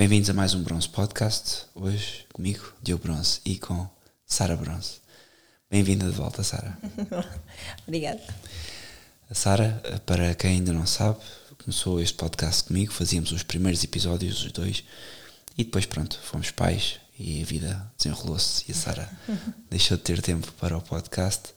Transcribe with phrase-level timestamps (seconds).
[0.00, 1.66] Bem-vindos a mais um Bronze Podcast.
[1.74, 3.86] Hoje comigo, Diogo Bronze, e com
[4.24, 4.92] Sara Bronze.
[5.70, 6.78] Bem-vinda de volta, Sara.
[7.86, 8.22] Obrigada.
[9.28, 11.18] A Sara, para quem ainda não sabe,
[11.62, 14.82] começou este podcast comigo, fazíamos os primeiros episódios, os dois,
[15.58, 19.18] e depois, pronto, fomos pais e a vida desenrolou-se e a Sara
[19.68, 21.50] deixou de ter tempo para o podcast.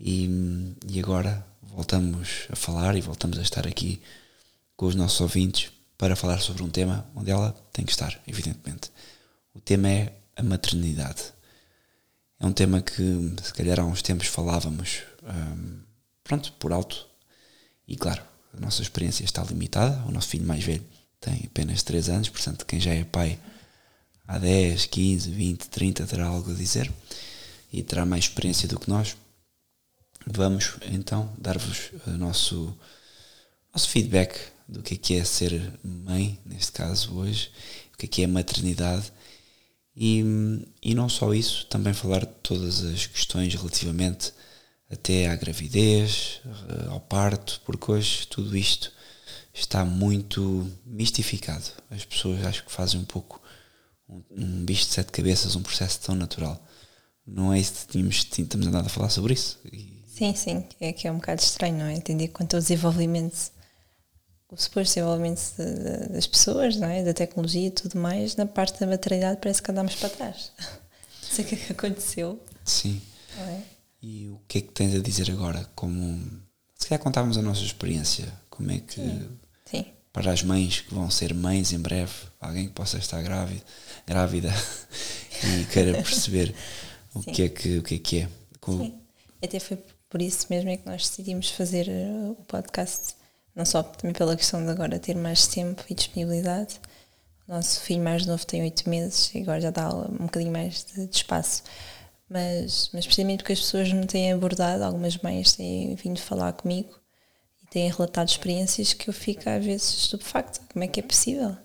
[0.00, 4.02] E, e agora voltamos a falar e voltamos a estar aqui
[4.76, 5.70] com os nossos ouvintes
[6.00, 8.90] para falar sobre um tema onde ela tem que estar, evidentemente.
[9.54, 11.24] O tema é a maternidade.
[12.40, 15.80] É um tema que, se calhar, há uns tempos falávamos, hum,
[16.24, 17.06] pronto, por alto.
[17.86, 18.22] E, claro,
[18.56, 20.02] a nossa experiência está limitada.
[20.06, 20.82] O nosso filho mais velho
[21.20, 23.38] tem apenas 3 anos, portanto, quem já é pai
[24.26, 26.90] há 10, 15, 20, 30 terá algo a dizer
[27.70, 29.18] e terá mais experiência do que nós.
[30.26, 32.74] Vamos então dar-vos o nosso,
[33.74, 37.50] nosso feedback do que é, que é ser mãe, neste caso hoje,
[37.92, 39.12] o que é que é maternidade
[39.96, 40.24] e,
[40.82, 44.32] e não só isso, também falar de todas as questões relativamente
[44.90, 48.92] até à gravidez, eh, ao parto, porque hoje tudo isto
[49.52, 51.64] está muito mistificado.
[51.90, 53.40] As pessoas acho que fazem um pouco
[54.08, 56.60] um, um bicho de sete cabeças, um processo tão natural.
[57.26, 59.58] Não é isso que tínhamos, estamos andado a falar sobre isso.
[59.72, 60.02] E...
[60.06, 61.94] Sim, sim, é que é um bocado estranho, não é?
[61.94, 63.52] Entender quanto ao desenvolvimento
[64.50, 67.04] o suposto desenvolvimento de, de, das pessoas, não é?
[67.04, 70.52] da tecnologia e tudo mais, na parte da maternidade parece que andamos para trás.
[71.22, 72.42] Não sei o que é que aconteceu.
[72.64, 73.00] Sim.
[73.38, 73.60] É?
[74.02, 75.64] E o que é que tens a dizer agora?
[75.76, 76.42] Como
[76.74, 79.28] se calhar contávamos a nossa experiência, como é que Sim.
[79.66, 79.86] Sim.
[80.12, 83.62] para as mães que vão ser mães em breve, alguém que possa estar grávida,
[84.06, 84.52] grávida
[85.60, 86.52] e queira perceber
[87.14, 88.28] o que é que o que é que é.
[88.66, 89.00] Sim.
[89.42, 89.78] Até foi
[90.08, 91.88] por isso mesmo é que nós decidimos fazer
[92.30, 93.14] o podcast
[93.54, 96.80] não só também pela questão de agora ter mais tempo e disponibilidade.
[97.48, 100.84] O nosso filho mais novo tem oito meses e agora já dá um bocadinho mais
[100.84, 101.62] de, de, espaço.
[102.28, 106.96] Mas, mas precisamente porque as pessoas me têm abordado, algumas mães têm vindo falar comigo
[107.62, 110.60] e têm relatado experiências que eu fico às vezes estupefacta.
[110.72, 111.56] Como é que é possível?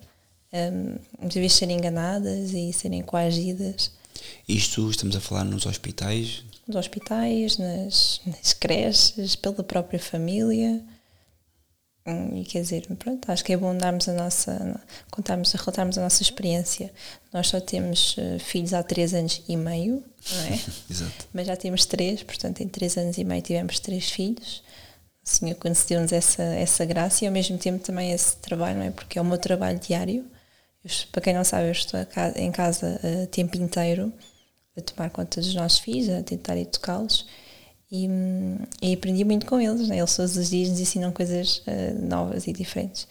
[0.51, 3.91] Um, muitas vezes serem enganadas e serem coagidas.
[4.47, 6.43] Isto estamos a falar nos hospitais?
[6.67, 10.83] Nos hospitais, nas, nas creches, pela própria família.
[12.07, 14.79] E quer dizer, pronto, acho que é bom darmos a nossa,
[15.09, 16.93] contarmos, relatarmos a nossa experiência.
[17.33, 20.53] Nós só temos uh, filhos há 3 anos e meio, não é?
[20.87, 21.27] Exato.
[21.33, 24.61] Mas já temos três, portanto, em 3 anos e meio tivemos três filhos.
[25.25, 28.91] O Senhor concedeu-nos essa, essa graça e ao mesmo tempo também esse trabalho, não é?
[28.91, 30.23] Porque é o meu trabalho diário.
[30.83, 31.99] Eu, para quem não sabe, eu estou
[32.35, 34.13] em casa o uh, tempo inteiro
[34.77, 37.25] a tomar conta dos nossos filhos, a tentar educá-los.
[37.91, 38.07] E,
[38.81, 39.99] e, aprendi muito com eles, né?
[39.99, 43.07] eles todos os dias nos ensinam coisas uh, novas e diferentes.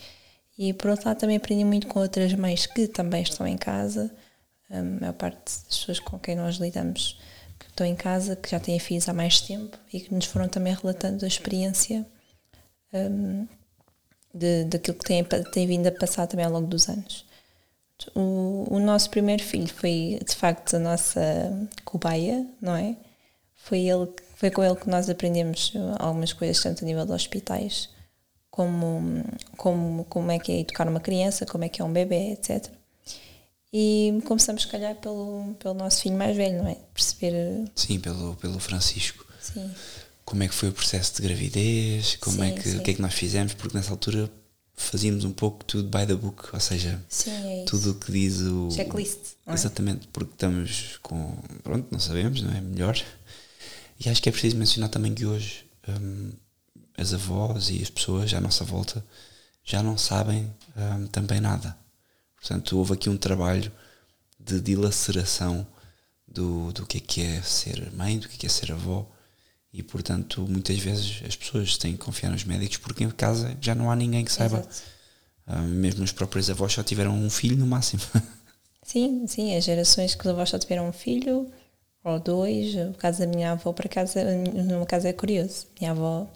[0.58, 4.10] E por outro lado também aprendi muito com outras mães que também estão em casa,
[4.70, 7.18] a maior parte das pessoas com quem nós lidamos
[7.58, 10.48] que estão em casa, que já têm filhos há mais tempo e que nos foram
[10.48, 12.06] também relatando a experiência
[12.92, 13.46] um,
[14.32, 17.24] de, daquilo que têm, têm vindo a passar também ao longo dos anos.
[18.14, 21.20] O, o nosso primeiro filho foi de facto a nossa
[21.84, 22.96] cobaia, não é?
[23.54, 27.88] Foi ele foi com ele que nós aprendemos algumas coisas, tanto a nível de hospitais,
[28.50, 29.24] como,
[29.56, 32.70] como, como é que é educar uma criança, como é que é um bebê, etc.
[33.72, 36.76] E começamos, se calhar, pelo, pelo nosso filho mais velho, não é?
[36.94, 37.64] Perceber.
[37.74, 39.26] Sim, pelo, pelo Francisco.
[39.40, 39.68] Sim.
[40.24, 42.16] Como é que foi o processo de gravidez?
[42.16, 42.78] Como sim, é que, sim.
[42.78, 43.52] o que é que nós fizemos?
[43.54, 44.30] Porque nessa altura
[44.76, 48.40] fazíamos um pouco tudo by the book, ou seja, sim, é tudo o que diz
[48.40, 48.70] o.
[48.70, 49.34] Checklist.
[49.46, 49.52] É?
[49.52, 51.36] Exatamente, porque estamos com.
[51.62, 52.60] Pronto, não sabemos, não é?
[52.60, 52.96] Melhor.
[53.98, 56.32] E acho que é preciso mencionar também que hoje um,
[56.96, 59.04] as avós e as pessoas à nossa volta
[59.64, 61.76] já não sabem um, também nada.
[62.36, 63.72] Portanto, houve aqui um trabalho
[64.38, 65.66] de dilaceração
[66.26, 69.08] do, do que é que é ser mãe, do que é que é ser avó.
[69.72, 73.74] E, portanto, muitas vezes as pessoas têm que confiar nos médicos porque em casa já
[73.74, 74.66] não há ninguém que saiba.
[75.48, 78.02] Um, mesmo os próprios avós só tiveram um filho no máximo.
[78.86, 81.50] Sim, sim, as gerações que os avós só tiveram um filho
[82.04, 82.74] ou dois.
[82.74, 84.18] O caso da minha avó, por acaso,
[84.64, 85.66] numa casa é curioso.
[85.80, 86.28] Minha avó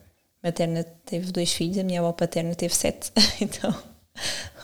[0.43, 3.13] materna teve dois filhos, a minha avó paterna teve sete.
[3.41, 3.73] então,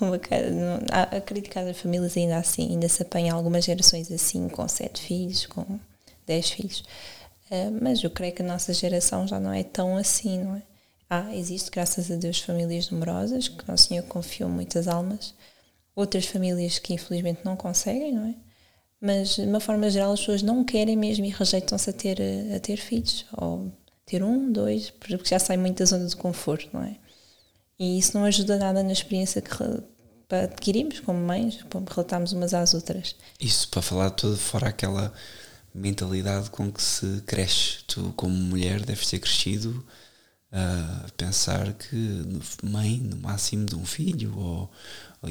[0.00, 0.78] uma casa, não,
[1.16, 5.46] acredito que cada famílias ainda assim, ainda se apanha algumas gerações assim, com sete filhos,
[5.46, 5.78] com
[6.26, 6.80] dez filhos.
[7.50, 10.62] Uh, mas eu creio que a nossa geração já não é tão assim, não é?
[11.08, 15.34] Ah, existe, graças a Deus, famílias numerosas, que Nosso Senhor confiou muitas almas.
[15.94, 18.34] Outras famílias que infelizmente não conseguem, não é?
[19.04, 22.18] Mas de uma forma geral as pessoas não querem mesmo e rejeitam-se a ter,
[22.56, 23.70] a ter filhos, ou
[24.06, 26.96] ter um, dois, porque já sai muito da zona do conforto, não é?
[27.78, 29.50] E isso não ajuda nada na experiência que,
[30.26, 33.14] para adquirirmos como mães, para relatarmos umas às outras.
[33.38, 35.12] Isso para falar todo fora aquela
[35.74, 37.84] mentalidade com que se cresce.
[37.86, 39.84] Tu, como mulher, deves ter crescido
[40.50, 42.22] a pensar que
[42.62, 44.70] mãe, no máximo, de um filho, ou,
[45.20, 45.28] ou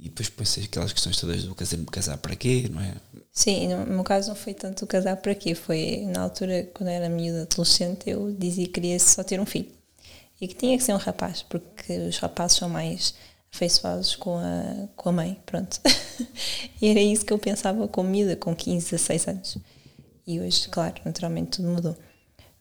[0.00, 2.94] e depois depois aquelas questões todas do casar, casar para quê, não é?
[3.32, 7.08] Sim, no meu caso não foi tanto casar para quê, foi na altura, quando era
[7.08, 9.68] miúda adolescente, eu dizia que queria só ter um filho.
[10.40, 13.14] E que tinha que ser um rapaz, porque os rapazes são mais
[13.52, 15.78] afeiçoados com a, com a mãe, pronto.
[16.80, 19.58] e era isso que eu pensava com miúda, com 15, 16 anos.
[20.26, 21.96] E hoje, claro, naturalmente tudo mudou.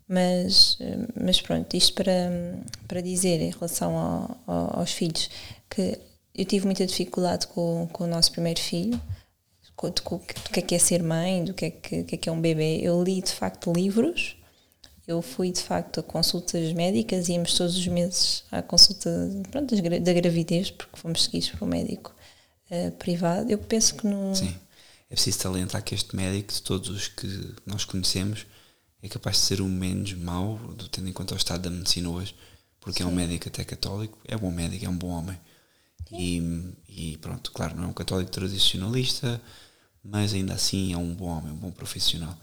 [0.07, 0.77] Mas,
[1.23, 2.31] mas pronto, isto para,
[2.87, 5.29] para dizer em relação ao, ao, aos filhos,
[5.69, 5.99] que
[6.39, 8.99] eu tive muita dificuldade com, com o nosso primeiro filho,
[9.81, 10.19] do,
[10.51, 12.39] que é que é ser mãe, do que é que, que é que é um
[12.39, 12.79] bebê.
[12.81, 14.37] Eu li de facto livros,
[15.05, 19.09] eu fui de facto a consultas médicas, íamos todos os meses à consulta
[19.51, 22.15] pronto, da gravidez, porque fomos seguidos por um médico
[22.71, 23.51] uh, privado.
[23.51, 24.33] Eu penso que não.
[24.33, 24.55] Sim,
[25.09, 27.27] é preciso salientar que este médico, de todos os que
[27.65, 28.45] nós conhecemos,
[29.01, 30.57] é capaz de ser o menos mau,
[30.89, 32.33] tendo em conta o estado da medicina hoje,
[32.79, 33.09] porque Sim.
[33.09, 35.37] é um médico até católico, é bom médico, é um bom homem.
[36.11, 39.41] E, e, pronto, claro, não é um católico tradicionalista,
[40.03, 42.35] mas ainda assim é um bom homem, um bom profissional.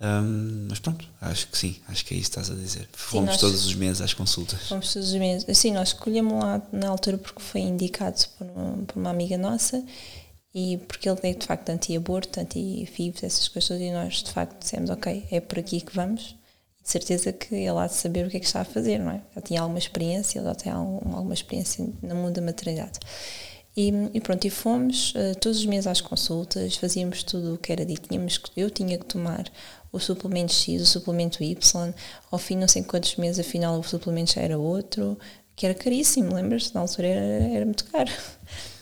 [0.00, 2.82] Um, mas pronto, acho que sim, acho que é isso que estás a dizer.
[2.82, 4.68] Sim, fomos todos os meses às consultas.
[4.68, 5.58] Fomos todos os meses.
[5.58, 9.84] Sim, nós escolhemos lá na altura porque foi indicado por uma, por uma amiga nossa
[10.54, 14.88] e porque ele é de facto anti-aborto, anti-FIVs, essas coisas e nós de facto dissemos,
[14.88, 16.37] ok, é por aqui que vamos.
[16.88, 19.10] De certeza que ele há de saber o que é que está a fazer, não
[19.10, 19.20] é?
[19.34, 22.98] Já tinha alguma experiência, ele já tem alguma, experiência no mundo da maternidade.
[23.76, 27.70] E, e, pronto, e fomos uh, todos os meses às consultas, fazíamos tudo o que
[27.70, 28.08] era dito.
[28.08, 29.52] Tínhamos, eu tinha que tomar
[29.92, 31.94] o suplemento X, o suplemento Y,
[32.30, 35.18] ao fim não sei quantos meses, afinal o suplemento já era outro,
[35.54, 36.72] que era caríssimo, lembras?
[36.72, 38.10] Na altura era, era muito caro.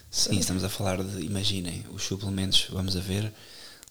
[0.09, 3.33] Sim, estamos a falar de, imaginem, os suplementos, vamos a ver,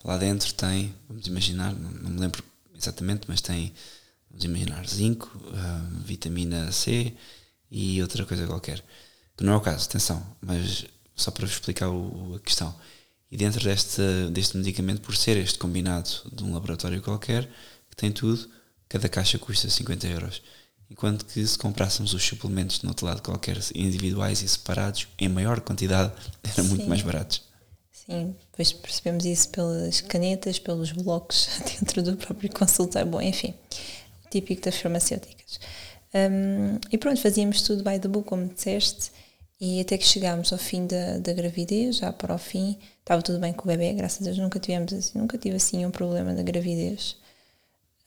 [0.06, 2.42] lá dentro tem, vamos imaginar, não me lembro
[2.78, 3.74] exatamente, mas tem,
[4.36, 7.14] vamos imaginar, zinco, uh, vitamina C
[7.72, 8.84] e outra coisa qualquer.
[9.38, 10.86] Que não é o caso, atenção, mas
[11.16, 12.76] só para vos explicar o, a questão.
[13.32, 14.02] E dentro deste,
[14.32, 17.50] deste medicamento, por ser este combinado de um laboratório qualquer,
[17.90, 18.50] que tem tudo,
[18.88, 20.42] cada caixa custa 50 euros
[20.90, 25.60] enquanto que se comprássemos os suplementos de outro lado qualquer, individuais e separados, em maior
[25.62, 26.70] quantidade, eram Sim.
[26.70, 27.42] muito mais baratos.
[27.92, 33.54] Sim, depois percebemos isso pelas canetas, pelos blocos dentro do próprio consultório, bom, enfim,
[34.36, 35.60] típico das farmacêuticas.
[36.14, 39.12] Um, e pronto, fazíamos tudo by the book, como disseste,
[39.60, 43.40] e até que chegámos ao fim da, da gravidez, já para o fim, estava tudo
[43.40, 46.34] bem com o bebê, graças a Deus nunca tivemos assim, nunca tive assim um problema
[46.34, 47.16] da gravidez.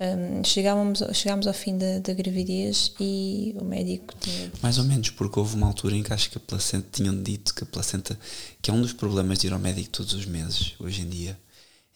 [0.01, 4.53] Um, chegávamos, chegámos ao fim da, da, gravidez e o médico tinha.
[4.63, 7.53] Mais ou menos, porque houve uma altura em que acho que a placenta tinham dito
[7.53, 8.17] que a placenta,
[8.63, 11.37] que é um dos problemas de ir ao médico todos os meses, hoje em dia,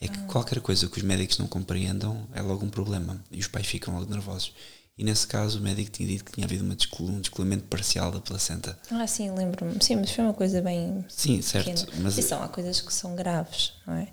[0.02, 0.26] é que ah.
[0.26, 3.94] qualquer coisa que os médicos não compreendam é logo um problema e os pais ficam
[3.94, 4.52] logo nervosos.
[4.99, 8.78] E nesse caso o médico tinha dito que tinha havido um descolamento parcial da placenta.
[8.90, 9.82] Ah, sim, lembro-me.
[9.82, 11.04] Sim, mas foi uma coisa bem.
[11.08, 11.87] Sim, certo.
[11.87, 12.02] Pequena.
[12.02, 12.19] Mas...
[12.19, 14.08] E são, há coisas que são graves, não é?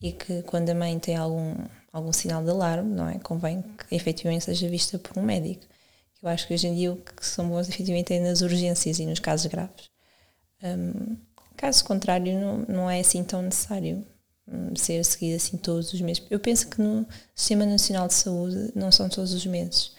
[0.00, 1.54] E que quando a mãe tem algum
[1.92, 3.18] algum sinal de alarme, não é?
[3.18, 5.66] Convém que efetivamente seja vista por um médico.
[6.22, 9.04] Eu acho que hoje em dia o que são bons efetivamente é nas urgências e
[9.04, 9.90] nos casos graves.
[10.62, 11.16] Um,
[11.56, 14.06] caso contrário, não, não é assim tão necessário
[14.74, 16.22] ser seguido assim todos os meses.
[16.30, 19.92] Eu penso que no Sistema Nacional de Saúde não são todos os meses.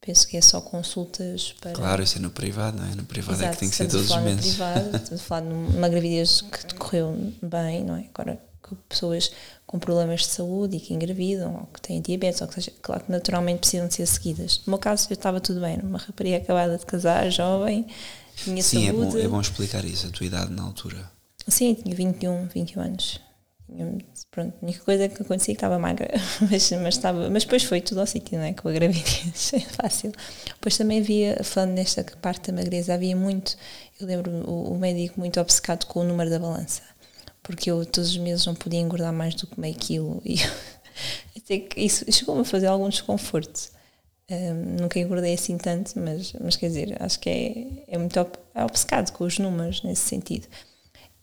[0.00, 1.72] Penso que é só consultas para.
[1.72, 2.94] Claro, isso é no privado, não é?
[2.94, 4.54] No privado Exato, é que tem que ser todos os meses.
[4.54, 8.08] Privado, estamos a falar numa gravidez que decorreu bem, não é?
[8.14, 9.32] Agora, que pessoas
[9.66, 13.04] com problemas de saúde e que engravidam, ou que têm diabetes, ou que seja, claro
[13.04, 14.62] que naturalmente precisam de ser seguidas.
[14.66, 17.86] No meu caso, eu estava tudo bem, uma rapariga acabada de casar, jovem,
[18.36, 19.10] tinha Sim, saúde.
[19.12, 21.10] Sim, é bom, é bom explicar isso, a tua idade na altura.
[21.46, 23.20] Sim, tinha 21, 21 anos.
[24.30, 26.08] Pronto, a única coisa que acontecia é que estava magra,
[26.50, 28.52] mas, mas, estava, mas depois foi tudo ao sítio, não é?
[28.52, 30.12] Com a gravidez, é fácil.
[30.46, 33.56] Depois também havia, falando nesta parte da magreza, havia muito,
[34.00, 36.82] eu lembro o, o médico muito obcecado com o número da balança
[37.48, 40.36] porque eu todos os meses não podia engordar mais do que meio quilo e
[41.34, 43.70] até que isso chegou-me a fazer algum desconforto.
[44.30, 48.18] Um, nunca engordei assim tanto, mas, mas quer dizer, acho que é, é muito
[48.54, 50.46] é obcecado com os números nesse sentido.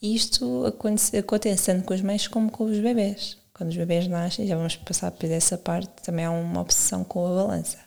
[0.05, 3.37] E isto acontece, acontece tanto com as mães como com os bebés.
[3.51, 7.25] Quando os bebés nascem, já vamos passar por essa parte, também há uma obsessão com
[7.25, 7.85] a balança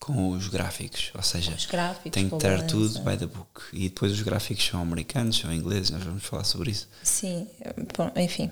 [0.00, 3.62] com os gráficos, ou seja, gráficos, tem que ter tudo by the book.
[3.72, 6.88] E depois os gráficos são americanos, são ingleses, nós vamos falar sobre isso.
[7.04, 7.46] Sim,
[7.96, 8.50] bom, enfim.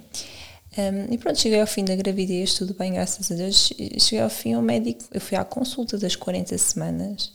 [0.79, 3.73] Um, e pronto, cheguei ao fim da gravidez, tudo bem, graças a Deus.
[3.99, 7.33] Cheguei ao fim, o médico, eu fui à consulta das 40 semanas,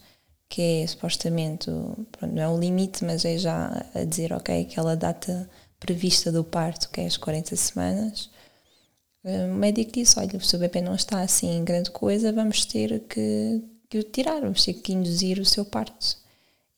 [0.49, 1.69] que é supostamente,
[2.11, 5.49] pronto, não é o limite, mas é já a dizer, ok, aquela data
[5.79, 8.29] prevista do parto, que é as 40 semanas,
[9.23, 12.99] o médico disse, olha, o seu bebê não está assim em grande coisa, vamos ter
[13.01, 16.17] que, que o tirar, vamos ter que induzir o seu parto.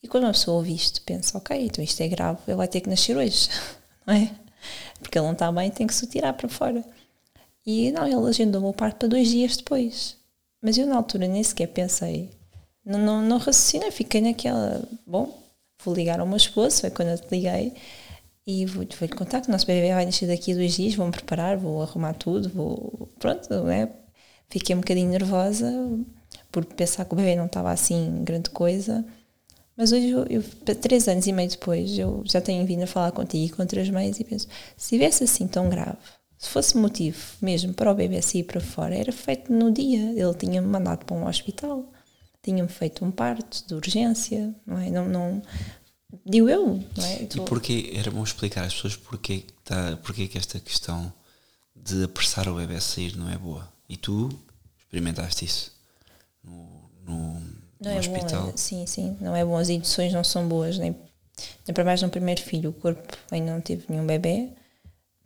[0.02, 2.82] E quando uma pessoa ouve isto, pensa, ok, então isto é grave, ele vai ter
[2.82, 3.50] que nascer hoje,
[4.08, 4.34] não é?
[5.00, 6.84] Porque ele não está bem, tem que se o tirar para fora.
[7.66, 10.16] E não, ele agendou o meu parto para dois dias depois.
[10.62, 12.32] Mas eu na altura nem sequer pensei,
[12.88, 15.38] não, não, não raciocinei, fiquei naquela, bom,
[15.84, 17.74] vou ligar ao meu esposo, foi quando eu te liguei,
[18.46, 21.12] e vou-lhe vou contar que o nosso bebê vai nascer daqui a dois dias, vou-me
[21.12, 23.90] preparar, vou arrumar tudo, vou, pronto, não é?
[24.50, 25.72] Fiquei um bocadinho nervosa
[26.52, 29.06] por pensar que o bebê não estava assim grande coisa,
[29.76, 30.44] mas hoje, eu, eu,
[30.82, 33.90] três anos e meio depois, eu já tenho vindo a falar contigo e com outras
[33.90, 35.98] mães e penso, se tivesse assim tão grave,
[36.38, 40.12] se fosse motivo mesmo para o bebê sair para fora, era feito no dia.
[40.12, 41.86] Ele tinha-me mandado para um hospital,
[42.52, 44.90] tinha-me feito um parto de urgência, não é?
[44.90, 45.42] Não, não,
[46.26, 47.24] digo eu, não é?
[47.24, 51.12] E porquê, era bom explicar às pessoas porquê, tá, porquê que esta questão
[51.76, 53.68] de apressar o bebê a sair não é boa.
[53.88, 54.30] E tu
[54.78, 55.72] experimentaste isso
[56.44, 57.42] no, no, não
[57.82, 58.48] no é hospital?
[58.48, 59.58] Bom, sim, sim, não é bom.
[59.58, 60.96] As induções não são boas, nem,
[61.66, 62.72] nem para mais no primeiro filho.
[62.72, 64.52] O corpo ainda não teve nenhum bebê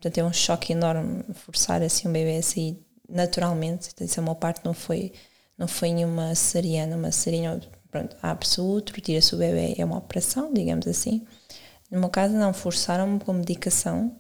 [0.02, 3.90] Portanto, é um choque enorme forçar assim um bebê a sair naturalmente.
[3.94, 5.14] Então, isso é uma parte não foi,
[5.62, 10.00] não foi nenhuma cesariana, uma cesariana, pronto, abre-se o útero, tira-se o bebê, é uma
[10.00, 11.24] operação, digamos assim.
[11.92, 14.16] No meu caso, não, forçaram-me com medicação.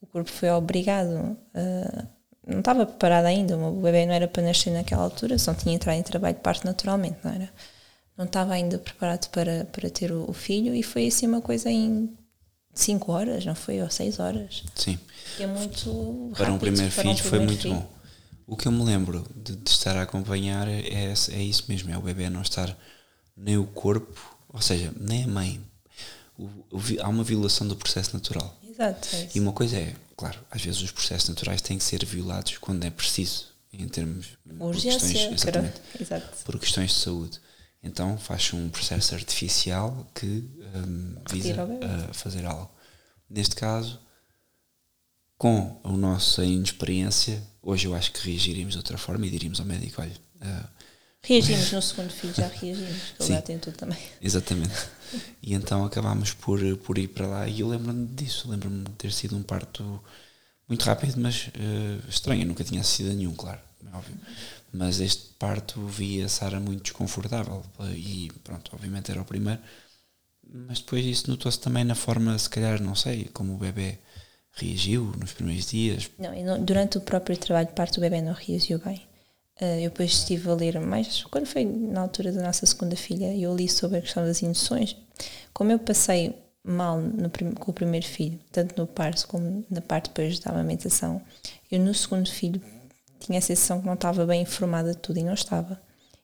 [0.00, 2.06] O corpo foi obrigado a.
[2.46, 5.74] Não estava preparado ainda, o meu bebê não era para nascer naquela altura, só tinha
[5.74, 7.50] entrado em trabalho de parto naturalmente, não era?
[8.16, 11.70] Não estava ainda preparado para, para ter o, o filho e foi assim uma coisa
[11.70, 12.08] em
[12.72, 13.82] 5 horas, não foi?
[13.82, 14.64] Ou 6 horas.
[14.74, 14.98] Sim.
[15.38, 17.74] É muito Para um primeiro para filho um primeiro foi muito filho.
[17.74, 17.97] bom.
[18.48, 21.98] O que eu me lembro de, de estar a acompanhar é, é isso mesmo, é
[21.98, 22.74] o bebê não estar
[23.36, 25.60] nem o corpo, ou seja, nem a mãe.
[26.36, 28.58] O, o, há uma violação do processo natural.
[28.66, 29.08] Exato.
[29.14, 32.56] É e uma coisa é, claro, às vezes os processos naturais têm que ser violados
[32.56, 34.28] quando é preciso, em termos
[34.58, 36.44] Urgência, por questões, exatamente, Exato.
[36.44, 37.40] por questões de saúde.
[37.82, 42.70] Então faz-se um processo artificial que um, visa uh, fazer algo.
[43.28, 44.00] Neste caso,
[45.36, 49.66] com a nossa inexperiência, hoje eu acho que reagiríamos de outra forma e diríamos ao
[49.66, 50.16] médico: olha.
[50.40, 50.68] Uh,
[51.22, 53.98] reagimos no segundo filho, já reagimos, que ele tem tudo também.
[54.22, 54.74] Exatamente.
[55.42, 59.12] E então acabámos por, por ir para lá e eu lembro-me disso, lembro-me de ter
[59.12, 60.02] sido um parto
[60.66, 64.16] muito rápido, mas uh, estranho, eu nunca tinha assistido a nenhum, claro, é óbvio.
[64.72, 69.60] Mas este parto via a Sara muito desconfortável e pronto, obviamente era o primeiro,
[70.46, 73.98] mas depois isso notou-se também na forma, se calhar, não sei, como o bebê
[74.58, 76.10] reagiu nos primeiros dias.
[76.18, 79.02] Não, durante o próprio trabalho de parto o bebê não reagiu bem.
[79.60, 83.36] Uh, eu depois estive a ler mais, quando foi na altura da nossa segunda filha,
[83.36, 84.96] eu li sobre a questão das induções.
[85.52, 90.08] Como eu passei mal no, com o primeiro filho, tanto no parto como na parte
[90.08, 91.20] depois da amamentação,
[91.70, 92.60] eu no segundo filho
[93.18, 95.80] tinha a sensação que não estava bem informada de tudo e não estava.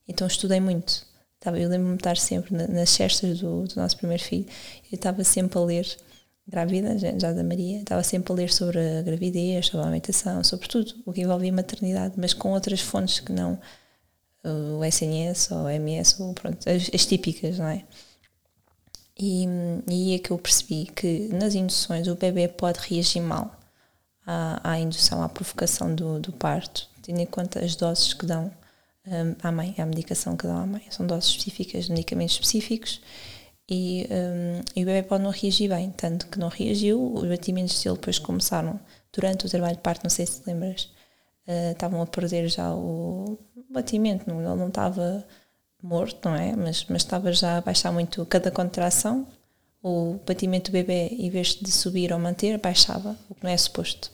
[0.06, 1.06] Então estudei muito.
[1.44, 4.46] Eu lembro-me de estar sempre nas cestas do, do nosso primeiro filho,
[4.90, 5.96] eu estava sempre a ler
[6.46, 10.68] grávida, já da Maria, estava sempre a ler sobre a gravidez, sobre a amamentação, sobre
[10.68, 13.58] tudo o que envolvia maternidade, mas com outras fontes que não
[14.44, 17.82] o SNS ou o MS, ou pronto, as, as típicas, não é?
[19.18, 19.46] E,
[19.88, 23.58] e é que eu percebi que nas induções o bebê pode reagir mal
[24.26, 28.50] à, à indução, à provocação do, do parto, tendo em conta as doses que dão
[29.06, 30.82] um, à mãe, a medicação que dão à mãe.
[30.90, 33.00] São doses específicas, medicamentos específicos,
[33.68, 37.14] e, um, e o bebê pode não reagir bem, tanto que não reagiu.
[37.14, 38.78] Os batimentos dele depois começaram
[39.12, 40.90] durante o trabalho de parto, não sei se te lembras,
[41.48, 43.38] uh, estavam a perder já o
[43.70, 45.26] batimento, não, ele não estava
[45.82, 46.54] morto, não é?
[46.56, 49.26] Mas, mas estava já a baixar muito cada contração.
[49.82, 53.56] O batimento do bebê, em vez de subir ou manter, baixava, o que não é
[53.56, 54.10] suposto.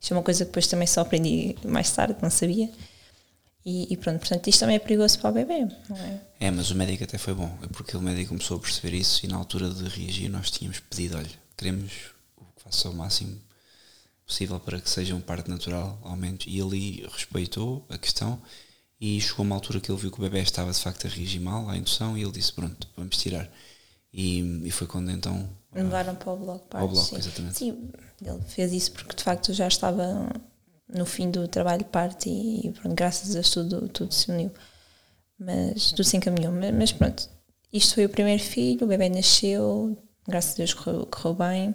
[0.00, 2.70] Isto é uma coisa que depois também só aprendi mais tarde, não sabia.
[3.70, 6.20] E, e, pronto, portanto, isto também é perigoso para o bebê, não é?
[6.40, 9.28] É, mas o médico até foi bom, porque o médico começou a perceber isso e
[9.28, 11.92] na altura de reagir nós tínhamos pedido, olha, queremos
[12.56, 13.38] que faça o máximo
[14.26, 18.40] possível para que seja um parto natural, ao menos, e ele respeitou a questão
[18.98, 21.38] e chegou uma altura que ele viu que o bebê estava de facto a reagir
[21.38, 23.50] mal à indução e ele disse, pronto, vamos tirar.
[24.10, 25.46] E, e foi quando então...
[25.74, 27.16] Levaram para o bloco parto, Ao bloco, sim.
[27.16, 27.58] exatamente.
[27.58, 27.90] Sim,
[28.22, 30.32] ele fez isso porque de facto já estava
[30.88, 34.50] no fim do trabalho parte e, pronto, graças a Deus tudo, tudo se uniu.
[35.38, 36.52] Mas tudo se encaminhou.
[36.52, 37.28] Mas, mas pronto,
[37.72, 41.74] isto foi o primeiro filho, o bebê nasceu, graças a Deus correu, correu bem.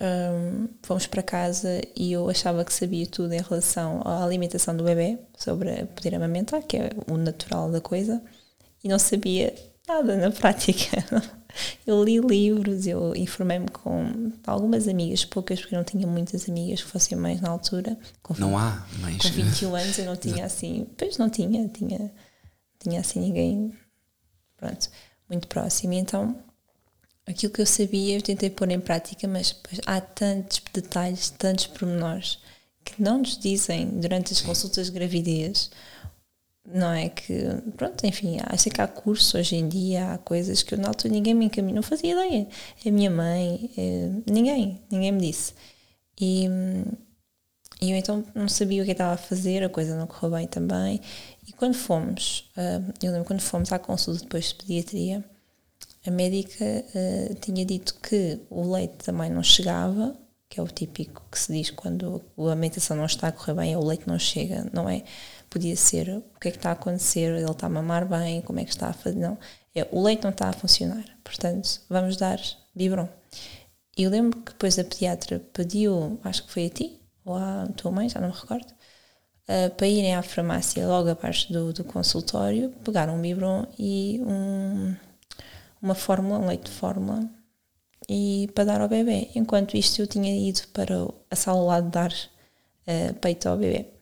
[0.00, 4.84] Um, fomos para casa e eu achava que sabia tudo em relação à alimentação do
[4.84, 8.22] bebê, sobre poder amamentar, que é o natural da coisa,
[8.84, 9.52] e não sabia
[9.88, 11.04] nada na prática.
[11.86, 16.82] Eu li livros, eu informei-me com algumas amigas, poucas, porque eu não tinha muitas amigas
[16.82, 17.98] que fossem mães na altura.
[18.22, 19.22] Com, não há mães.
[19.22, 22.12] Com 21 anos eu não tinha assim, pois não tinha, tinha,
[22.78, 23.72] tinha assim ninguém,
[24.56, 24.90] pronto,
[25.28, 25.94] muito próximo.
[25.94, 26.36] E então,
[27.26, 31.66] aquilo que eu sabia eu tentei pôr em prática, mas pois, há tantos detalhes, tantos
[31.66, 32.38] pormenores
[32.84, 35.70] que não nos dizem durante as consultas de gravidez
[36.72, 37.34] não é que,
[37.76, 41.12] pronto, enfim, acho que há cursos hoje em dia, há coisas que eu na altura
[41.12, 42.46] ninguém me encaminhou, não fazia ideia.
[42.84, 45.54] A minha mãe, é, ninguém, ninguém me disse.
[46.20, 46.48] E,
[47.80, 51.00] eu então não sabia o que estava a fazer, a coisa não correu bem também.
[51.46, 55.24] E quando fomos, uh, eu lembro quando fomos à consulta depois de pediatria,
[56.04, 60.16] a médica uh, tinha dito que o leite também não chegava,
[60.48, 63.72] que é o típico que se diz quando a alimentação não está a correr bem,
[63.74, 65.04] é o leite não chega, não é?
[65.50, 68.60] Podia ser o que é que está a acontecer, ele está a mamar bem, como
[68.60, 69.18] é que está a fazer.
[69.18, 69.38] Não,
[69.74, 72.40] é, o leite não está a funcionar, portanto, vamos dar
[72.74, 73.08] Bibron.
[73.96, 77.66] E eu lembro que depois a pediatra pediu, acho que foi a ti, ou à
[77.76, 78.72] tua mãe, já não me recordo,
[79.48, 84.94] uh, para irem à farmácia logo abaixo do, do consultório, pegar um Bibron e um,
[85.82, 87.28] uma fórmula, um leite de fórmula,
[88.08, 89.30] e para dar ao bebê.
[89.34, 90.94] Enquanto isto eu tinha ido para
[91.30, 93.97] a sala lá de dar uh, peito ao bebê.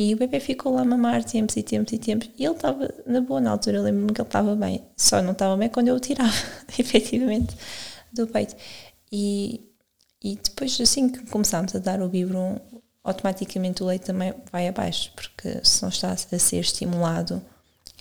[0.00, 2.30] E o bebê ficou lá a mamar tempos e tempos e tempos.
[2.38, 4.82] E ele estava na boa na altura, eu lembro-me que ele estava bem.
[4.96, 6.32] Só não estava bem quando eu o tirava,
[6.78, 7.54] efetivamente,
[8.10, 8.56] do peito.
[9.12, 9.60] E,
[10.24, 12.58] e depois, assim que começámos a dar o biberon,
[13.04, 17.34] automaticamente o leite também vai abaixo, porque se não está a ser estimulado,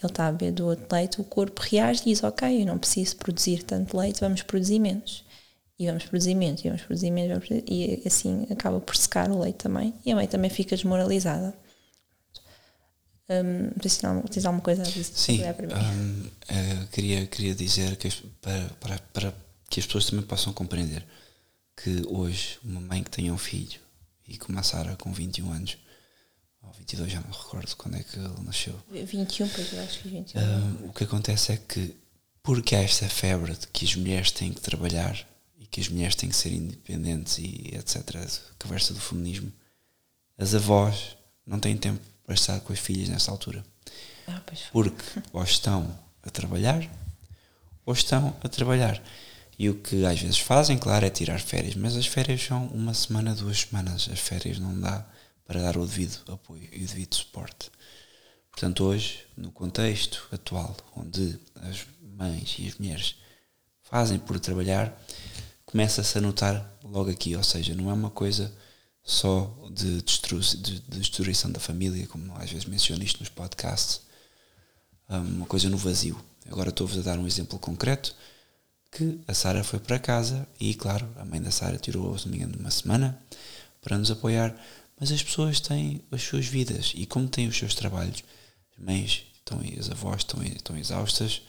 [0.02, 2.78] ele está a beber do outro leite, o corpo reage e diz: Ok, eu não
[2.78, 5.26] preciso produzir tanto leite, vamos produzir menos.
[5.78, 9.30] E vamos produzir menos, e vamos produzir menos, vamos produzir, e assim acaba por secar
[9.30, 9.94] o leite também.
[10.06, 11.54] E a mãe também fica desmoralizada.
[13.30, 15.04] Um, tens, tens alguma coisa a dizer?
[15.04, 18.10] Sim, um, uh, queria, queria dizer que
[18.42, 19.34] para, para, para
[19.70, 21.06] que as pessoas também possam compreender
[21.78, 23.80] que hoje uma mãe que tenha um filho
[24.28, 25.78] e como a Sara com 21 anos
[26.62, 30.10] ou 22 já não recordo quando é que ele nasceu 21, pois eu acho que
[30.10, 31.96] 21 um, o que acontece é que
[32.42, 35.16] porque há esta febre de que as mulheres têm que trabalhar
[35.58, 39.52] e que as mulheres têm que ser independentes e etc conversa do feminismo
[40.38, 41.16] as avós
[41.46, 43.66] não têm tempo para estar com as filhas nessa altura.
[44.28, 44.40] Ah,
[44.72, 46.88] Porque ou estão a trabalhar
[47.84, 49.02] ou estão a trabalhar.
[49.58, 52.94] E o que às vezes fazem, claro, é tirar férias, mas as férias são uma
[52.94, 54.08] semana, duas semanas.
[54.14, 55.04] As férias não dá
[55.44, 57.72] para dar o devido apoio e o devido suporte.
[58.52, 61.84] Portanto, hoje, no contexto atual, onde as
[62.16, 63.16] mães e as mulheres
[63.82, 64.96] fazem por trabalhar,
[65.66, 68.54] começa-se a notar logo aqui, ou seja, não é uma coisa
[69.10, 74.02] só de, destru de, de destruição da família, como às vezes menciono isto nos podcasts,
[75.10, 76.24] uma coisa no vazio.
[76.48, 78.16] Agora estou-vos a dar um exemplo concreto
[78.92, 82.36] que a Sara foi para casa e, claro, a mãe da Sara tirou, se não
[82.36, 83.20] engano, uma semana
[83.82, 84.56] para nos apoiar,
[85.00, 88.24] mas as pessoas têm as suas vidas e como têm os seus trabalhos,
[88.78, 91.42] as mães estão, as avós estão, estão exaustas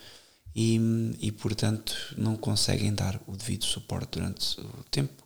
[0.57, 0.81] e,
[1.21, 5.23] e, portanto, não conseguem dar o devido suporte durante o tempo.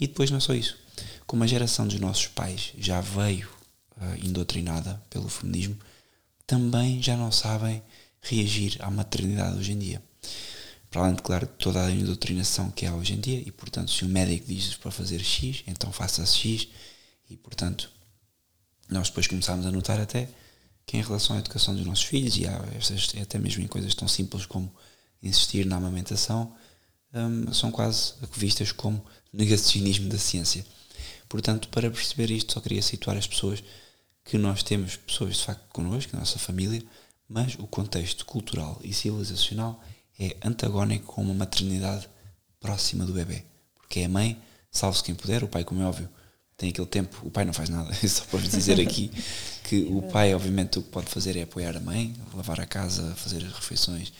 [0.00, 0.87] E depois não é só isso
[1.26, 3.48] como a geração dos nossos pais já veio
[3.96, 5.76] uh, indoctrinada pelo feminismo,
[6.46, 7.82] também já não sabem
[8.20, 10.02] reagir à maternidade hoje em dia.
[10.90, 14.04] Para além de, claro, toda a indoctrinação que há hoje em dia, e portanto, se
[14.04, 16.68] o médico diz para fazer X, então faça-se X,
[17.28, 17.90] e portanto,
[18.88, 20.28] nós depois começámos a notar até
[20.86, 24.08] que em relação à educação dos nossos filhos, e estas, até mesmo em coisas tão
[24.08, 24.74] simples como
[25.22, 26.54] insistir na amamentação,
[27.12, 30.64] um, são quase vistas como negacionismo da ciência.
[31.28, 33.62] Portanto, para perceber isto, só queria situar as pessoas
[34.24, 36.82] que nós temos pessoas de facto connosco, a nossa família,
[37.28, 39.82] mas o contexto cultural e civilizacional
[40.18, 42.08] é antagónico com uma maternidade
[42.58, 43.44] próxima do bebê.
[43.76, 46.08] Porque é a mãe, salve-se quem puder, o pai, como é óbvio,
[46.56, 49.10] tem aquele tempo, o pai não faz nada, só para vos dizer aqui
[49.64, 53.14] que o pai, obviamente, o que pode fazer é apoiar a mãe, lavar a casa,
[53.14, 54.12] fazer as refeições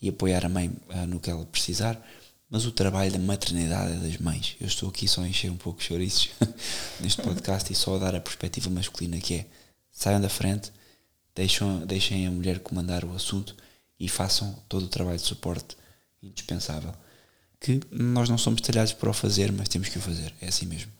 [0.00, 2.00] e apoiar a mãe uh, no que ela precisar,
[2.52, 4.56] mas o trabalho da maternidade é das mães.
[4.60, 6.28] Eu estou aqui só a encher um pouco de chouriços
[7.00, 9.46] neste podcast e só a dar a perspectiva masculina que é
[9.90, 10.70] saiam da frente,
[11.34, 13.56] deixam, deixem a mulher comandar o assunto
[13.98, 15.78] e façam todo o trabalho de suporte
[16.22, 16.92] indispensável.
[17.58, 20.34] Que nós não somos talhados para o fazer, mas temos que o fazer.
[20.38, 20.92] É assim mesmo.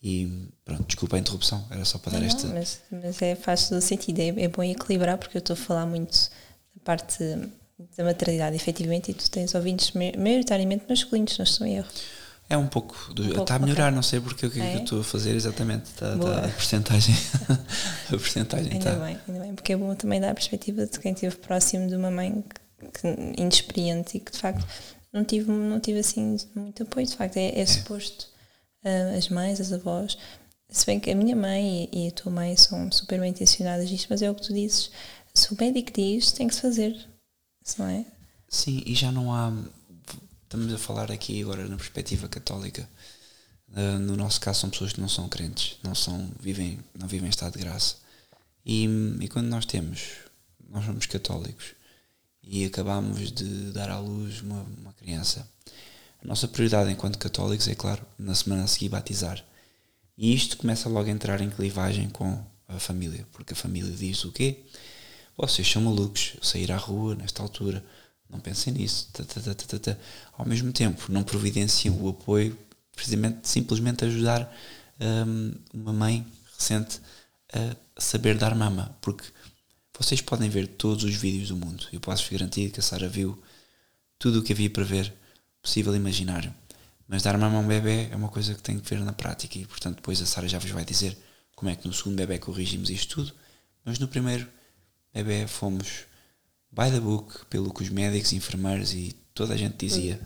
[0.00, 2.46] E pronto, desculpa a interrupção, era só para dar não, esta.
[2.46, 5.84] Mas, mas é, faz todo sentido, é, é bom equilibrar porque eu estou a falar
[5.84, 6.30] muito
[6.76, 7.24] da parte
[7.96, 11.88] da maternidade, efetivamente, e tu tens ouvintes maioritariamente masculinos, não estou em erro.
[12.48, 13.12] É um pouco.
[13.12, 13.96] Do, um pouco está a melhorar, okay.
[13.96, 15.86] não sei porque o que é, é que eu estou a fazer exatamente.
[15.86, 17.14] Está, está a porcentagem.
[18.06, 19.04] a porcentagem ainda está.
[19.04, 21.96] bem, ainda bem, porque é bom também dar a perspectiva de quem esteve próximo de
[21.96, 22.44] uma mãe
[22.78, 24.64] que, inexperiente e que de facto
[25.12, 27.06] não tive, não tive assim muito apoio.
[27.06, 27.66] De facto, é, é, é.
[27.66, 28.28] suposto
[28.84, 30.16] uh, as mães, as avós.
[30.68, 33.90] Se bem que a minha mãe e, e a tua mãe são super bem intencionadas
[33.90, 34.90] nisto, mas é o que tu dizes.
[35.34, 36.96] Se o médico diz, tem que se fazer.
[37.78, 38.04] Não é?
[38.48, 39.52] Sim, e já não há.
[40.44, 42.88] Estamos a falar aqui agora na perspectiva católica.
[43.68, 47.26] Uh, no nosso caso, são pessoas que não são crentes, não, são, vivem, não vivem
[47.26, 47.96] em estado de graça.
[48.64, 48.84] E,
[49.20, 50.12] e quando nós temos,
[50.70, 51.74] nós somos católicos
[52.42, 55.48] e acabamos de dar à luz uma, uma criança,
[56.22, 59.44] a nossa prioridade enquanto católicos é, claro, na semana a seguir batizar.
[60.16, 64.24] E isto começa logo a entrar em clivagem com a família, porque a família diz
[64.24, 64.64] o quê?
[65.36, 67.84] Vocês são malucos, sair à rua nesta altura,
[68.28, 69.08] não pensem nisso.
[70.32, 72.58] Ao mesmo tempo, não providenciam o apoio,
[72.94, 74.50] precisamente, simplesmente ajudar
[75.00, 77.00] um, uma mãe recente
[77.52, 79.24] a saber dar mama, porque
[79.98, 81.86] vocês podem ver todos os vídeos do mundo.
[81.92, 83.40] Eu posso garantir que a Sara viu
[84.18, 85.12] tudo o que havia para ver,
[85.62, 86.54] possível e imaginário.
[87.06, 89.58] Mas dar mama a um bebê é uma coisa que tem que ver na prática
[89.58, 91.16] e, portanto, depois a Sara já vos vai dizer
[91.54, 93.32] como é que no segundo bebê corrigimos isto tudo.
[93.84, 94.48] Mas no primeiro
[95.22, 96.04] bebê fomos
[96.70, 100.20] by the book, pelo que os médicos, enfermeiros e toda a gente dizia,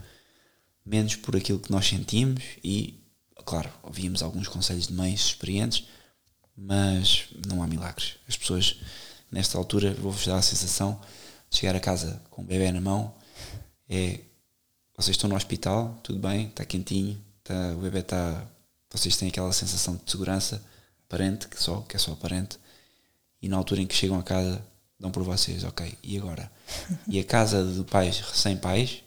[0.85, 2.99] menos por aquilo que nós sentimos e,
[3.45, 5.87] claro, ouvíamos alguns conselhos de mães experientes,
[6.55, 8.17] mas não há milagres.
[8.27, 8.77] As pessoas,
[9.31, 10.99] nesta altura, vou-vos dar a sensação
[11.49, 13.13] de chegar a casa com o bebê na mão,
[13.89, 14.19] é
[14.95, 18.45] vocês estão no hospital, tudo bem, está quentinho, tá, o bebê está.
[18.91, 20.63] Vocês têm aquela sensação de segurança
[21.07, 22.59] aparente, que, só, que é só aparente,
[23.41, 24.63] e na altura em que chegam a casa
[25.01, 26.49] dão por vocês, ok, e agora?
[27.07, 29.03] E a casa de pais recém pais,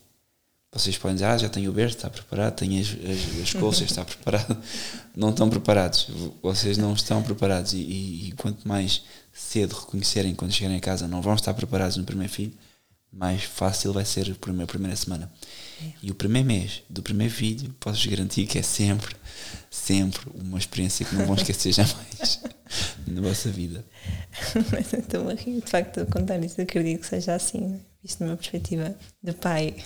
[0.73, 3.89] vocês podem dizer, ah, já tenho o berço, está preparado, tenho as, as, as colchas,
[3.89, 4.61] está preparado.
[5.15, 6.09] Não estão preparados,
[6.43, 11.07] vocês não estão preparados e, e, e, quanto mais cedo reconhecerem quando chegarem a casa
[11.07, 12.53] não vão estar preparados no primeiro filho,
[13.13, 15.33] mais fácil vai ser a primeira, a primeira semana.
[16.03, 19.15] E o primeiro mês do primeiro filho, posso garantir que é sempre,
[19.71, 22.41] sempre uma experiência que não vão esquecer jamais
[23.07, 23.85] na vossa vida.
[24.73, 28.37] Mas estou a rir, de facto, a contar isso, acredito que seja assim, visto numa
[28.37, 29.77] perspectiva de pai.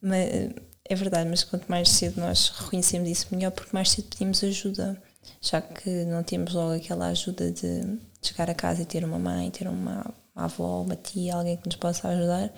[0.00, 0.50] Mas
[0.86, 5.02] é verdade, mas quanto mais cedo nós reconhecemos isso, melhor, porque mais cedo pedimos ajuda,
[5.40, 9.50] já que não temos logo aquela ajuda de chegar a casa e ter uma mãe,
[9.50, 12.52] ter uma, uma avó, uma tia, alguém que nos possa ajudar,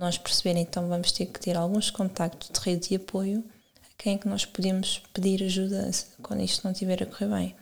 [0.00, 3.44] nós perceber então vamos ter que ter alguns contactos de rede de apoio
[3.82, 5.90] a quem é que nós podemos pedir ajuda
[6.22, 7.54] quando isto não estiver a correr bem.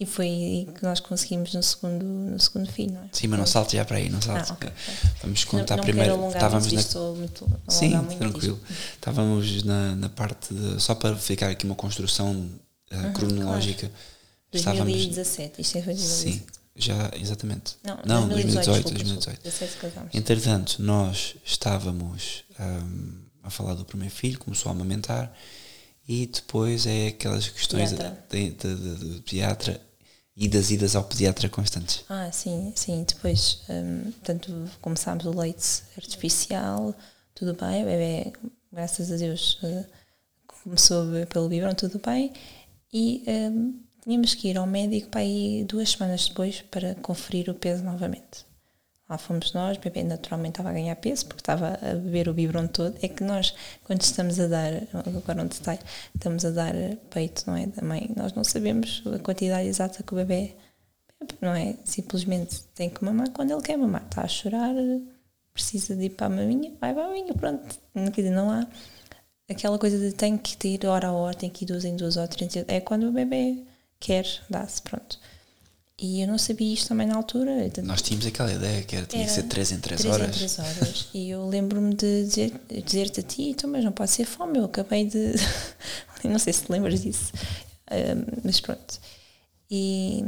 [0.00, 3.08] E foi aí que nós conseguimos no segundo, no segundo filho, é?
[3.12, 4.50] Sim, mas não salte já para aí, não salte.
[4.50, 4.70] Ah, okay,
[5.22, 6.28] Vamos contar não, não primeiro.
[6.28, 7.10] Estávamos na...
[7.14, 8.60] muito, Sim, tranquilo.
[8.94, 10.82] Estávamos na, na parte de.
[10.82, 13.88] Só para ficar aqui uma construção uh, uhum, cronológica.
[14.50, 14.78] Claro.
[14.78, 16.38] 2017, isto é 2017.
[16.38, 16.42] Sim,
[16.76, 17.76] já, exatamente.
[17.82, 19.42] Não, não 2018, 2018.
[19.42, 20.16] 2018.
[20.16, 25.32] Entretanto, nós estávamos um, a falar do primeiro filho, começou a amamentar
[26.08, 29.80] e depois é aquelas questões de, pediatra
[30.36, 32.04] e das idas ao pediatra constantes.
[32.08, 33.04] Ah, sim, sim.
[33.04, 36.94] Depois, um, portanto, começámos o leite artificial,
[37.34, 38.32] tudo bem, o bebê,
[38.72, 39.86] graças a Deus, uh,
[40.46, 42.32] começou pelo biberon, tudo bem,
[42.92, 47.54] e um, tínhamos que ir ao médico para ir duas semanas depois para conferir o
[47.54, 48.46] peso novamente.
[49.08, 52.34] Lá fomos nós, o bebê naturalmente estava a ganhar peso porque estava a beber o
[52.34, 52.96] biberon todo.
[53.02, 55.80] É que nós, quando estamos a dar, agora um detalhe,
[56.14, 56.74] estamos a dar
[57.10, 57.66] peito, não é?
[57.66, 60.54] Da mãe, nós não sabemos a quantidade exata que o bebê
[61.20, 61.76] bebe, não é?
[61.84, 64.04] Simplesmente tem que mamar quando ele quer mamar.
[64.06, 64.74] Está a chorar,
[65.52, 67.78] precisa de ir para a maminha, vai para a maminha, pronto.
[68.14, 68.66] Quer não há
[69.50, 72.16] aquela coisa de tem que ir hora a hora, tem que ir duas em duas
[72.16, 72.56] ou três.
[72.68, 73.64] É quando o bebê
[74.00, 75.18] quer, dá-se, pronto.
[75.98, 77.70] E eu não sabia isto também na altura.
[77.84, 80.36] Nós tínhamos aquela ideia que era, tinha era que ser 3 em 3 horas.
[80.36, 81.08] 3 em 3 horas.
[81.14, 84.64] e eu lembro-me de dizer-te dizer a ti, então, mas não pode ser fome, eu
[84.64, 85.34] acabei de.
[86.24, 87.32] não sei se te lembras disso.
[87.90, 88.98] Um, mas pronto.
[89.70, 90.24] E,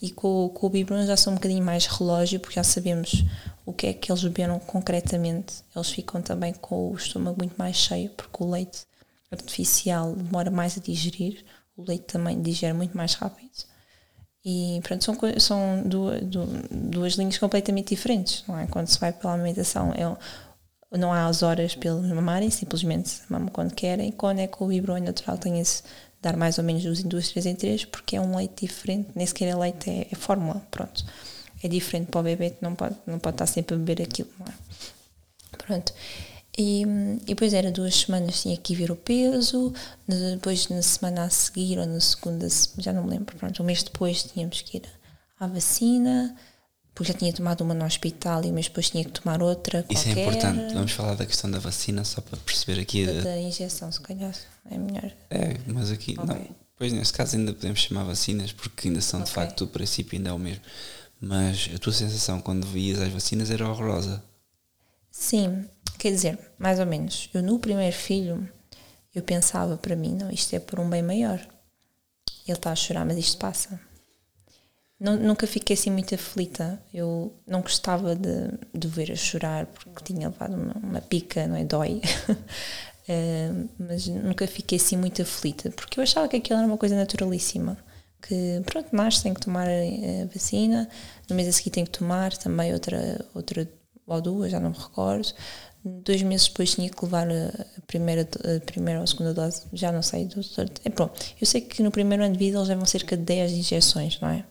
[0.00, 3.24] e com, com o biberon já sou um bocadinho mais relógio, porque já sabemos
[3.66, 5.54] o que é que eles beberam concretamente.
[5.74, 8.82] Eles ficam também com o estômago muito mais cheio, porque o leite
[9.30, 11.44] artificial demora mais a digerir,
[11.80, 13.50] o leite também digere muito mais rápido.
[14.44, 16.20] E pronto, são, são duas,
[16.70, 18.66] duas linhas completamente diferentes, não é?
[18.66, 23.74] Quando se vai pela alimentação, é, não há as horas pelo mamarem, simplesmente mamam quando
[23.74, 24.10] querem.
[24.10, 25.82] Quando é com o biberon natural, tem esse
[26.22, 29.48] dar mais ou menos duas indústrias em três, porque é um leite diferente, nem sequer
[29.48, 31.04] é leite, é, é fórmula, pronto.
[31.62, 34.46] É diferente para o bebê, não pode, não pode estar sempre a beber aquilo, não
[34.46, 34.52] é?
[35.58, 35.92] Pronto.
[36.60, 36.82] E,
[37.22, 39.72] e depois era duas semanas tinha que ver o peso,
[40.06, 42.46] depois na semana a seguir ou na segunda,
[42.76, 44.82] já não me lembro, pronto, um mês depois tínhamos que ir
[45.38, 46.36] à vacina,
[46.94, 49.86] porque já tinha tomado uma no hospital e o mês depois tinha que tomar outra.
[49.88, 50.18] Isso qualquer.
[50.18, 50.74] é importante.
[50.74, 53.06] Vamos falar da questão da vacina só para perceber aqui.
[53.06, 54.34] Da, da injeção, se calhar,
[54.70, 55.10] é melhor.
[55.30, 56.26] É, mas aqui, Ok.
[56.34, 56.46] não.
[56.76, 59.34] Pois neste caso ainda podemos chamar vacinas porque ainda são de Ok.
[59.34, 60.62] facto o princípio ainda é o mesmo.
[61.18, 64.22] Mas a tua sensação quando vias as vacinas era horrorosa.
[65.10, 65.64] Sim,
[66.00, 67.28] quer dizer, mais ou menos.
[67.34, 68.48] Eu no primeiro filho,
[69.14, 71.38] eu pensava para mim, não, isto é por um bem maior.
[72.46, 73.80] Ele está a chorar, mas isto passa.
[74.98, 76.80] Nu- nunca fiquei assim muito aflita.
[76.92, 78.28] Eu não gostava de,
[78.74, 81.64] de ver a chorar porque tinha levado uma, uma pica, não é?
[81.64, 82.00] Dói.
[83.08, 86.94] Eh, mas nunca fiquei assim muito aflita porque eu achava que aquilo era uma coisa
[86.94, 87.76] naturalíssima.
[88.22, 90.88] Que pronto, nasce, tem que tomar a vacina,
[91.28, 93.68] no mês a seguir tem que tomar também outra, outra
[94.06, 95.32] ou duas, já não me recordo.
[95.84, 98.22] Dois meses depois tinha que levar a primeira,
[98.56, 100.26] a primeira ou a segunda dose, já não sei.
[100.26, 100.68] doutor.
[100.84, 103.52] É, pronto, eu sei que no primeiro ano de vida eles levam cerca de 10
[103.52, 104.44] injeções, não é?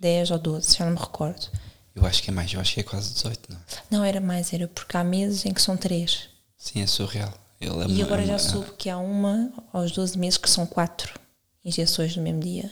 [0.00, 1.48] 10 ou 12, já não me recordo.
[1.94, 3.58] Eu acho que é mais, eu acho que é quase 18, não?
[3.90, 6.28] Não, era mais, era porque há meses em que são 3.
[6.56, 7.32] Sim, é surreal.
[7.60, 10.36] Ele é E uma- agora é já uma- soube que há uma aos 12 meses
[10.38, 11.18] que são 4
[11.64, 12.70] injeções no mesmo dia.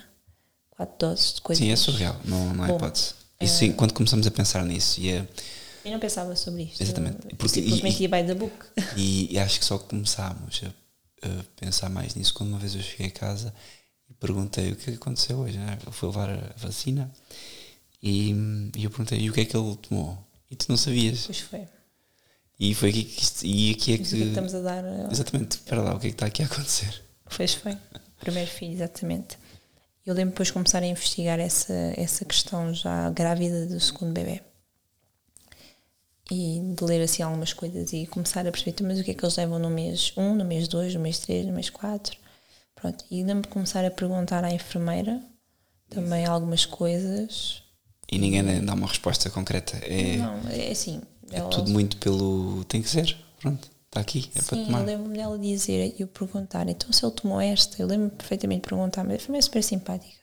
[0.70, 1.64] 4 doses de coisas.
[1.64, 3.14] Sim, é surreal, não, não há Bom, hipótese.
[3.40, 5.27] E sim, quando começamos a pensar nisso, e, é,
[5.87, 6.83] Eu não pensava sobre isto.
[6.83, 7.18] Exatamente.
[7.37, 8.55] Porque- simplesmente e- ia by the book.
[8.96, 10.61] e, e acho que só começámos
[11.22, 13.55] a, a pensar mais nisso quando uma vez eu cheguei a casa
[14.11, 15.57] e perguntei o que é que aconteceu hoje.
[15.59, 15.79] Né?
[15.87, 17.11] Eu fui levar a vacina
[18.03, 18.31] e,
[18.77, 20.18] e eu perguntei e o que é que ele tomou?
[20.51, 21.25] E tu não sabias.
[21.27, 21.66] Pois foi.
[22.59, 24.83] E foi aqui que isto, e aqui é que é que estamos a dar?
[24.85, 27.03] uh, Exatamente, espera lá, o que é que está aqui a acontecer?
[27.37, 27.77] Pois foi.
[28.20, 29.37] Primeiro filho, exatamente.
[30.07, 34.40] Eu lembro depois de começar a investigar essa, essa questão já grávida do segundo bebê.
[36.30, 39.14] E de ler assim algumas coisas e começar a perceber "Então, mas o que é
[39.14, 42.16] que eles levam no mês 1, no mês 2, no mês 3, no mês 4.
[42.74, 43.04] Pronto.
[43.10, 45.22] E lembro de começar a perguntar à enfermeira
[45.88, 47.62] também algumas coisas.
[48.10, 49.76] E ninguém dá uma resposta concreta.
[49.84, 51.00] É, Não, é assim.
[51.30, 52.64] é ela- tudo muito pelo.
[52.64, 54.80] Tem que ser, pronto, está aqui, é para Sim, tomar.
[54.80, 58.62] eu lembro-me dela dizer e eu perguntar, então se ele tomou esta, eu lembro-me perfeitamente
[58.62, 60.16] de perguntar, mas a enfermeira é super simpática.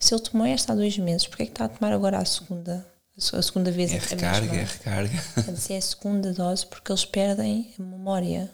[0.00, 2.24] Se ele tomou esta há dois meses, porque é que está a tomar agora a
[2.24, 2.86] segunda?
[3.16, 5.24] A se- a segunda vez É a recarga, é recarga.
[5.70, 8.50] É a segunda dose porque eles perdem a memória.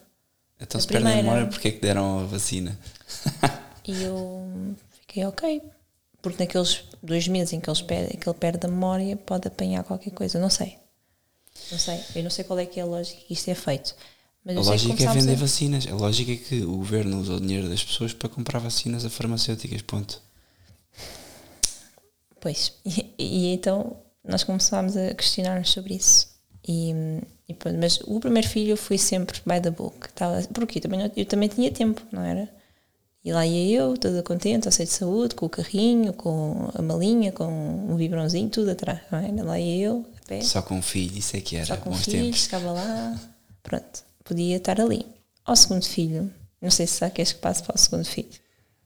[0.61, 1.23] Então A se perdem a primeira.
[1.23, 2.79] memória, porque é que deram a vacina?
[3.87, 5.63] E eu fiquei ok.
[6.23, 9.83] Porque naqueles dois meses em que, eles perdem, que ele perde a memória, pode apanhar
[9.83, 10.39] qualquer coisa.
[10.39, 10.77] Não sei.
[11.73, 11.99] Não sei.
[12.15, 13.97] Eu não sei qual é que é a lógica que isto é feito.
[14.45, 15.87] Mas A lógica é vender a- vacinas.
[15.89, 19.11] A lógica é que o governo usa o dinheiro das pessoas para comprar vacinas a
[19.11, 20.23] farmacêuticas, ponto.
[22.41, 26.29] Pois, e, e então nós começámos a questionar-nos sobre isso.
[26.67, 26.93] E,
[27.49, 30.07] e pronto, mas o primeiro filho foi sempre by the book.
[30.07, 32.49] Estava, porque também não- eu também tinha tempo, não era?
[33.25, 37.33] E lá ia eu, toda contente, ao de saúde, com o carrinho, com a malinha,
[37.33, 39.43] com o vibrãozinho, tudo atrás, não era?
[39.45, 41.67] Lá ia eu, a pé, Só com um filho, isso é que era.
[41.67, 42.43] só com bons filhos, tempos.
[42.45, 43.21] ficava lá,
[43.63, 45.05] pronto, podia estar ali.
[45.45, 48.29] Ao segundo filho, não sei se já queres que passe para o segundo filho.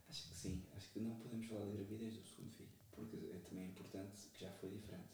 [0.09, 0.63] Acho que sim.
[0.77, 4.45] Acho que não podemos falar da gravidez do segundo filho, porque é também importante que
[4.45, 5.05] já foi diferente.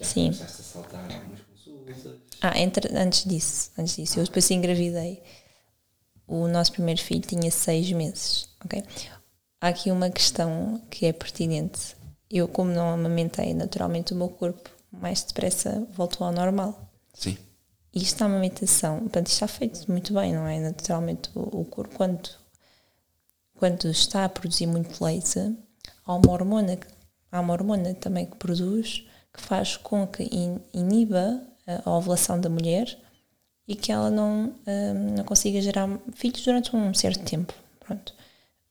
[0.00, 0.24] Já Sim.
[0.32, 2.12] começaste a saltar algumas consultas.
[2.40, 5.22] Ah, entre- antes disso, antes disso, eu depois engravidei.
[6.26, 8.82] O nosso primeiro filho tinha seis meses, ok?
[9.60, 11.96] Há aqui uma questão que é pertinente.
[12.30, 16.90] Eu, como não amamentei, naturalmente o meu corpo mais depressa voltou ao normal.
[17.14, 17.36] Sim.
[17.94, 20.58] E isto na amamentação, portanto, isto está feito muito bem, não é?
[20.58, 22.30] Naturalmente, o, o corpo, quando,
[23.54, 25.38] quando está a produzir muito leite,
[26.06, 26.78] há uma hormona,
[27.30, 31.42] há uma hormona também que produz, que faz com que in- iniba
[31.84, 32.98] a ovulação da mulher
[33.66, 37.54] e que ela não, hum, não consiga gerar filhos durante um certo tempo.
[37.80, 38.14] Pronto.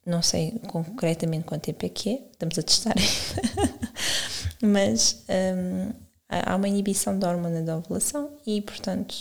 [0.06, 3.82] Não sei concretamente quanto tempo é que é, estamos a testar ainda.
[4.62, 5.92] Mas hum,
[6.30, 9.16] há uma inibição da hormona da ovulação e, portanto,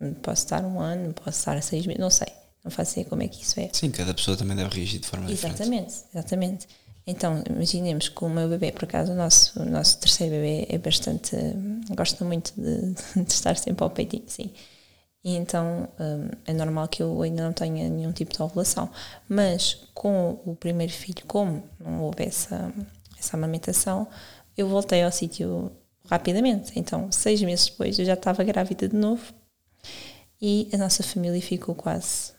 [0.00, 2.28] hum, posso estar um ano, posso estar seis meses, não sei.
[2.62, 3.68] Não faço ideia como é que isso é.
[3.72, 5.56] Sim, cada pessoa também deve reagir de forma diferente.
[5.60, 6.66] Exatamente, exatamente.
[7.06, 10.78] Então, imaginemos que o meu bebê, por acaso, o nosso, o nosso terceiro bebê é
[10.78, 11.36] bastante.
[11.94, 14.50] gosta muito de, de estar sempre ao peitinho, sim.
[15.24, 18.90] E então hum, é normal que eu ainda não tenha nenhum tipo de ovulação.
[19.28, 22.72] Mas com o primeiro filho, como não houve essa,
[23.18, 24.06] essa amamentação,
[24.56, 25.72] eu voltei ao sítio
[26.06, 26.72] rapidamente.
[26.78, 29.32] Então, seis meses depois, eu já estava grávida de novo
[30.40, 32.33] e a nossa família ficou quase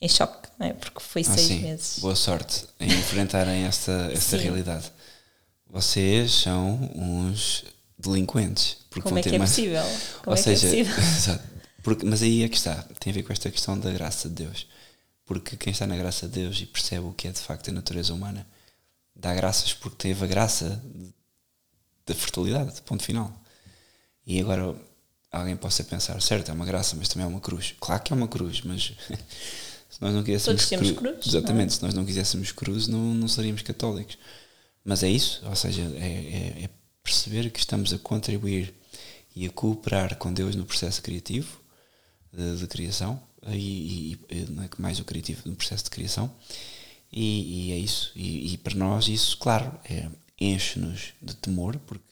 [0.00, 0.72] em choque, não é?
[0.72, 1.60] Porque foi Ah, seis sim.
[1.60, 1.98] meses.
[1.98, 4.90] Boa sorte em enfrentarem esta, esta realidade.
[5.68, 7.64] Vocês são uns
[7.98, 8.78] delinquentes.
[8.88, 9.50] Porque Como vão é que ter é mais...
[9.50, 9.82] possível?
[10.22, 11.04] Como Ou é seja, que é possível?
[11.04, 11.44] exato.
[11.82, 14.34] Porque, mas aí é que está, tem a ver com esta questão da graça de
[14.34, 14.66] Deus.
[15.24, 17.72] Porque quem está na graça de Deus e percebe o que é de facto a
[17.72, 18.46] natureza humana,
[19.14, 20.82] dá graças porque teve a graça
[22.06, 23.32] da fertilidade, ponto final.
[24.26, 24.74] E agora
[25.30, 27.74] alguém possa pensar, certo, é uma graça, mas também é uma cruz.
[27.80, 28.92] Claro que é uma cruz, mas
[30.00, 31.12] se nós não quiséssemos Todos cru...
[31.12, 31.76] cruz, exatamente, é?
[31.76, 34.16] se nós não quiséssemos cruz, não, não seríamos católicos.
[34.82, 36.70] Mas é isso, ou seja, é, é, é
[37.04, 38.74] perceber que estamos a contribuir
[39.36, 41.60] e a cooperar com Deus no processo criativo
[42.32, 46.34] de, de criação e, e, não é mais o criativo no processo de criação
[47.12, 50.08] e, e é isso e, para nós isso claro é,
[50.40, 52.04] enche-nos de temor porque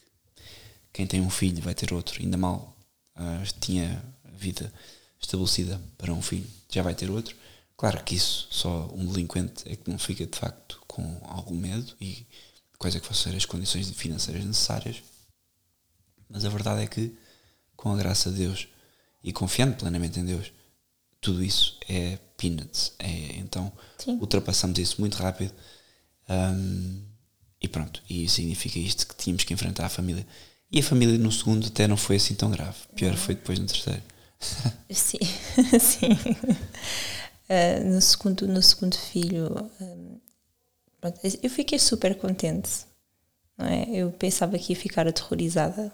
[0.93, 2.77] quem tem um filho vai ter outro ainda mal
[3.17, 4.73] uh, tinha a vida
[5.21, 7.37] estabelecida para um filho já vai ter outro
[7.79, 11.95] claro que isso só um delinquente é que não fica de facto com algum medo
[11.99, 12.27] e
[12.77, 15.03] quais é que vão ser as condições financeiras necessárias
[16.29, 17.17] mas a verdade é que
[17.75, 18.69] com a graça de Deus
[19.25, 20.53] e confiando plenamente em Deus
[21.21, 22.93] tudo isso é peanuts.
[22.99, 24.19] É, então Sim.
[24.21, 25.53] ultrapassamos isso muito rápido.
[26.29, 27.03] Um,
[27.61, 30.27] e pronto, e significa isto que tínhamos que enfrentar a família.
[30.71, 32.77] E a família no segundo até não foi assim tão grave.
[32.95, 34.03] Pior foi depois no terceiro.
[34.91, 35.19] Sim,
[35.81, 36.17] sim.
[37.49, 40.19] Uh, no, segundo, no segundo filho, um,
[41.01, 42.87] pronto, eu fiquei super contente.
[43.57, 43.87] Não é?
[43.91, 45.93] Eu pensava que ia ficar aterrorizada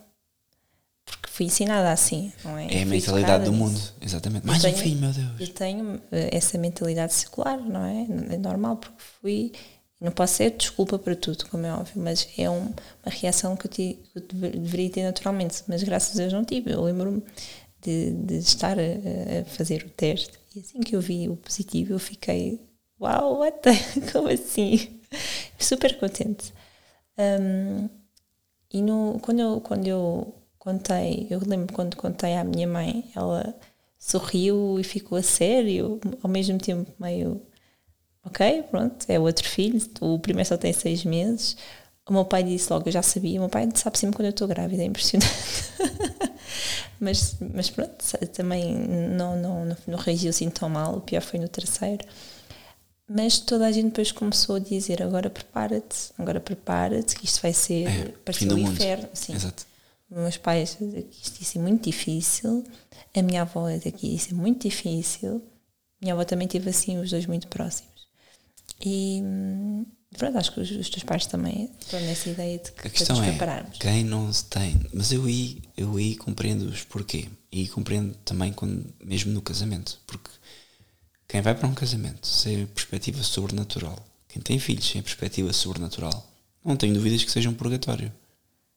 [1.04, 2.78] porque fui ensinada assim, não é?
[2.78, 4.46] É a mentalidade do mundo, exatamente.
[4.46, 5.28] Mais tenho, um filho, meu Deus.
[5.38, 8.06] Eu tenho eh, essa mentalidade secular, não é?
[8.34, 9.52] É normal, porque fui.
[10.00, 12.74] Não posso ser desculpa para tudo, como é óbvio, mas é um, uma
[13.06, 16.72] reação que eu, te, que eu, deveria ter naturalmente, mas graças a Deus não tive.
[16.72, 17.22] Eu lembro-me
[17.80, 21.92] de, de, estar a, a, fazer o teste e assim que eu vi o positivo,
[21.94, 22.60] eu fiquei,
[23.00, 23.72] uau, what the,
[24.12, 25.00] como assim?
[25.58, 26.52] Super contente.
[27.18, 27.88] Um,
[28.72, 33.54] e no, quando eu, quando eu contei, eu lembro quando contei à minha mãe, ela
[33.98, 37.40] sorriu e ficou a sério, ao mesmo tempo meio
[38.24, 41.56] ok, pronto, é outro filho, o primeiro só tem seis meses.
[42.08, 44.30] O meu pai disse logo, eu já sabia, o meu pai sabe sempre quando eu
[44.30, 45.32] estou grávida, é impressionante.
[47.00, 51.40] mas, mas pronto, também não, não, não, não reagiu assim tão mal, o pior foi
[51.40, 52.04] no terceiro.
[53.08, 57.52] Mas toda a gente depois começou a dizer, agora prepara-te, agora prepara-te, que isto vai
[57.52, 59.08] ser, é, parecer um inferno.
[59.14, 59.34] Sim.
[59.34, 59.66] Exato
[60.10, 60.78] meus pais
[61.22, 62.64] isto ia ser muito difícil,
[63.14, 65.42] a minha avó daqui ia ser muito difícil,
[66.00, 67.92] minha avó também teve assim os dois muito próximos.
[68.84, 69.22] E
[70.18, 73.22] pronto, acho que os, os teus pais também estão nessa ideia de que a questão
[73.22, 73.79] é, prepararmos.
[73.79, 77.29] Quem não se tem, mas eu aí, eu aí compreendo-os porquê.
[77.53, 80.31] E compreendo também quando, mesmo no casamento, porque
[81.29, 83.96] quem vai para um casamento sem perspectiva sobrenatural,
[84.29, 86.31] quem tem filhos sem perspectiva sobrenatural,
[86.64, 88.12] não tenho dúvidas que seja um purgatório.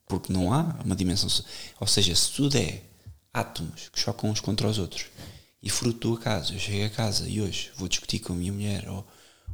[0.08, 1.30] Porque não há uma dimensão.
[1.80, 2.82] Ou seja, se tudo é
[3.34, 5.08] átomos que chocam uns contra os outros
[5.62, 8.54] e fruto do acaso, eu chego a casa e hoje vou discutir com a minha
[8.54, 9.06] mulher ou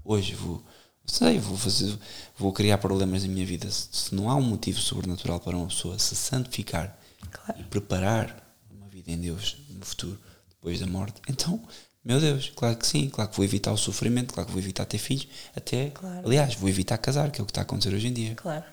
[0.03, 0.63] hoje vou,
[1.05, 1.97] sei, vou fazer,
[2.37, 3.69] vou criar problemas na minha vida.
[3.69, 6.97] Se não há um motivo sobrenatural para uma pessoa se santificar
[7.31, 7.61] claro.
[7.61, 11.61] e preparar uma vida em Deus no futuro, depois da morte, então,
[12.03, 14.85] meu Deus, claro que sim, claro que vou evitar o sofrimento, claro que vou evitar
[14.85, 16.25] ter filhos, até, claro.
[16.25, 18.35] aliás, vou evitar casar, que é o que está a acontecer hoje em dia.
[18.35, 18.63] Claro,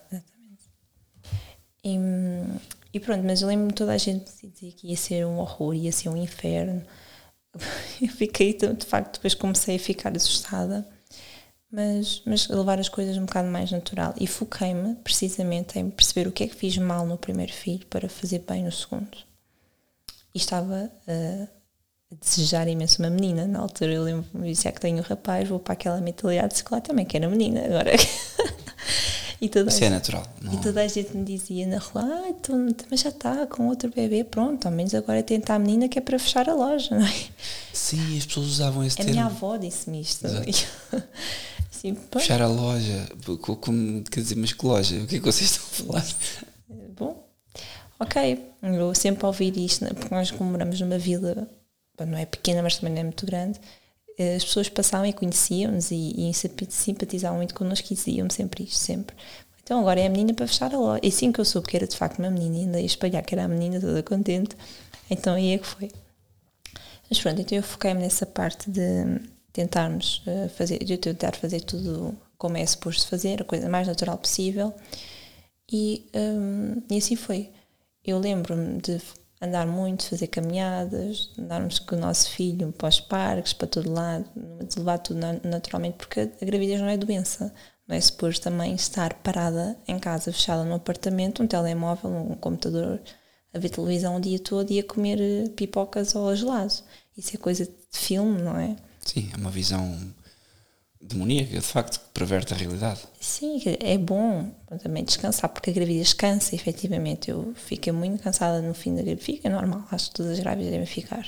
[1.84, 1.96] e,
[2.92, 5.92] e pronto, mas eu lembro-me toda a gente dizer que ia ser um horror, ia
[5.92, 6.82] ser um inferno.
[8.00, 10.86] Eu fiquei, de facto, depois comecei a ficar assustada,
[11.72, 14.14] mas, mas levar as coisas um bocado mais natural.
[14.18, 18.08] E foquei-me precisamente em perceber o que é que fiz mal no primeiro filho para
[18.08, 19.16] fazer bem no segundo.
[20.34, 21.44] E estava a,
[22.12, 23.46] a desejar imenso uma menina.
[23.46, 27.06] Na altura eu lembro-me, já que tenho um rapaz, vou para aquela mentalidade secular também,
[27.06, 27.64] que era menina.
[27.64, 27.92] Agora
[29.40, 30.22] E toda Isso é natural.
[30.42, 30.52] Não...
[30.52, 33.90] E toda a gente me dizia na rua, ah, então, mas já está com outro
[33.90, 36.94] bebê, pronto, ao menos agora é tentar a menina que é para fechar a loja,
[36.94, 37.14] não é?
[37.72, 39.10] Sim, as pessoas usavam esse a termo.
[39.18, 40.26] A minha avó disse-me isto.
[41.70, 43.08] Sim, fechar a loja,
[43.62, 44.96] como, quer dizer, mas que loja?
[44.96, 46.06] O que é que vocês estão a falar?
[46.94, 47.26] Bom,
[47.98, 51.48] ok, eu sempre ouvi isto, né, porque nós como moramos numa vila,
[51.98, 53.58] não é pequena, mas também não é muito grande,
[54.36, 56.32] as pessoas passavam e conheciam-nos e, e
[56.68, 59.16] simpatizavam muito connosco e diziam sempre isto, sempre.
[59.62, 61.00] Então agora é a menina para fechar a loja.
[61.02, 63.34] E assim que eu soube que era de facto uma menina, ainda ia espalhar que
[63.34, 64.56] era a menina toda contente,
[65.08, 65.90] então aí é que foi.
[67.08, 68.80] Mas pronto, então eu foquei-me nessa parte de
[69.52, 74.16] tentarmos eh, fazer, de tentar fazer tudo como é suposto fazer, a coisa mais natural
[74.16, 74.72] possível.
[75.70, 77.50] E, um, e assim foi.
[78.04, 79.00] Eu lembro-me de
[79.40, 84.26] andar muito, fazer caminhadas, andarmos com o nosso filho para os parques, para todo lado,
[84.76, 87.52] levar tudo naturalmente, porque a gravidez não é doença.
[87.88, 93.00] Não é suposto também estar parada em casa, fechada no apartamento, um telemóvel, um computador,
[93.52, 96.84] a ver televisão o dia todo e a comer eh, pipocas ou gelados.
[97.16, 98.76] Isso é coisa de filme, não é?
[99.04, 99.98] Sim, é uma visão
[101.10, 103.00] demoníaca, de facto, que perverte a realidade.
[103.20, 104.50] Sim, é bom
[104.82, 107.30] também descansar, porque a gravidez cansa, efetivamente.
[107.30, 110.70] Eu fiquei muito cansada no fim da gravidez, fica normal, acho que todas as grávidas
[110.70, 111.26] devem ficar.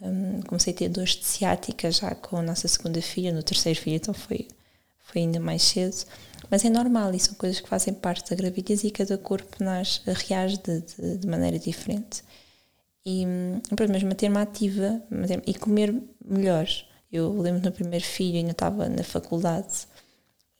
[0.00, 3.80] Um, comecei a ter dores de ciática já com a nossa segunda filha, no terceiro
[3.80, 4.46] filho, então foi,
[5.00, 6.04] foi ainda mais cedo.
[6.50, 9.56] Mas é normal e são coisas que fazem parte da gravidez e cada corpo
[10.06, 12.22] reage de, de, de maneira diferente.
[13.04, 15.94] E, hum, pronto, mas manter-me ativa manter e comer
[16.24, 16.66] melhor
[17.10, 19.86] eu lembro no primeiro filho, ainda estava na faculdade,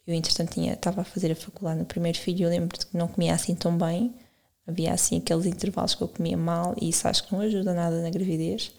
[0.07, 3.09] eu entretanto tinha, estava a fazer a faculdade no primeiro filho, eu lembro que não
[3.09, 4.15] comia assim tão bem,
[4.67, 8.01] havia assim aqueles intervalos que eu comia mal e isso acho que não ajuda nada
[8.03, 8.73] na gravidez.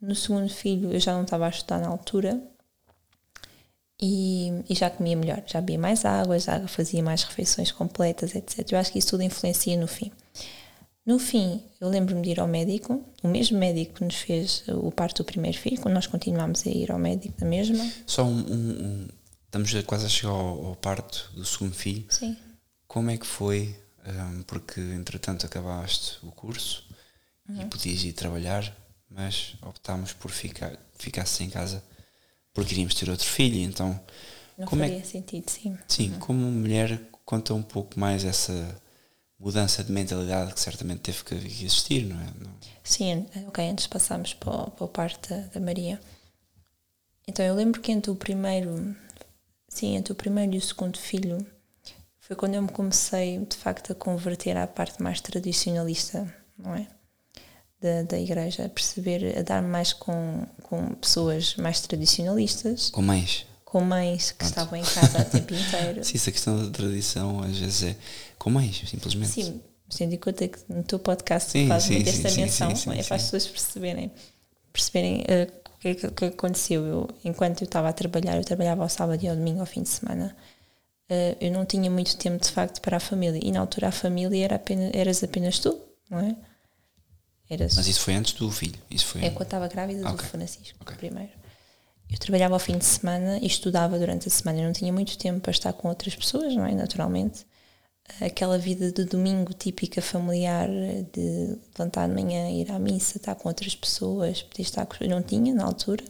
[0.00, 2.42] No segundo filho eu já não estava a estudar na altura
[4.00, 8.72] e, e já comia melhor, já bebia mais água, já fazia mais refeições completas, etc.
[8.72, 10.12] Eu acho que isso tudo influencia no fim.
[11.06, 14.90] No fim, eu lembro-me de ir ao médico, o mesmo médico que nos fez o
[14.90, 17.86] parto do primeiro filho, quando nós continuámos a ir ao médico da mesma.
[18.06, 18.38] Só um.
[18.38, 19.08] um, um
[19.46, 22.04] estamos quase a chegar ao, ao, parto do segundo filho.
[22.08, 22.36] Sim.
[22.88, 23.76] Como é que foi?
[24.06, 26.84] Um, porque entretanto acabaste o curso
[27.48, 27.62] uhum.
[27.62, 28.74] e podias ir trabalhar,
[29.08, 31.82] mas optámos por ficar, ficar-se em casa
[32.54, 34.00] porque iríamos ter outro filho, então.
[34.56, 35.76] Não como é faria é, sentido, sim.
[35.88, 36.18] Sim, uhum.
[36.20, 38.80] como mulher, conta um pouco mais essa
[39.44, 42.26] mudança de mentalidade que certamente teve que existir, não é?
[42.82, 46.00] Sim, ok, antes passámos para, para a parte da, da Maria.
[47.28, 48.96] Então eu lembro que entre o primeiro,
[49.68, 51.46] sim, entre o primeiro e o segundo filho,
[52.18, 56.86] foi quando eu me comecei de facto a converter à parte mais tradicionalista, não é?
[57.78, 62.88] Da, da igreja, a perceber, a dar mais com, com pessoas mais tradicionalistas.
[62.88, 63.46] Com mães?
[63.74, 64.50] Com mães que Pronto.
[64.50, 66.04] estavam em casa o tempo inteiro.
[66.04, 67.96] Sim, essa questão da tradição às vezes é
[68.38, 69.32] com mães, simplesmente.
[69.32, 73.02] Sim, mas tendo em conta que no teu podcast sim, faz muito esta menção, é
[73.02, 74.12] para as pessoas perceberem,
[74.72, 76.86] perceberem uh, o que, que, que, aconteceu.
[76.86, 79.82] Eu, enquanto eu estava a trabalhar, eu trabalhava ao sábado e ao domingo, ao fim
[79.82, 80.36] de semana,
[81.10, 83.40] uh, eu não tinha muito tempo de facto para a família.
[83.42, 85.76] E na altura a família era apenas, eras apenas tu,
[86.08, 86.36] não é?
[87.50, 88.78] Eras, mas isso foi antes do filho?
[88.88, 90.96] Isso foi é quando estava grávida do Francisco, okay.
[90.96, 91.32] primeiro.
[92.14, 94.60] Eu trabalhava ao fim de semana e estudava durante a semana.
[94.60, 96.72] Eu não tinha muito tempo para estar com outras pessoas, não é?
[96.72, 97.44] Naturalmente
[98.20, 100.68] aquela vida de domingo típica familiar
[101.12, 104.94] de levantar de manhã, ir à missa, estar com outras pessoas, poder estar com...
[105.00, 106.04] Eu não tinha na altura.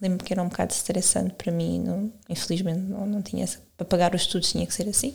[0.00, 3.86] Lembro que era um bocado estressante para mim, não, infelizmente não, não tinha essa, para
[3.86, 5.14] pagar os estudos tinha que ser assim.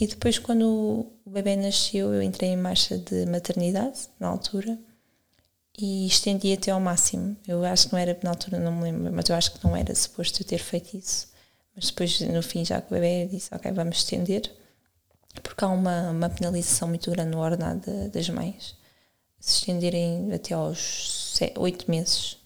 [0.00, 4.78] E depois quando o bebê nasceu eu entrei em marcha de maternidade na altura
[5.78, 7.36] e estendi até ao máximo.
[7.46, 9.76] Eu acho que não era, na altura não me lembro, mas eu acho que não
[9.76, 11.28] era suposto eu ter feito isso.
[11.76, 14.50] Mas depois no fim já com o bebê disse, ok, vamos estender
[15.40, 18.76] porque há uma, uma penalização muito grande no ordenado de, das mães.
[19.40, 22.38] Se estenderem até aos oito meses,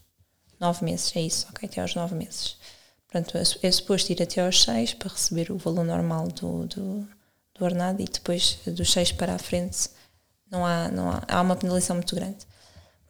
[0.59, 2.57] nove meses, é isso, ok, até aos nove meses.
[3.07, 7.07] Portanto, é, é suposto ir até aos seis para receber o valor normal do, do,
[7.55, 9.89] do ordenado e depois dos seis para a frente
[10.49, 12.45] não há, não há, há uma penalização muito grande.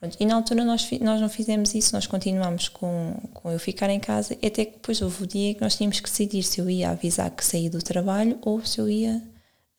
[0.04, 3.90] Pronto, e na altura nós, nós não fizemos isso, nós continuámos com, com eu ficar
[3.90, 6.70] em casa, até que depois houve o dia que nós tínhamos que decidir se eu
[6.70, 9.24] ia avisar que saí do trabalho ou se eu ia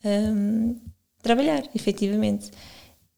[0.03, 0.81] um,
[1.21, 2.49] trabalhar, efetivamente.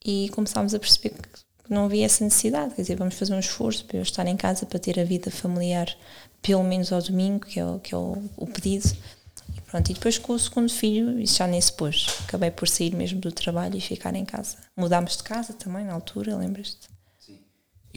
[0.05, 3.85] E começámos a perceber que não havia essa necessidade, quer dizer, vamos fazer um esforço
[3.85, 5.87] para eu estar em casa para ter a vida familiar
[6.41, 8.91] pelo menos ao domingo, que é o, que é o, o pedido.
[9.55, 12.05] E pronto, e depois com o segundo filho, isso já nem se pôs.
[12.27, 14.57] Acabei por sair mesmo do trabalho e ficar em casa.
[14.75, 16.96] Mudámos de casa também na altura, lembras-te?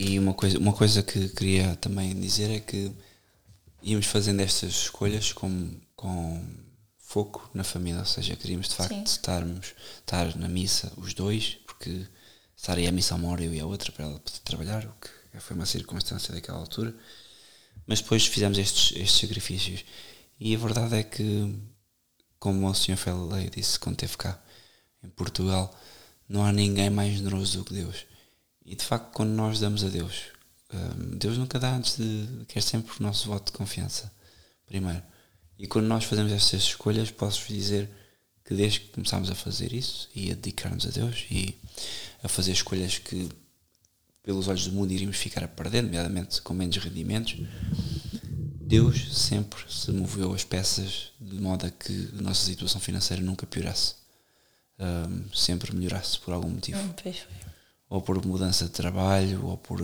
[0.03, 2.91] E uma coisa, uma coisa que queria também dizer é que
[3.83, 6.43] íamos fazendo estas escolhas com, com
[6.97, 12.07] foco na família, ou seja, queríamos de facto estarmos, estar na missa os dois, porque
[12.57, 14.93] estar aí a missa uma hora eu e a outra para ela poder trabalhar, o
[14.99, 16.95] que foi uma circunstância daquela altura.
[17.85, 19.85] Mas depois fizemos estes, estes sacrifícios.
[20.39, 21.55] E a verdade é que,
[22.39, 22.97] como o Sr.
[22.97, 24.43] Felelei disse quando esteve cá
[25.03, 25.71] em Portugal,
[26.27, 28.10] não há ninguém mais generoso do que Deus.
[28.71, 30.27] E de facto, quando nós damos a Deus,
[30.73, 32.45] hum, Deus nunca dá antes de.
[32.47, 34.09] quer sempre o nosso voto de confiança,
[34.65, 35.03] primeiro.
[35.59, 37.89] E quando nós fazemos essas escolhas, posso-vos dizer
[38.45, 41.53] que desde que começámos a fazer isso e a dedicar-nos a Deus e
[42.23, 43.27] a fazer escolhas que,
[44.23, 47.35] pelos olhos do mundo, iríamos ficar a perder, nomeadamente com menos rendimentos,
[48.55, 53.45] Deus sempre se moveu as peças de modo a que a nossa situação financeira nunca
[53.45, 53.95] piorasse,
[54.79, 56.79] um, sempre melhorasse por algum motivo.
[57.91, 59.79] Ou por mudança de trabalho, ou por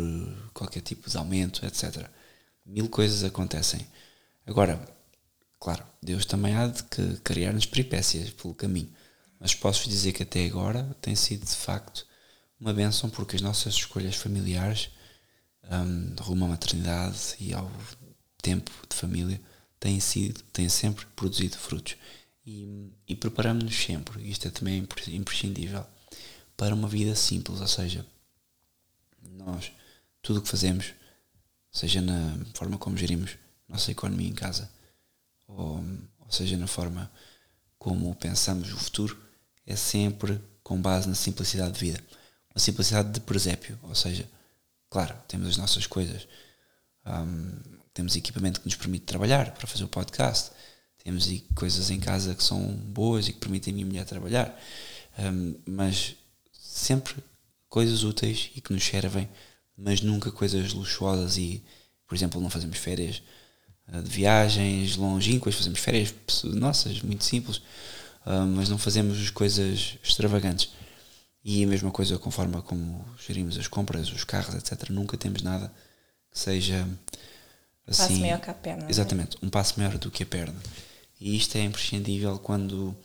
[0.53, 2.09] qualquer tipo de aumento, etc.
[2.65, 3.85] Mil coisas acontecem.
[4.47, 4.79] Agora,
[5.59, 6.83] Claro, Deus também há de
[7.23, 8.89] criar-nos peripécias pelo caminho,
[9.39, 12.05] mas posso dizer que até agora tem sido de facto
[12.59, 14.89] uma benção porque as nossas escolhas familiares
[15.69, 17.71] um, rumo à maternidade e ao
[18.41, 19.41] tempo de família
[19.79, 21.95] têm sido, têm sempre produzido frutos.
[22.45, 25.85] E, e preparamos-nos sempre, isto é também imprescindível,
[26.57, 28.05] para uma vida simples, ou seja,
[29.21, 29.71] nós,
[30.21, 30.93] tudo o que fazemos,
[31.71, 33.37] seja na forma como gerimos
[33.69, 34.69] nossa economia em casa,
[35.47, 35.83] ou,
[36.19, 37.11] ou seja na forma
[37.77, 39.17] como pensamos o futuro,
[39.65, 42.03] é sempre com base na simplicidade de vida.
[42.53, 44.27] Uma simplicidade de presépio, ou seja,
[44.89, 46.27] claro, temos as nossas coisas,
[47.05, 50.51] um, temos equipamento que nos permite trabalhar para fazer o podcast,
[51.03, 54.59] temos coisas em casa que são boas e que permitem a minha mulher trabalhar,
[55.19, 56.15] um, mas
[56.77, 57.15] sempre
[57.69, 59.27] coisas úteis e que nos servem,
[59.77, 61.63] mas nunca coisas luxuosas e,
[62.07, 63.21] por exemplo, não fazemos férias
[63.89, 66.13] uh, de viagens longínquas, fazemos férias
[66.43, 67.57] nossas, muito simples,
[68.25, 70.69] uh, mas não fazemos coisas extravagantes.
[71.43, 74.89] E a mesma coisa forma como gerimos as compras, os carros, etc.
[74.89, 75.71] Nunca temos nada
[76.29, 76.87] que seja
[77.87, 78.03] assim.
[78.03, 78.85] Passo maior que a perna.
[78.85, 78.89] É?
[78.89, 80.59] Exatamente, um passo maior do que a perna.
[81.19, 82.95] E isto é imprescindível quando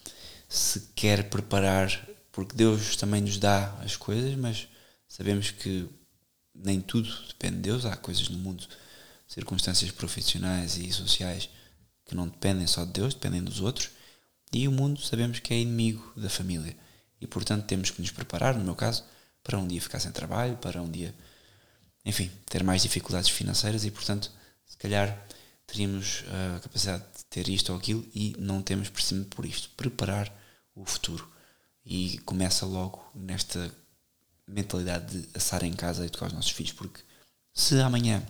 [0.49, 4.67] se quer preparar, porque Deus também nos dá as coisas, mas
[5.07, 5.89] sabemos que
[6.55, 7.85] nem tudo depende de Deus.
[7.85, 8.67] Há coisas no mundo,
[9.29, 11.49] circunstâncias profissionais e sociais
[12.07, 13.91] que não dependem só de Deus, dependem dos outros.
[14.53, 16.77] E o mundo sabemos que é inimigo da família
[17.21, 19.05] e portanto temos que nos preparar, no meu caso,
[19.43, 21.15] para um dia ficar sem trabalho, para um dia,
[22.05, 24.31] enfim, ter mais dificuldades financeiras e portanto,
[24.67, 25.27] se calhar
[25.67, 26.25] teríamos
[26.57, 29.71] a capacidade de ter isto ou aquilo e não temos precisamente por isto.
[29.71, 30.31] Preparar
[30.75, 31.32] o futuro.
[31.85, 33.73] E começa logo nesta
[34.47, 37.01] mentalidade de assar em casa e educar os nossos filhos, porque
[37.53, 38.23] se amanhã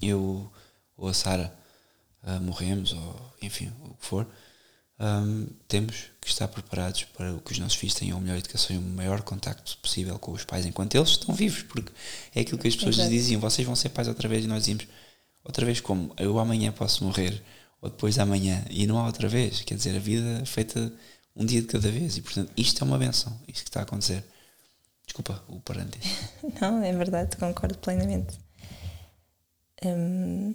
[0.00, 0.50] eu
[0.96, 1.54] ou a Sara
[2.22, 4.26] uh, morremos, ou enfim, o que for,
[5.00, 8.78] um, temos que estar preparados para que os nossos filhos tenham a melhor educação e
[8.78, 11.92] o maior contacto possível com os pais enquanto eles estão vivos, porque
[12.34, 13.10] é aquilo que as pessoas Exato.
[13.10, 14.86] diziam: vocês vão ser pais outra vez, e nós dizíamos
[15.44, 16.12] outra vez como?
[16.18, 17.42] Eu amanhã posso morrer,
[17.80, 19.60] ou depois de amanhã, e não há outra vez.
[19.60, 20.92] Quer dizer, a vida é feita
[21.38, 23.84] um dia de cada vez, e portanto, isto é uma benção, isto que está a
[23.84, 24.24] acontecer.
[25.06, 26.10] Desculpa o parênteses.
[26.60, 28.38] não, é verdade, concordo plenamente.
[29.82, 30.54] Hum,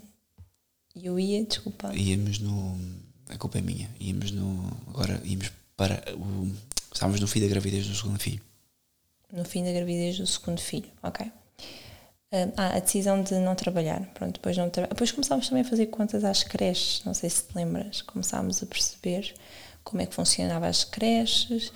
[0.95, 1.95] eu ia, desculpa.
[1.95, 2.77] Íamos no
[3.29, 3.89] a culpa é minha.
[3.99, 4.71] Íamos no.
[4.88, 6.51] Agora íamos para o.
[6.91, 8.41] Estávamos no fim da gravidez do segundo filho.
[9.31, 11.31] No fim da gravidez do segundo filho, ok.
[12.57, 14.01] Ah, a decisão de não trabalhar.
[14.13, 14.88] Pronto, depois, não tra...
[14.88, 18.01] depois começámos também a fazer contas às creches, não sei se te lembras.
[18.01, 19.34] Começámos a perceber
[19.84, 21.71] como é que funcionava as creches,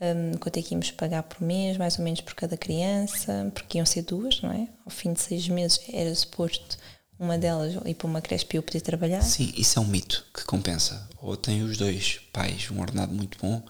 [0.00, 3.78] um, quanto é que íamos pagar por mês, mais ou menos por cada criança, porque
[3.78, 4.68] iam ser duas, não é?
[4.84, 6.76] Ao fim de seis meses era suposto
[7.18, 9.22] uma delas ir para uma creche para eu poder trabalhar.
[9.22, 11.08] Sim, isso é um mito que compensa.
[11.22, 13.62] Ou tem os dois pais um ordenado muito bom,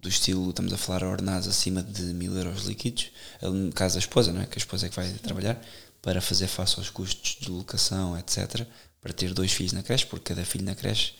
[0.00, 3.10] do estilo, estamos a falar ordenados acima de mil euros líquidos,
[3.42, 4.46] no caso da esposa, não é?
[4.46, 5.60] Que a esposa é que vai trabalhar,
[6.00, 8.64] para fazer face aos custos de locação, etc.,
[9.00, 11.14] para ter dois filhos na creche, porque cada filho na creche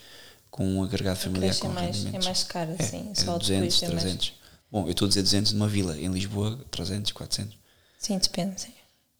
[0.58, 3.08] com um agregado familiar com é mais, é mais caro, é, sim.
[3.12, 4.28] É só 200, 300.
[4.28, 4.48] É.
[4.72, 7.56] Bom, eu estou a dizer 200 numa vila, em Lisboa 300, 400.
[7.96, 8.72] Sim, depende, sim.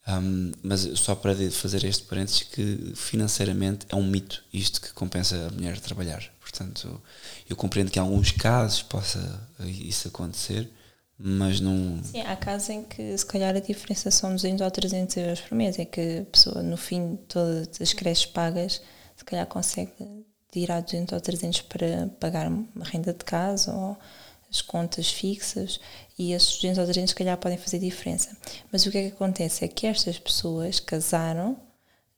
[0.08, 5.46] Um, mas só para fazer este parênteses que financeiramente é um mito isto que compensa
[5.46, 6.28] a mulher trabalhar.
[6.40, 7.00] Portanto,
[7.48, 10.68] eu compreendo que em alguns casos possa isso acontecer,
[11.16, 12.02] mas não.
[12.02, 15.54] Sim, há casos em que se calhar a diferença são 200 ou 300 euros por
[15.54, 18.82] mês, é que a pessoa no fim de todas as creches pagas
[19.16, 19.92] se calhar consegue
[20.50, 23.96] tirar 200 ou 300 para pagar uma renda de casa ou
[24.50, 25.78] as contas fixas
[26.18, 28.36] e esses 200 ou 300 se calhar podem fazer diferença.
[28.72, 31.56] Mas o que é que acontece é que estas pessoas casaram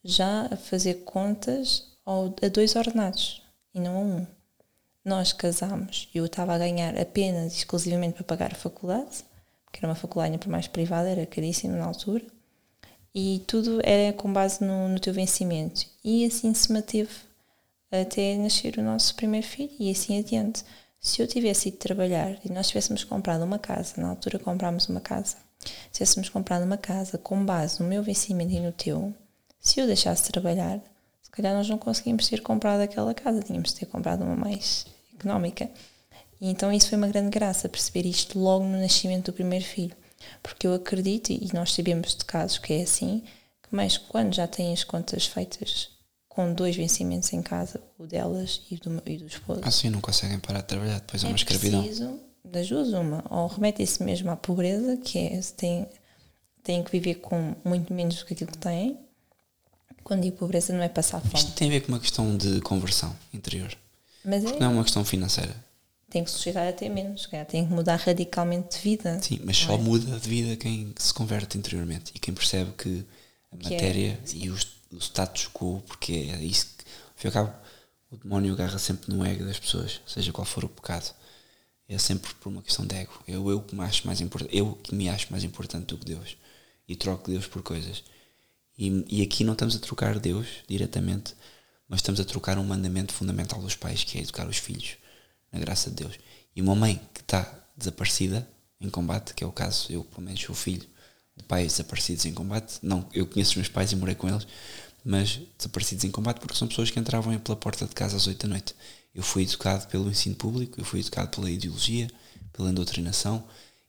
[0.04, 3.42] já a fazer contas a dois ordenados
[3.74, 4.26] e não a um.
[5.04, 9.24] Nós casámos eu estava a ganhar apenas exclusivamente para pagar a faculdade,
[9.72, 12.24] que era uma faculdade por mais privada, era caríssima na altura,
[13.14, 15.86] e tudo era com base no, no teu vencimento.
[16.04, 17.10] E assim se manteve
[17.90, 20.64] até nascer o nosso primeiro filho e assim adiante.
[21.00, 25.00] Se eu tivesse ido trabalhar e nós tivéssemos comprado uma casa, na altura comprámos uma
[25.00, 25.36] casa,
[25.92, 29.14] tivéssemos comprado uma casa com base no meu vencimento e no teu,
[29.58, 30.80] se eu deixasse de trabalhar,
[31.22, 34.86] se calhar nós não conseguimos ter comprado aquela casa, tínhamos de ter comprado uma mais
[35.14, 35.70] económica.
[36.40, 39.96] E então isso foi uma grande graça, perceber isto logo no nascimento do primeiro filho.
[40.42, 43.22] Porque eu acredito, e nós sabemos de casos que é assim,
[43.62, 45.90] que mais quando já têm as contas feitas
[46.40, 49.60] com dois vencimentos em casa, o delas e do, e do esposo.
[49.62, 51.82] Assim não conseguem parar de trabalhar, depois é, é uma escravidão.
[51.82, 55.86] preciso das duas uma, ou remetem-se mesmo à pobreza, que é, têm,
[56.64, 58.98] têm que viver com muito menos do que aquilo que têm.
[60.02, 61.34] Quando digo pobreza não é passar fome.
[61.34, 63.76] Isto tem a ver com uma questão de conversão interior.
[64.24, 65.54] Mas é, não é uma questão financeira.
[66.08, 69.20] Tem que suscitar até menos, tem que mudar radicalmente de vida.
[69.22, 69.76] Sim, mas só é?
[69.76, 73.04] muda de vida quem se converte interiormente e quem percebe que
[73.52, 76.66] a que é matéria é, e os o status quo, porque é isso
[77.16, 77.54] que, ao cabo,
[78.10, 81.14] o demónio agarra sempre no ego das pessoas, seja qual for o pecado.
[81.88, 83.12] É sempre por uma questão de ego.
[83.26, 86.04] Eu, eu que me acho mais importante, eu que me acho mais importante do que
[86.04, 86.36] Deus.
[86.86, 88.04] E troco Deus por coisas.
[88.78, 91.34] E, e aqui não estamos a trocar Deus diretamente,
[91.88, 94.96] mas estamos a trocar um mandamento fundamental dos pais, que é educar os filhos
[95.52, 96.14] na graça de Deus.
[96.54, 97.42] E uma mãe que está
[97.76, 98.48] desaparecida
[98.80, 100.88] em combate, que é o caso, eu pelo menos sou filho
[101.42, 102.78] pais desaparecidos em combate.
[102.82, 104.46] Não, eu conheço os meus pais e morei com eles,
[105.04, 108.46] mas desaparecidos em combate porque são pessoas que entravam pela porta de casa às 8
[108.46, 108.74] da noite.
[109.14, 112.10] Eu fui educado pelo ensino público, eu fui educado pela ideologia,
[112.52, 113.44] pela doutrinação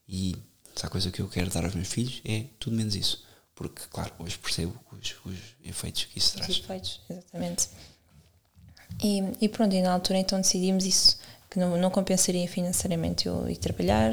[0.08, 0.36] e
[0.74, 3.24] se há coisa que eu quero dar aos meus filhos é tudo menos isso.
[3.54, 6.50] Porque, claro, hoje percebo os, os efeitos que isso traz.
[6.50, 7.68] Os efeitos, exatamente.
[9.02, 11.18] E, e pronto, e na altura então decidimos isso,
[11.50, 14.12] que não, não compensaria financeiramente eu ir trabalhar,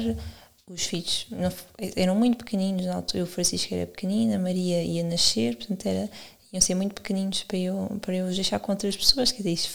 [0.70, 1.52] os filhos não,
[1.96, 6.08] eram muito pequeninos na altura, o Francisco era pequenino, a Maria ia nascer, portanto era,
[6.52, 9.68] iam ser muito pequeninos para eu, para eu os deixar com outras pessoas, que isso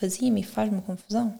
[0.00, 1.38] fazia-me e faz-me confusão.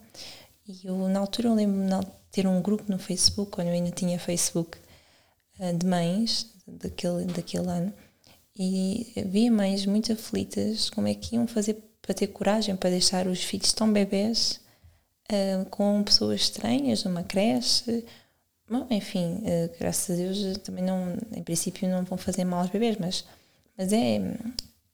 [0.66, 3.90] E eu, na altura eu lembro-me de ter um grupo no Facebook, quando eu ainda
[3.90, 4.78] tinha Facebook,
[5.58, 7.92] eh, de mães daquele, daquele ano,
[8.56, 13.26] e havia mães muito aflitas como é que iam fazer para ter coragem para deixar
[13.26, 14.60] os filhos tão bebés
[15.30, 18.04] uh, com pessoas estranhas numa creche.
[18.72, 22.70] Bom, enfim, uh, graças a Deus também não, em princípio não vão fazer mal aos
[22.70, 23.22] bebés, mas,
[23.76, 24.18] mas é,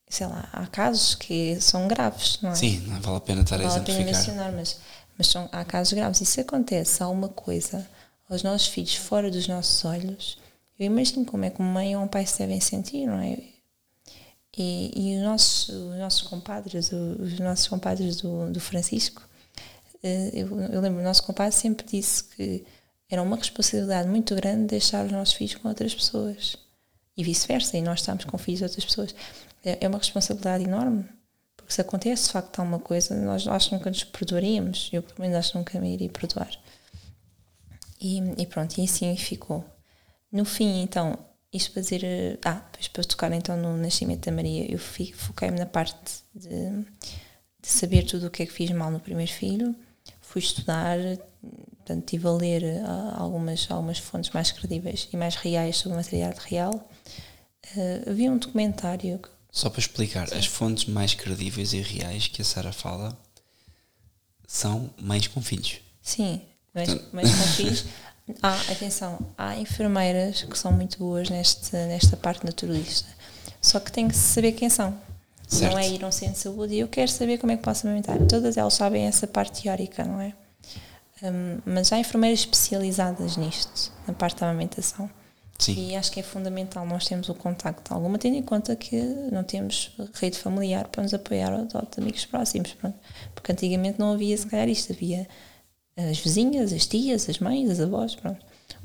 [0.08, 2.54] sei lá, há casos que são graves, não é?
[2.56, 4.04] Sim, não vale a pena estar não a exemplificar.
[4.04, 4.80] Vale a pena mencionar, mas,
[5.16, 6.20] mas são, há casos graves.
[6.20, 7.88] E se acontece alguma coisa
[8.28, 10.38] aos nossos filhos fora dos nossos olhos,
[10.76, 13.38] eu imagino como é que uma mãe ou um pai se devem sentir, não é?
[14.56, 19.22] E, e os, nossos, os nossos compadres, os nossos compadres do, do Francisco,
[20.02, 22.64] eh, eu, eu lembro, o nosso compadre sempre disse que
[23.08, 26.56] era uma responsabilidade muito grande deixar os nossos filhos com outras pessoas.
[27.16, 29.14] E vice-versa, e nós estamos com filhos de outras pessoas.
[29.64, 31.04] É, é uma responsabilidade enorme.
[31.56, 34.90] Porque se acontece de facto alguma coisa, nós acho que nunca nos perdoaríamos.
[34.92, 36.50] Eu, pelo menos, acho que nunca me iria perdoar.
[38.00, 39.64] E, e pronto, e assim ficou.
[40.30, 41.18] No fim, então,
[41.52, 42.04] isto para dizer.
[42.04, 46.48] Eh, ah, depois para tocar então no nascimento da Maria, eu foquei-me na parte de,
[46.48, 49.74] de, saber tudo o que é que fiz mal no primeiro filho.
[50.20, 50.98] Fui estudar,
[51.88, 56.34] portanto, estive a ler uh, algumas, algumas fontes mais credíveis e mais reais sobre material
[56.38, 56.90] real.
[57.74, 59.20] Uh, havia um documentário.
[59.50, 60.36] Só para explicar, Sim.
[60.36, 63.18] as fontes mais credíveis e reais que a Sara fala
[64.46, 65.80] são mães com filhos.
[66.02, 66.42] Sim,
[66.74, 67.84] mães, mães com filhos.
[68.42, 73.08] Há, atenção, há enfermeiras que são muito boas neste, nesta parte naturalista,
[73.58, 74.94] só que tem que saber quem são.
[75.46, 75.72] Certo.
[75.72, 77.62] Não é ir a um centro de saúde e eu quero saber como é que
[77.62, 78.18] posso amamentar.
[78.26, 80.34] Todas elas sabem essa parte teórica, não é?
[81.22, 85.10] Um, mas há enfermeiras especializadas nisto, na parte da amamentação.
[85.58, 85.90] Sim.
[85.90, 88.96] E acho que é fundamental nós termos o contacto alguma, tendo em conta que
[89.32, 92.72] não temos rede familiar para nos apoiar ou de amigos próximos.
[92.74, 92.96] Pronto.
[93.34, 94.92] Porque antigamente não havia, se calhar, isto.
[94.92, 95.26] Havia
[95.96, 98.44] as vizinhas, as tias, as mães, as avós, pronto.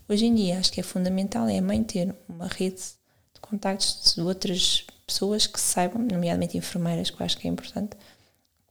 [0.10, 2.82] Hoje em dia acho que é fundamental é a mãe ter uma rede
[3.34, 7.96] de contactos de outras pessoas que saibam, nomeadamente enfermeiras, que eu acho que é importante,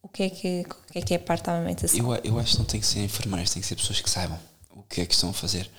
[0.03, 1.99] o que é que, o que, é, que é parte da amamentação.
[2.15, 4.39] Eu, eu acho que não tem que ser enfermeiras, tem que ser pessoas que saibam
[4.71, 5.71] o que é que estão a fazer.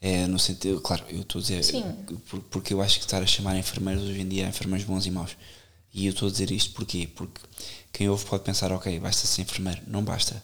[0.00, 1.84] É, no sentido, claro, eu estou a dizer, Sim.
[2.50, 5.10] porque eu acho que estar a chamar enfermeiros hoje em dia é enfermeiros bons e
[5.10, 5.36] maus.
[5.92, 7.08] E eu estou a dizer isto porquê?
[7.14, 7.40] Porque
[7.92, 9.80] quem ouve pode pensar, ok, basta ser enfermeiro.
[9.86, 10.42] Não basta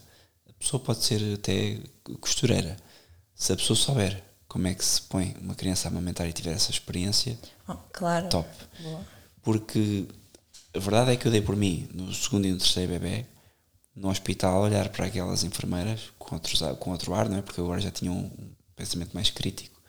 [0.63, 1.77] pessoa pode ser até
[2.21, 2.77] costureira.
[3.35, 6.53] Se a pessoa souber como é que se põe uma criança a amamentar e tiver
[6.53, 8.29] essa experiência, oh, claro.
[8.29, 8.49] top.
[8.79, 9.01] Boa.
[9.41, 10.07] Porque
[10.75, 13.25] a verdade é que eu dei por mim no segundo e no terceiro bebê,
[13.95, 17.41] no hospital, olhar para aquelas enfermeiras com, outros, com outro ar, não é?
[17.41, 19.79] Porque agora já tinham um pensamento mais crítico.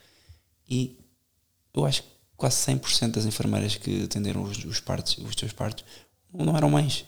[0.68, 0.98] E
[1.72, 5.84] eu acho que quase 100% das enfermeiras que atenderam os, os partos, os teus partos,
[6.32, 7.06] não eram mães.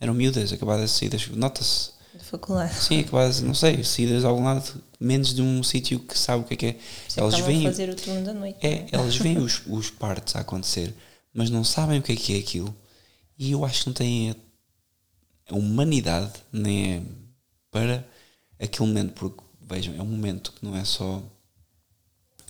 [0.00, 2.74] Eram miúdas, acabadas de sair Nota-se de faculdade.
[2.74, 6.42] Sim, é quase, não sei, saídas de algum lado, menos de um sítio que sabe
[6.42, 6.76] o que é que é.
[7.16, 7.62] elas vêm.
[7.62, 8.58] fazer o turno da noite.
[8.60, 10.94] É, elas veem os, os partos a acontecer,
[11.32, 12.74] mas não sabem o que é que é aquilo.
[13.38, 14.36] E eu acho que não têm
[15.50, 17.02] a humanidade nem é
[17.70, 18.06] para
[18.60, 21.22] aquele momento, porque vejam, é um momento que não é só.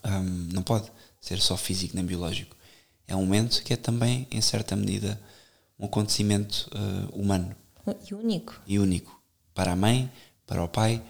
[0.04, 2.56] Um, não pode ser só físico nem biológico.
[3.06, 5.20] É um momento que é também, em certa medida,
[5.78, 7.54] um acontecimento uh, humano.
[8.08, 8.60] E único.
[8.66, 9.22] E único
[9.54, 10.10] para a mãe,
[10.46, 11.02] para o pai,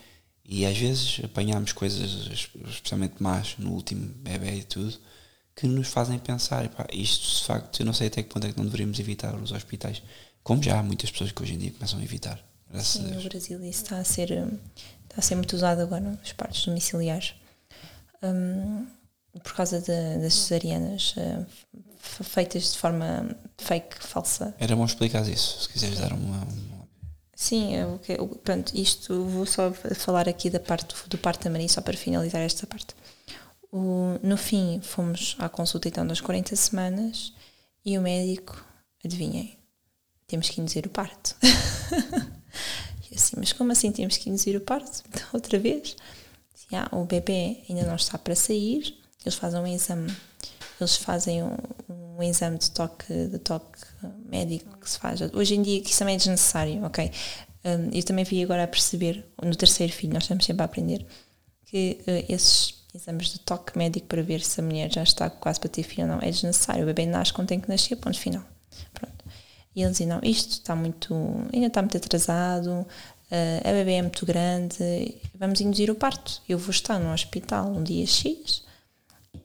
[0.45, 2.29] e às vezes apanhamos coisas
[2.67, 4.99] especialmente más no último bebê e tudo
[5.55, 8.53] que nos fazem pensar, epá, isto de facto, eu não sei até que ponto é
[8.53, 10.03] que não deveríamos evitar os hospitais,
[10.43, 12.43] como já há muitas pessoas que hoje em dia começam a evitar.
[12.81, 16.65] Sim, no Brasil isso está a ser está a ser muito usado agora nos partos
[16.65, 17.35] domiciliares
[18.23, 18.87] um,
[19.43, 21.47] por causa de, das cesarianas uh,
[21.99, 24.55] feitas de forma fake, falsa.
[24.59, 26.73] Era bom explicar isso, se quiseres dar uma, uma
[27.35, 31.51] Sim, eu, eu, pronto, isto vou só falar aqui da parte do, do parto da
[31.51, 32.95] Maria, só para finalizar esta parte.
[33.73, 37.33] O, no fim, fomos à consulta então das 40 semanas
[37.83, 38.63] e o médico,
[39.03, 39.59] adivinhem,
[40.27, 41.35] temos que induzir o parto.
[43.11, 45.03] e assim, mas como assim temos que induzir o parto?
[45.33, 45.97] Outra vez?
[46.71, 48.95] Ah, o bebê ainda não está para sair,
[49.25, 50.15] eles fazem um exame,
[50.81, 51.57] eles fazem um,
[51.89, 53.79] um exame de toque, de toque
[54.27, 55.21] médico que se faz.
[55.33, 57.11] Hoje em dia que isso também é desnecessário, ok?
[57.65, 61.07] Um, eu também vi agora a perceber, no terceiro filho, nós estamos sempre a aprender,
[61.67, 65.59] que uh, esses exames de toque médico para ver se a mulher já está quase
[65.59, 66.83] para ter filho ou não é desnecessário.
[66.83, 68.43] O bebê nasce quando tem que nascer, ponto final.
[68.93, 69.25] Pronto.
[69.75, 71.15] E eles dizem, não, isto está muito,
[71.53, 76.43] ainda está muito atrasado, uh, a bebê é muito grande, vamos induzir o parto.
[76.49, 78.63] Eu vou estar no hospital um dia X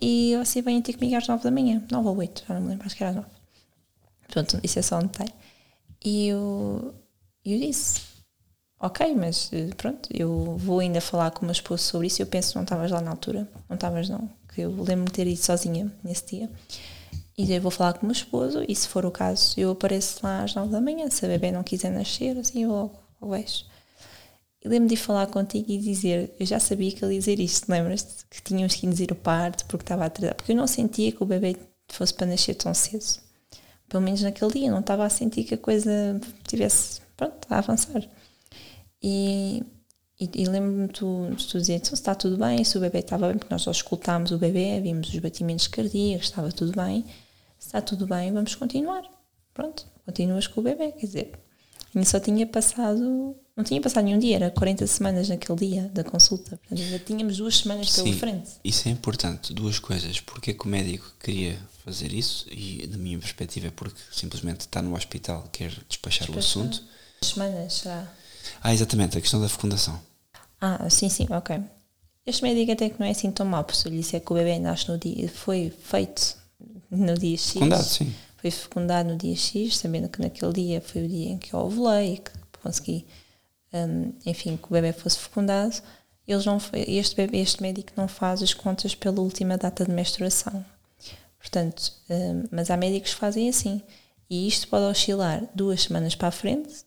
[0.02, 2.68] e você vem ter comigo às 9 da manhã, 9 ou 8, já não me
[2.70, 3.28] lembro, acho que era às 9.
[4.28, 5.34] Pronto, isso é só um detalhe.
[6.04, 6.94] E eu,
[7.46, 8.02] eu disse,
[8.80, 12.22] ok, mas eh, pronto, eu vou ainda falar com o meu esposo sobre isso.
[12.22, 15.14] Eu penso que não estavas lá na altura, não estavas não, que eu lembro-me de
[15.14, 16.50] ter ido sozinha nesse dia.
[17.38, 20.20] E eu vou falar com o meu esposo e se for o caso, eu apareço
[20.24, 21.08] lá às 9 da manhã.
[21.10, 23.64] Se a bebê não quiser nascer, assim eu logo, logo vejo.
[24.64, 27.70] E lembro-me de falar contigo e dizer, eu já sabia que ele ia dizer isto,
[27.72, 28.26] lembras-te?
[28.28, 30.36] Que tínhamos que induzir o parto porque estava atrasado.
[30.38, 31.56] Porque eu não sentia que o bebê
[31.90, 33.22] fosse para nascer tão cedo.
[33.88, 38.04] Pelo menos naquele dia, não estava a sentir que a coisa tivesse, pronto, a avançar.
[39.02, 39.64] E,
[40.20, 43.00] e, e lembro-me tu, de tu dizer, então, se está tudo bem, se o bebê
[43.00, 47.06] estava bem, porque nós só escutámos o bebê, vimos os batimentos cardíacos, estava tudo bem.
[47.60, 49.04] Se está tudo bem, vamos continuar.
[49.54, 51.32] Pronto, continuas com o bebê, quer dizer,
[51.94, 56.04] ainda só tinha passado não tinha passado nenhum dia, era 40 semanas naquele dia da
[56.04, 56.58] consulta.
[56.58, 58.52] Portanto, ainda tínhamos duas semanas pela frente.
[58.64, 60.20] Isso é importante, duas coisas.
[60.20, 62.46] Porque é que o médico queria fazer isso?
[62.52, 66.36] E, da minha perspectiva, é porque simplesmente está no hospital, quer despachar, despachar.
[66.36, 66.84] o assunto.
[67.24, 68.08] Semanas já.
[68.62, 70.00] Ah, exatamente, a questão da fecundação.
[70.60, 71.60] Ah, sim, sim, ok.
[72.26, 74.36] Este médico até que não é assim tão mau, porque se lhe disser que o
[74.36, 76.36] bebê nasce no dia, foi feito
[76.92, 77.54] no dia X.
[77.54, 78.14] Fecundado, sim.
[78.38, 81.60] Foi fecundado no dia X, sabendo que naquele dia foi o dia em que eu
[81.60, 82.32] ovulei e que
[82.62, 83.06] consegui
[83.74, 85.76] um, enfim, que o bebê fosse fecundado,
[86.28, 90.66] eles não, este, bebê, este médico não faz as contas pela última data de menstruação.
[91.40, 93.82] Portanto, um, mas há médicos que fazem assim.
[94.30, 96.84] E isto pode oscilar duas semanas para a frente,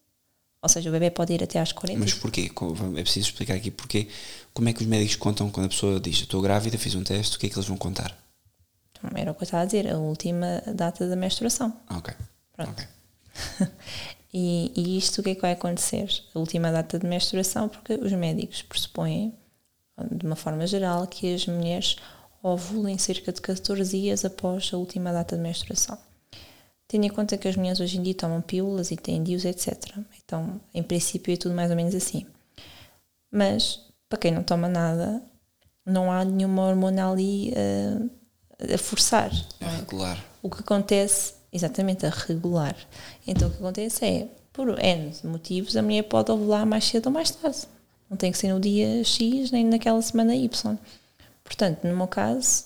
[0.63, 1.99] ou seja, o bebê pode ir até às 40.
[1.99, 2.51] Mas porquê?
[2.97, 4.09] É preciso explicar aqui porquê.
[4.53, 7.37] Como é que os médicos contam quando a pessoa diz estou grávida, fiz um teste,
[7.37, 8.17] o que é que eles vão contar?
[8.93, 11.75] Então, era o que eu estava a dizer, a última data da menstruação.
[11.91, 12.15] Ok.
[12.55, 12.73] Pronto.
[12.73, 12.87] okay.
[14.33, 16.09] E, e, isto o que é que vai acontecer?
[16.35, 19.35] A última data de menstruação, porque os médicos pressupõem,
[20.11, 21.97] de uma forma geral, que as mulheres
[22.43, 25.99] ovulem cerca de 14 dias após a última data de menstruação.
[26.91, 29.79] Tendo em conta que as mulheres hoje em dia tomam pílulas e têm dios, etc.
[30.25, 32.27] Então, em princípio, é tudo mais ou menos assim.
[33.31, 33.79] Mas,
[34.09, 35.23] para quem não toma nada,
[35.87, 39.31] não há nenhuma hormona ali a, a forçar.
[39.61, 40.19] É regular.
[40.43, 42.77] O que acontece exatamente a regular.
[43.25, 47.13] Então o que acontece é, por N motivos, a mulher pode ovular mais cedo ou
[47.13, 47.69] mais tarde.
[48.09, 50.77] Não tem que ser no dia X nem naquela semana Y.
[51.45, 52.65] Portanto, no meu caso,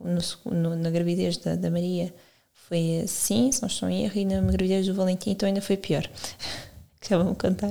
[0.00, 2.12] no, no, na gravidez da, da, Maria
[2.72, 5.76] foi assim, se não estou em erro, e na gravidez do Valentim então ainda foi
[5.76, 6.08] pior.
[7.06, 7.70] já vão contar.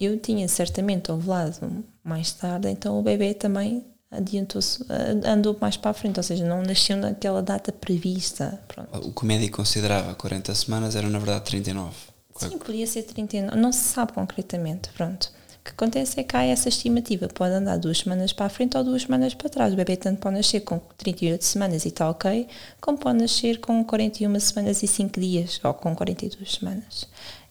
[0.00, 4.84] eu tinha certamente ovulado mais tarde, então o bebê também adiantou-se,
[5.24, 8.60] andou mais para a frente, ou seja, não nasceu naquela data prevista.
[8.66, 9.08] Pronto.
[9.08, 11.94] O que o médico considerava 40 semanas eram na verdade 39.
[12.38, 15.30] Sim, podia ser 39, não se sabe concretamente, pronto.
[15.60, 18.78] O que acontece é que há essa estimativa, pode andar duas semanas para a frente
[18.78, 19.72] ou duas semanas para trás.
[19.74, 22.48] O bebê tanto pode nascer com 38 semanas e está ok,
[22.80, 27.06] como pode nascer com 41 semanas e 5 dias, ou com 42 semanas.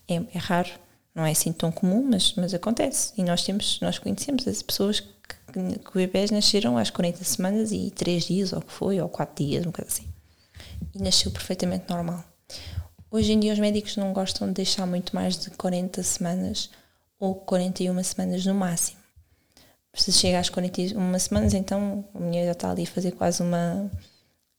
[0.07, 0.71] É, é raro,
[1.13, 3.13] não é assim tão comum, mas, mas acontece.
[3.15, 5.09] E nós temos, nós conhecemos as pessoas que,
[5.53, 9.63] que bebés nasceram às 40 semanas e 3 dias, ou que foi, ou 4 dias,
[9.67, 10.07] um bocado assim.
[10.95, 12.23] E nasceu perfeitamente normal.
[13.11, 16.71] Hoje em dia os médicos não gostam de deixar muito mais de 40 semanas
[17.19, 18.99] ou 41 semanas no máximo.
[19.93, 23.91] Se chega às 41 semanas, então a mulher já está ali a fazer quase uma.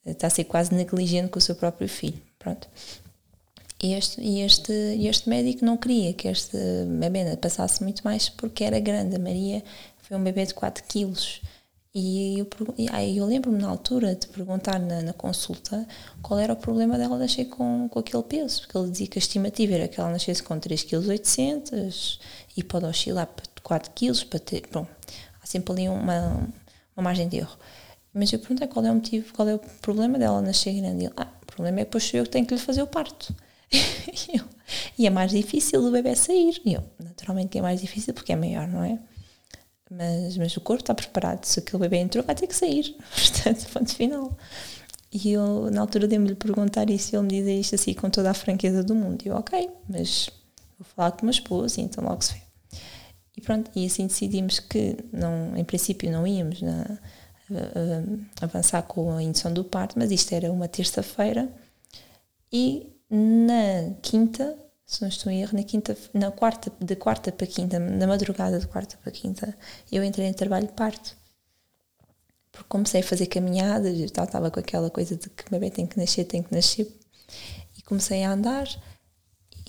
[0.05, 2.21] está a ser quase negligente com o seu próprio filho.
[2.39, 2.69] Pronto.
[3.83, 6.59] E este, este, este médico não queria que este
[6.99, 9.17] bebê passasse muito mais porque era grande.
[9.17, 9.63] A Maria
[10.03, 11.41] foi um bebê de 4 quilos.
[11.93, 12.47] E eu,
[12.93, 15.85] aí eu lembro-me na altura de perguntar na, na, consulta
[16.23, 19.23] qual era o problema dela nascer com, com aquele peso, porque ele dizia que a
[19.23, 22.21] estimativa era que ela nascesse com 3,8 kg
[22.57, 24.87] e pode oscilar para 4 kg, para ter, bom,
[25.43, 26.49] há sempre ali uma,
[26.97, 27.57] uma margem de erro.
[28.13, 31.05] Mas eu perguntei qual é o motivo, qual é o problema dela nascer grande.
[31.05, 32.83] E ele, ah, o problema é que depois sou eu que tenho que lhe fazer
[32.83, 33.35] o parto.
[34.35, 34.45] eu,
[34.99, 36.61] E é mais difícil o bebê sair.
[36.65, 38.99] E eu, naturalmente é mais difícil porque é maior, não é?
[39.89, 41.45] Mas, mas o corpo está preparado.
[41.45, 42.97] Se aquele bebê entrou, vai ter que sair.
[43.15, 44.37] Portanto, ponto final.
[45.13, 48.31] E eu, na altura, dei-me-lhe perguntar isso e ele me dizia isto assim com toda
[48.31, 49.23] a franqueza do mundo.
[49.25, 50.31] E eu, ok, mas
[50.81, 52.41] vou falar com o meu esposo e então logo se vê.
[53.37, 56.99] E pronto, e assim decidimos que, não, em princípio, não íamos na,
[57.51, 61.49] uh, avançar com a indução do parto, mas isto era uma terça-feira
[62.53, 64.57] e na quinta,
[64.87, 68.59] se não estou em erro, na quinta, na quarta, de quarta para quinta, na madrugada
[68.59, 69.57] de quarta para quinta,
[69.91, 71.17] eu entrei em trabalho de parto.
[72.51, 75.97] Porque comecei a fazer caminhadas, estava com aquela coisa de que o bebê tem que
[75.97, 76.93] nascer, tem que nascer,
[77.79, 78.67] e comecei a andar.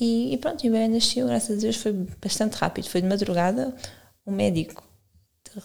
[0.01, 2.89] E, e pronto, e o bebê nasceu, graças a Deus foi bastante rápido.
[2.89, 3.75] Foi de madrugada,
[4.25, 4.83] o médico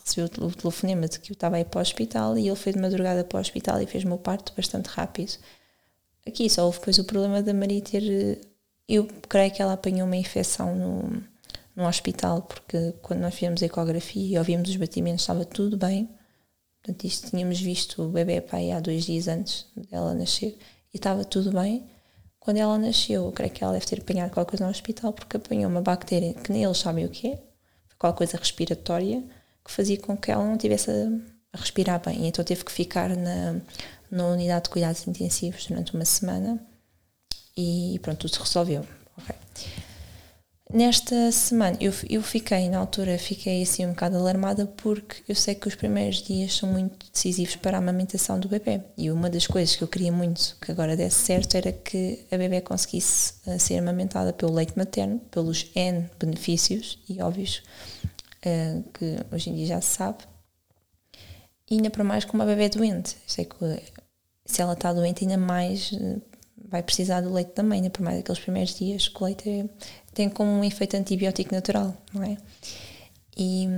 [0.04, 2.78] recebeu o telefonema de que eu estava aí para o hospital e ele foi de
[2.78, 5.38] madrugada para o hospital e fez o meu parto bastante rápido.
[6.26, 8.38] Aqui só houve depois o problema da Maria ter.
[8.86, 11.22] Eu creio que ela apanhou uma infecção no,
[11.74, 16.10] no hospital, porque quando nós fizemos a ecografia e ouvimos os batimentos estava tudo bem.
[16.82, 20.58] Portanto, isto tínhamos visto o bebê pai há dois dias antes dela nascer
[20.92, 21.95] e estava tudo bem.
[22.46, 25.36] Quando ela nasceu, eu creio que ela deve ter apanhado qualquer coisa no hospital porque
[25.36, 27.42] apanhou uma bactéria que nem eles sabem o que é,
[27.98, 29.20] qualquer coisa respiratória,
[29.64, 32.28] que fazia com que ela não tivesse a, respirar bem.
[32.28, 33.60] Então teve que ficar na,
[34.08, 36.64] na unidade de cuidados intensivos durante uma semana
[37.56, 38.86] e pronto, tudo se resolveu.
[39.18, 39.36] Okay.
[40.72, 45.54] Nesta semana eu, eu fiquei, na altura, fiquei assim um bocado alarmada porque eu sei
[45.54, 48.82] que os primeiros dias são muito decisivos para a amamentação do bebê.
[48.96, 52.36] E uma das coisas que eu queria muito que agora desse certo era que a
[52.36, 57.62] bebê conseguisse uh, ser amamentada pelo leite materno, pelos N benefícios e óbvios
[58.44, 60.24] uh, que hoje em dia já se sabe,
[61.70, 63.16] e ainda para mais com uma bebê doente.
[63.26, 63.56] Sei que
[64.44, 66.18] se ela está doente, ainda mais eh,
[66.68, 69.64] vai precisar do leite também, ainda para mais aqueles primeiros dias que o leite é,
[70.16, 72.38] tem como um efeito antibiótico natural, não é?
[73.36, 73.68] E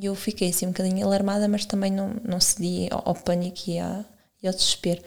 [0.00, 4.04] eu fiquei assim um bocadinho alarmada, mas também não, não cedi ao, pânico e, ao
[4.52, 5.02] desespero.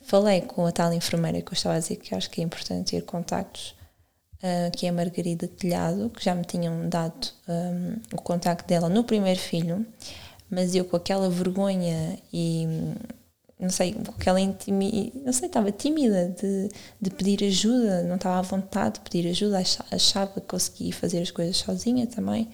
[0.00, 2.92] Falei com a tal enfermeira que eu estava a dizer que acho que é importante
[2.92, 3.74] ter contactos,
[4.38, 8.88] uh, que é a Margarida Telhado, que já me tinham dado um, o contacto dela
[8.88, 9.86] no primeiro filho,
[10.48, 12.66] mas eu com aquela vergonha e
[13.62, 16.68] não sei, com aquela intimidade, não sei, estava tímida de,
[17.00, 21.30] de pedir ajuda, não estava à vontade de pedir ajuda, achava que conseguia fazer as
[21.30, 22.48] coisas sozinha também,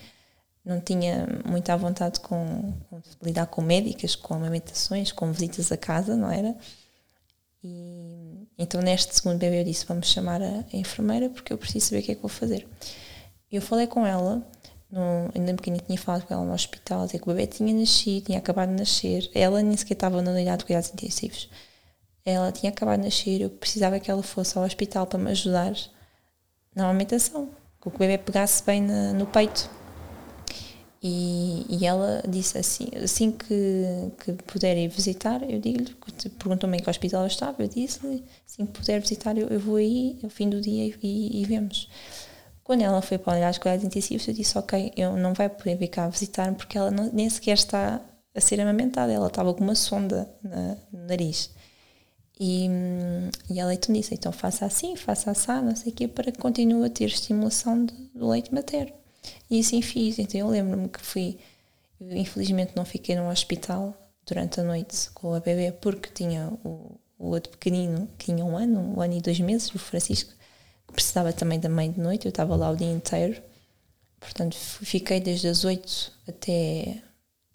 [0.62, 6.14] não tinha muita vontade com, com lidar com médicas, com amamentações, com visitas a casa,
[6.14, 6.54] não era?
[7.64, 11.86] E então neste segundo bebê eu disse, vamos chamar a, a enfermeira porque eu preciso
[11.86, 12.68] saber o que é que vou fazer.
[13.50, 14.46] Eu falei com ela
[14.90, 17.74] no, ainda um bocadinho tinha falado com ela no hospital, dizer que o bebê tinha
[17.74, 19.30] nascido, tinha acabado de nascer.
[19.34, 21.48] Ela nem sequer estava na unidade de cuidados intensivos.
[22.24, 25.74] Ela tinha acabado de nascer, eu precisava que ela fosse ao hospital para me ajudar
[26.74, 29.70] na amamentação, que o bebê pegasse bem na, no peito.
[31.02, 35.94] E, e, ela disse assim, assim que, que puder ir visitar, eu digo-lhe,
[36.38, 39.76] perguntou-me em que hospital eu estava, eu disse-lhe, assim que puder visitar, eu, eu vou
[39.76, 41.88] aí ao fim do dia e, e vemos.
[42.68, 45.74] Quando ela foi para olhar as cuidados intensivos, eu disse: Ok, eu não vai poder
[45.74, 47.98] vir cá visitar-me porque ela não, nem sequer está
[48.34, 49.10] a ser amamentada.
[49.10, 51.50] Ela estava com uma sonda na, no nariz.
[52.38, 52.68] E,
[53.48, 56.38] e ela então disse: Então faça assim, faça assim, não sei o quê, para que
[56.38, 58.92] continue a ter estimulação de, do leite materno.
[59.50, 60.18] E assim fiz.
[60.18, 61.38] Então eu lembro-me que fui.
[61.98, 63.96] Infelizmente não fiquei no hospital
[64.26, 68.58] durante a noite com a bebê porque tinha o, o outro pequenino, que tinha um
[68.58, 70.34] ano, um ano e dois meses, o Francisco,
[70.98, 73.40] precisava também da mãe de noite, eu estava lá o dia inteiro.
[74.18, 77.00] Portanto, fiquei desde as 8 até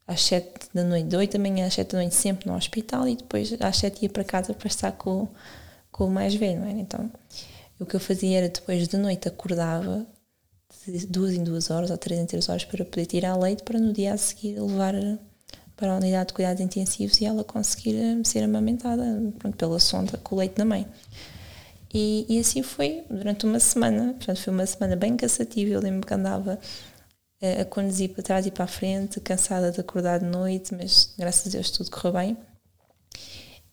[0.07, 3.05] às 7 da noite, de 8 da manhã às 7 da noite, sempre no hospital
[3.05, 5.27] e depois às 7 ia para casa para estar com,
[5.91, 6.71] com o mais velho, não é?
[6.71, 7.11] Então,
[7.79, 10.05] o que eu fazia era depois de noite acordava
[10.87, 13.77] de duas em duas horas ou três em três horas para poder tirar leite para
[13.77, 14.93] no dia a seguir levar
[15.75, 19.03] para a unidade de cuidados intensivos e ela conseguir ser amamentada
[19.37, 20.87] pronto, pela sonda com o leite da mãe.
[21.93, 24.13] E, e, assim foi durante uma semana.
[24.13, 25.71] Portanto, foi uma semana bem cansativa.
[25.71, 26.59] Eu lembro que andava
[27.41, 31.13] a, a conduzir para trás e para a frente, cansada de acordar de noite, mas
[31.17, 32.37] graças a Deus tudo correu bem.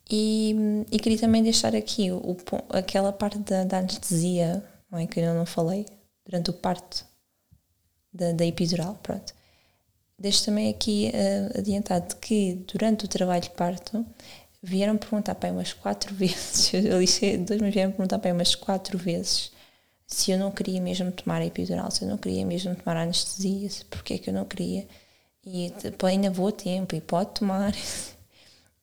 [0.09, 0.53] E,
[0.91, 2.35] e queria também deixar aqui o,
[2.69, 5.85] aquela parte da, da anestesia, não é, que eu não falei,
[6.25, 7.05] durante o parto
[8.13, 8.99] da, da epidural.
[9.01, 9.33] Pronto.
[10.19, 14.05] Deixo também aqui uh, adiantado que durante o trabalho de parto
[14.61, 16.83] vieram perguntar para umas quatro vezes, eu
[17.45, 19.51] dois, mas vieram perguntar para umas quatro vezes
[20.11, 24.15] se eu não queria mesmo tomar epidural, se eu não queria mesmo tomar anestesia, porque
[24.15, 24.85] é que eu não queria.
[25.43, 27.73] E depois ainda vou a tempo e pode tomar.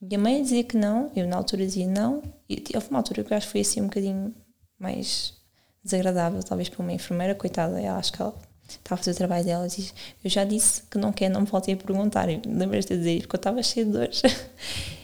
[0.00, 3.24] E a mãe dizia que não, eu na altura dizia não, e houve uma altura
[3.24, 4.32] que eu acho que foi assim um bocadinho
[4.78, 5.34] mais
[5.82, 8.32] desagradável, talvez para uma enfermeira, coitada, ela acho que ela
[8.68, 11.40] estava a fazer o trabalho dela e diz, eu já disse que não quer, não
[11.40, 12.28] me voltei a perguntar.
[12.28, 14.22] Lembras-te de dizer porque eu estava cheio de dores.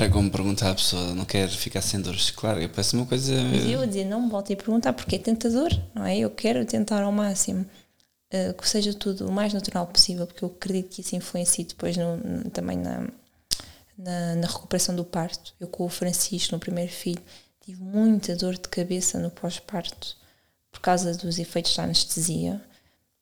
[0.00, 2.30] É como perguntar à pessoa, não quer ficar sem dores.
[2.30, 3.34] Claro, parece uma coisa.
[3.44, 6.18] Mas eu a dizer, não me voltei a perguntar porque é tentador, não é?
[6.18, 7.66] Eu quero tentar ao máximo
[8.32, 11.96] uh, que seja tudo o mais natural possível, porque eu acredito que isso influencia depois
[11.96, 13.06] no, no, também na,
[13.96, 15.54] na, na, recuperação do parto.
[15.60, 17.22] Eu com o Francisco, no primeiro filho,
[17.60, 20.16] tive muita dor de cabeça no pós-parto
[20.70, 22.60] por causa dos efeitos da anestesia.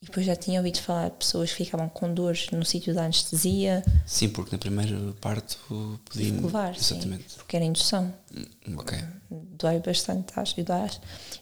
[0.02, 3.04] E depois já tinha ouvido falar de pessoas que ficavam com dores no sítio da
[3.04, 3.84] anestesia.
[4.06, 5.58] Sim, porque na primeira parte
[6.06, 7.32] podia levar, exatamente.
[7.32, 8.14] Sim, porque era indução.
[8.34, 8.98] Hum, ok.
[9.30, 10.58] Dói bastante, acho.
[10.58, 10.88] E dói,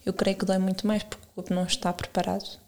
[0.05, 2.59] eu creio que dói muito mais porque o corpo não está preparado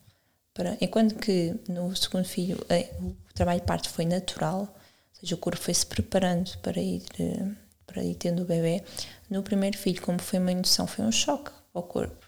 [0.55, 0.78] para.
[0.80, 5.38] Enquanto que no segundo filho eh, o trabalho de parto foi natural, ou seja, o
[5.38, 7.49] corpo foi se preparando para ir, eh,
[7.84, 8.80] para ir tendo o bebê.
[9.28, 12.20] No primeiro filho, como foi uma indução, foi um choque ao corpo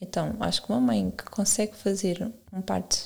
[0.00, 2.96] então, acho que uma mãe que consegue fazer um parto,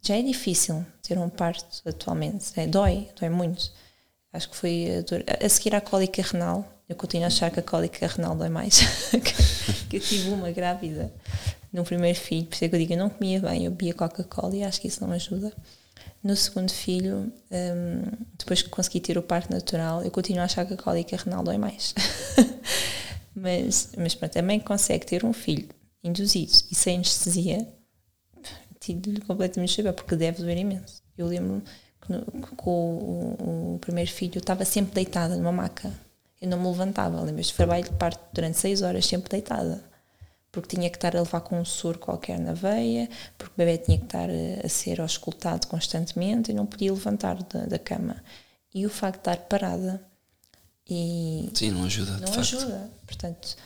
[0.00, 3.70] já é difícil ter um parto atualmente, é, dói, dói muito.
[4.32, 7.60] Acho que foi a, dor, a seguir à cólica renal, eu continuo a achar que
[7.60, 8.80] a cólica renal dói mais,
[9.88, 11.12] que eu tive uma grávida
[11.72, 13.94] no primeiro filho, por isso é que eu digo, eu não comia bem, eu bebia
[13.94, 15.52] Coca-Cola e acho que isso não ajuda.
[16.22, 18.02] No segundo filho, um,
[18.38, 21.42] depois que consegui ter o parto natural, eu continuo a achar que a cólica renal
[21.42, 21.94] dói mais.
[23.34, 25.68] mas, mas pronto, a mãe consegue ter um filho
[26.02, 27.66] induzidos e sem anestesia,
[28.80, 31.02] tive completamente chapéu, porque deve doer imenso.
[31.16, 31.62] Eu lembro
[32.00, 32.22] que no,
[32.56, 35.92] com o, o, primeiro filho eu estava sempre deitada numa maca.
[36.40, 37.20] Eu não me levantava.
[37.20, 39.82] Lembro este trabalho de parto durante seis horas sempre deitada.
[40.50, 43.78] Porque tinha que estar a levar com um soro qualquer na veia, porque o bebê
[43.78, 48.22] tinha que estar a, a ser auscultado constantemente e não podia levantar da, da cama.
[48.74, 50.04] E o facto de estar parada
[50.88, 51.50] e.
[51.54, 52.18] Sim, não ajuda.
[52.18, 52.90] Não ajuda.
[53.06, 53.56] Portanto,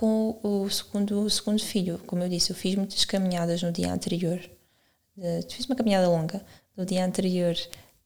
[0.00, 2.00] com o segundo, o segundo filho.
[2.06, 4.40] Como eu disse, eu fiz muitas caminhadas no dia anterior.
[5.14, 6.42] Uh, fiz uma caminhada longa
[6.74, 7.54] no dia anterior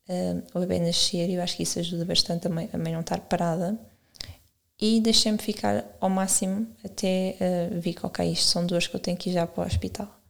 [0.08, 3.00] uh, ao bebê nascer e eu acho que isso ajuda bastante mãe, a mãe não
[3.00, 3.78] estar parada.
[4.80, 9.00] E deixei-me ficar ao máximo até uh, vi que, ok, isto são dores que eu
[9.00, 10.20] tenho que ir já para o hospital.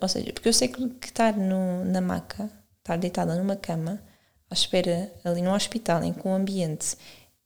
[0.00, 4.02] Ou seja, porque eu sei que, que estar no, na maca, estar deitada numa cama,
[4.48, 6.96] à espera ali no hospital, em que o ambiente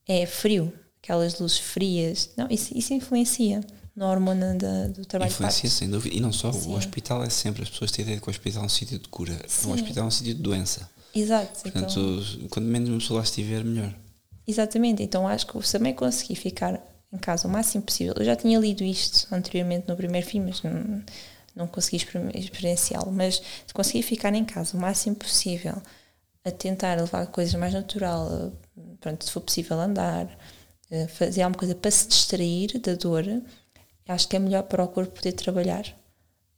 [0.07, 0.71] é frio,
[1.01, 2.29] aquelas luzes frias.
[2.37, 3.61] Não, isso, isso influencia
[3.95, 6.15] na hormona da, do trabalho Influencia, sem dúvida.
[6.15, 6.71] E não só, Sim.
[6.71, 8.69] o hospital é sempre, as pessoas têm a ideia de que o hospital é um
[8.69, 9.37] sítio de cura.
[9.47, 9.69] Sim.
[9.69, 10.89] O hospital é um sítio de doença.
[11.13, 11.63] Exato.
[11.63, 13.93] Portanto, então, quando menos uma pessoa lá estiver, melhor.
[14.47, 15.03] Exatamente.
[15.03, 16.81] Então acho que se também consegui ficar
[17.11, 18.13] em casa o máximo possível.
[18.17, 21.03] Eu já tinha lido isto anteriormente no primeiro filme, mas não,
[21.55, 21.97] não consegui
[22.35, 23.11] experienciá-lo.
[23.11, 25.81] Mas se consegui ficar em casa o máximo possível,
[26.45, 28.53] a tentar levar coisas mais natural,
[29.01, 30.37] pronto, se for possível andar,
[31.09, 33.25] fazer alguma coisa para se distrair da dor,
[34.07, 35.85] acho que é melhor para o corpo poder trabalhar.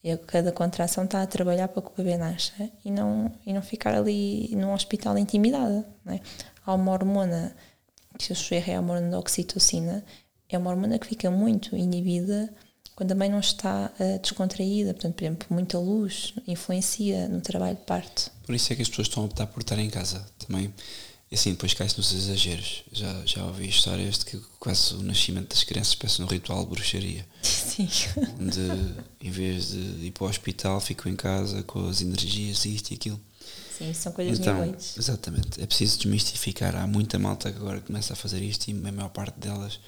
[0.03, 3.61] E cada contração está a trabalhar para que o bebê nasça e não, e não
[3.61, 5.85] ficar ali num hospital intimidada.
[6.03, 6.19] Não é?
[6.65, 7.55] Há uma hormona,
[8.17, 10.03] que se eu erro é a hormona da oxitocina,
[10.49, 12.51] é uma hormona que fica muito inibida
[12.95, 14.93] quando a mãe não está uh, descontraída.
[14.93, 18.31] Portanto, por exemplo, muita luz influencia no trabalho de parto.
[18.43, 20.73] Por isso é que as pessoas estão a optar por estar em casa também
[21.35, 22.83] assim, depois cai-se nos exageros.
[22.91, 26.71] Já, já ouvi histórias de que quase o nascimento das crianças parece no ritual de
[26.71, 27.25] bruxaria.
[27.41, 27.87] Sim.
[28.39, 28.59] Onde,
[29.21, 32.95] em vez de ir para o hospital, ficam em casa com as energias, isto e
[32.95, 33.19] aquilo.
[33.77, 35.61] Sim, são coisas então, Exatamente.
[35.61, 36.75] É preciso desmistificar.
[36.75, 39.79] Há muita malta que agora começa a fazer isto e a maior parte delas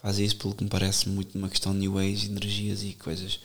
[0.00, 3.40] faz isso pelo que me parece muito uma questão de New Age, energias e coisas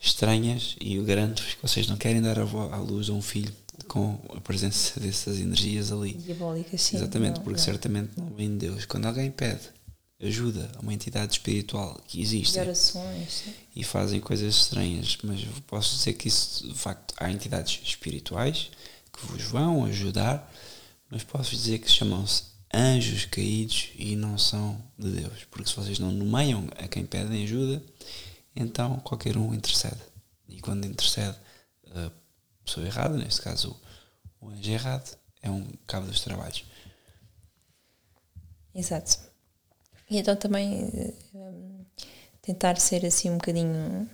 [0.00, 0.74] estranhas.
[0.80, 3.52] E eu garanto-vos que vocês não querem dar à luz a um filho
[3.88, 6.14] com a presença dessas energias ali.
[6.14, 6.96] Diabólicas, sim.
[6.96, 7.64] Exatamente, porque não.
[7.64, 8.84] certamente não vem de Deus.
[8.84, 9.76] Quando alguém pede
[10.20, 12.58] ajuda a uma entidade espiritual que existe
[13.74, 18.70] e fazem coisas estranhas, mas posso dizer que isso, de facto, há entidades espirituais
[19.12, 20.50] que vos vão ajudar,
[21.10, 25.98] mas posso dizer que chamam-se anjos caídos e não são de Deus, porque se vocês
[25.98, 27.82] não nomeiam a quem pedem ajuda,
[28.54, 30.00] então qualquer um intercede.
[30.48, 31.36] E quando intercede,
[31.88, 32.10] uh,
[32.66, 33.80] pessoa errada, neste caso
[34.40, 36.64] o anjo errado, é um cabo dos trabalhos.
[38.74, 39.18] Exato.
[40.10, 41.84] E então também um,
[42.42, 44.08] tentar ser assim um bocadinho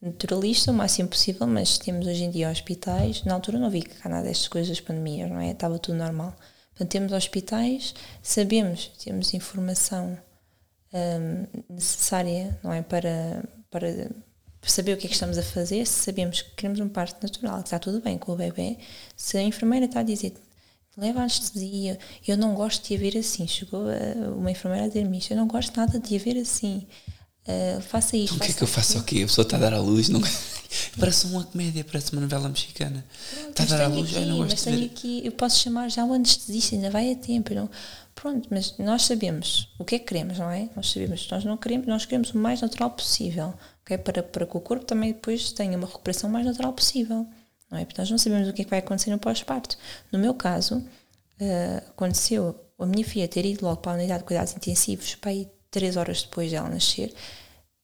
[0.00, 4.08] naturalista o máximo possível, mas temos hoje em dia hospitais, na altura não vi cá
[4.08, 5.50] nada destas coisas das pandemias, não é?
[5.50, 6.34] Estava tudo normal.
[6.70, 10.18] Portanto, temos hospitais, sabemos, temos informação
[10.92, 12.82] um, necessária, não é?
[12.82, 14.10] Para, para
[14.70, 17.58] saber o que é que estamos a fazer, se sabemos que queremos um parto natural,
[17.58, 18.78] que está tudo bem com o bebê,
[19.16, 20.34] se a enfermeira está a dizer
[20.96, 23.82] leva anestesia, eu não gosto de a ver assim, chegou
[24.34, 26.86] uma enfermeira a dizer-me isto, eu não gosto nada de a ver assim,
[27.46, 28.34] uh, faça isto.
[28.34, 28.98] Então, o que é que eu faço?
[28.98, 30.22] Ok, a pessoa está a dar à luz, não
[30.98, 33.04] Parece uma comédia, parece uma novela mexicana.
[33.32, 35.58] Pronto, está a dar à luz, aqui, eu não gosto mas tenho aqui, eu posso
[35.58, 37.54] chamar já o anestesista, ainda vai a tempo.
[37.54, 37.70] Não,
[38.14, 40.68] pronto, mas nós sabemos o que é que queremos, não é?
[40.74, 43.54] Nós sabemos, nós não queremos, nós queremos o mais natural possível,
[43.86, 43.98] ok?
[43.98, 47.26] Para, para que o corpo também depois tenha uma recuperação mais natural possível,
[47.70, 47.84] não é?
[47.84, 49.78] Porque nós não sabemos o que é que vai acontecer no pós-parto.
[50.10, 54.26] No meu caso, uh, aconteceu a minha filha ter ido logo para a unidade de
[54.26, 55.30] cuidados intensivos para
[55.70, 57.14] três horas depois dela nascer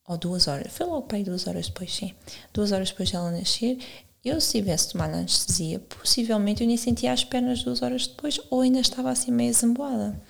[0.05, 2.13] ou duas horas, foi logo para duas horas depois, sim,
[2.53, 3.77] duas horas depois dela nascer,
[4.23, 8.61] eu se tivesse tomado anestesia, possivelmente eu nem sentia as pernas duas horas depois, ou
[8.61, 10.21] ainda estava assim meio zamboada.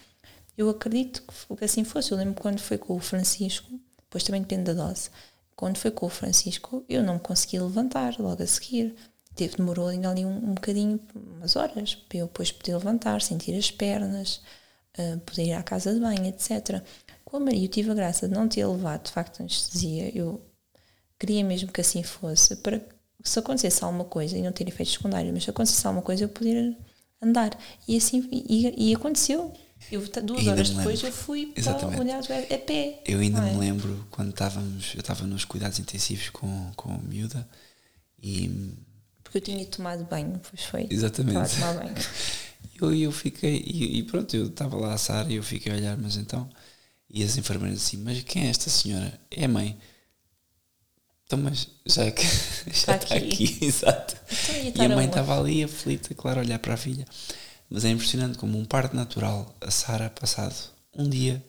[0.58, 1.24] Eu acredito
[1.58, 2.12] que assim fosse.
[2.12, 3.68] Eu lembro quando foi com o Francisco,
[3.98, 5.10] depois também depende da dose,
[5.56, 8.96] quando foi com o Francisco, eu não me conseguia levantar logo a seguir.
[9.36, 13.58] Teve, demorou ainda ali um, um bocadinho, umas horas, para eu depois poder levantar, sentir
[13.58, 14.42] as pernas,
[14.98, 16.82] uh, poder ir à casa de banho, etc.
[17.26, 20.16] Com a Maria eu tive a graça de não ter levado de facto anestesia.
[20.16, 20.42] Eu
[21.20, 24.94] queria mesmo que assim fosse, para que se acontecesse alguma coisa, e não ter efeitos
[24.94, 26.78] secundários, mas se acontecesse alguma coisa eu poder
[27.22, 27.58] andar.
[27.88, 29.52] E assim, e, e aconteceu.
[29.92, 31.98] Eu, duas horas depois eu fui Exatamente.
[31.98, 33.02] para a unidade a pé.
[33.06, 33.52] Eu ainda é?
[33.52, 37.48] me lembro quando estávamos, eu estava nos cuidados intensivos com, com a miúda
[38.22, 38.74] e...
[39.24, 40.88] Porque eu tinha tomado banho, pois foi.
[40.90, 41.56] Exatamente.
[41.56, 41.96] Tomar banho.
[42.82, 45.76] eu, eu fiquei, e, e pronto, eu estava lá a Sara e eu fiquei a
[45.76, 46.50] olhar, mas então
[47.14, 49.14] e as enfermeiras assim, mas quem é esta senhora?
[49.30, 49.78] É a mãe.
[51.26, 52.24] Então, mas já que
[52.66, 53.28] já está, está aqui.
[53.46, 54.16] aqui, exato.
[54.66, 57.06] Então, e a mãe estava ali aflita, claro, a olhar para a filha.
[57.74, 60.54] Mas é impressionante como um parto natural, a Sara, passado
[60.96, 61.44] um dia,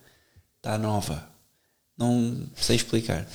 [0.56, 1.28] está nova.
[1.98, 3.28] Não sei explicar.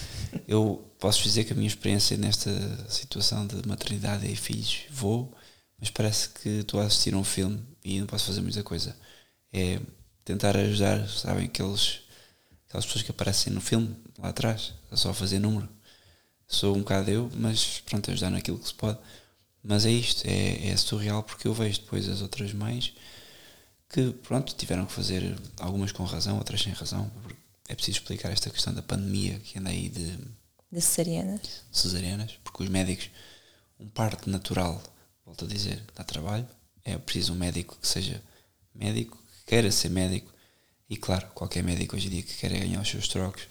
[0.48, 2.50] Eu posso dizer que a minha experiência nesta
[2.90, 5.32] situação de maternidade e filhos vou,
[5.80, 8.98] mas parece que estou a assistir um filme e não posso fazer muita coisa.
[9.54, 9.80] É
[10.26, 12.02] tentar ajudar, sabem, aqueles
[12.68, 15.70] aquelas pessoas que aparecem no filme, lá atrás, a só fazer número.
[16.48, 18.98] Sou um bocado eu, mas pronto, ajudar naquilo que se pode.
[19.64, 22.94] Mas é isto, é, é surreal porque eu vejo depois as outras mães
[23.90, 27.12] que, pronto, tiveram que fazer algumas com razão, outras sem razão.
[27.68, 30.18] É preciso explicar esta questão da pandemia que anda aí de.
[30.72, 31.64] De cesarianas.
[31.72, 33.10] Cesarianas, porque os médicos,
[33.80, 34.82] um parto natural,
[35.26, 36.48] volto a dizer, dá trabalho.
[36.84, 38.22] É preciso um médico que seja
[38.74, 40.32] médico, que queira ser médico
[40.90, 43.48] e claro, qualquer médico hoje em dia que queira ganhar os seus trocos,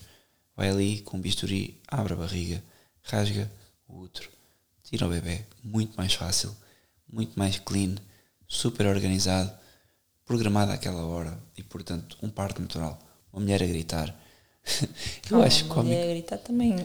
[0.56, 2.62] vai ali com um bisturi, abre a barriga,
[3.02, 3.50] rasga
[3.86, 4.28] o útero,
[4.88, 6.54] tira o bebê, muito mais fácil,
[7.12, 7.96] muito mais clean,
[8.46, 9.52] super organizado,
[10.24, 12.98] programado àquela hora e portanto um parto natural.
[13.32, 14.14] Uma mulher a gritar.
[15.30, 15.72] Eu acho que.
[15.72, 16.76] Uma mulher a gritar também.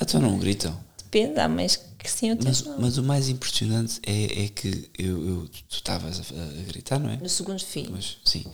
[0.00, 0.78] Então não gritam.
[1.04, 5.48] Depende, há mais que sim, mas, mas o mais impressionante é, é que eu, eu
[5.68, 7.16] tu estavas a, a, gritar, não é?
[7.16, 7.90] No segundo filho.
[7.90, 8.44] Mas, sim.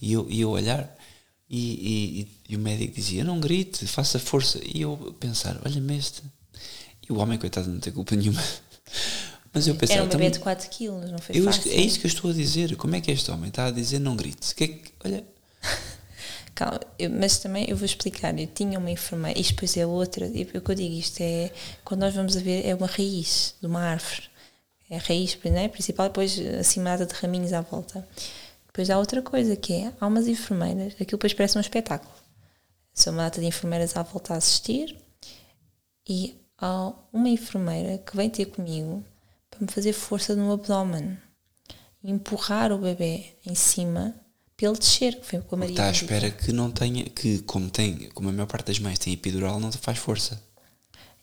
[0.00, 0.96] E eu, e eu olhar
[1.48, 4.60] e, e, e, o médico dizia, não grite, faça força.
[4.64, 6.22] E eu pensar, olha-me este.
[7.10, 8.40] E o homem, coitado, não tem culpa nenhuma.
[9.52, 9.98] Mas eu pensava.
[9.98, 11.72] Era um bebê de 4 quilos, não foi eu, fácil.
[11.72, 12.76] É isso que eu estou a dizer.
[12.76, 14.54] Como é que este homem está a dizer não grite?
[14.54, 15.24] Que é que, olha.
[16.54, 18.38] Calma, eu, mas também eu vou explicar.
[18.38, 20.26] Eu tinha uma enfermeira, isto depois é outra.
[20.26, 21.50] O que eu digo, isto é.
[21.84, 24.22] Quando nós vamos a ver, é uma raiz de uma árvore.
[24.88, 28.06] É a raiz né, principal, depois acima de raminhos à volta.
[28.66, 32.12] Depois há outra coisa que é, há umas enfermeiras, aquilo depois parece um espetáculo.
[32.92, 34.96] São uma data de enfermeiras à volta a assistir
[36.08, 39.04] e há uma enfermeira que vem ter comigo
[39.50, 41.18] para me fazer força no abdômen
[42.02, 44.14] empurrar o bebê em cima
[44.56, 45.72] para ele descer, que foi com a Maria.
[45.72, 48.98] Está à espera que não tenha, que como tem, como a maior parte das mães
[48.98, 50.40] tem epidural, não faz força.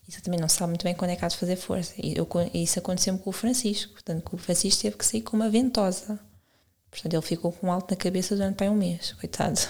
[0.08, 1.92] Isso também não sabe muito bem quando é que há de fazer força.
[1.98, 3.92] E eu, isso aconteceu-me com o Francisco.
[3.92, 6.18] Portanto, o Francisco teve que sair com uma ventosa.
[6.90, 9.60] Portanto, ele ficou com um alto na cabeça durante bem um mês, coitado.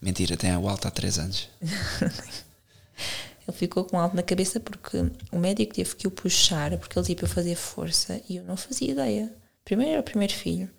[0.00, 1.48] Mentira, tem o alto há três anos.
[3.48, 4.98] ele ficou com alto na cabeça porque
[5.32, 8.56] o médico teve que o puxar, porque ele tinha para fazer força e eu não
[8.56, 9.34] fazia ideia.
[9.64, 10.70] Primeiro era o primeiro filho.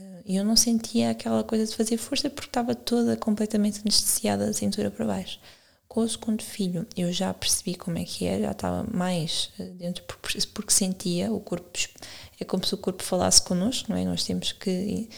[0.00, 4.46] Eh, E eu não sentia aquela coisa de fazer força porque estava toda completamente anestesiada
[4.46, 5.38] da cintura para baixo.
[5.88, 9.64] Com o segundo filho, eu já percebi como é que era, já estava mais eh,
[9.64, 11.70] dentro, porque sentia o corpo
[12.40, 14.04] é como se o corpo falasse connosco, não é?
[14.04, 15.08] Nós temos que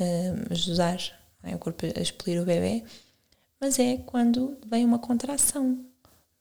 [0.00, 0.98] uh, ajudar
[1.42, 1.54] é?
[1.54, 2.84] o corpo a expelir o bebê,
[3.60, 5.87] mas é quando vem uma contração.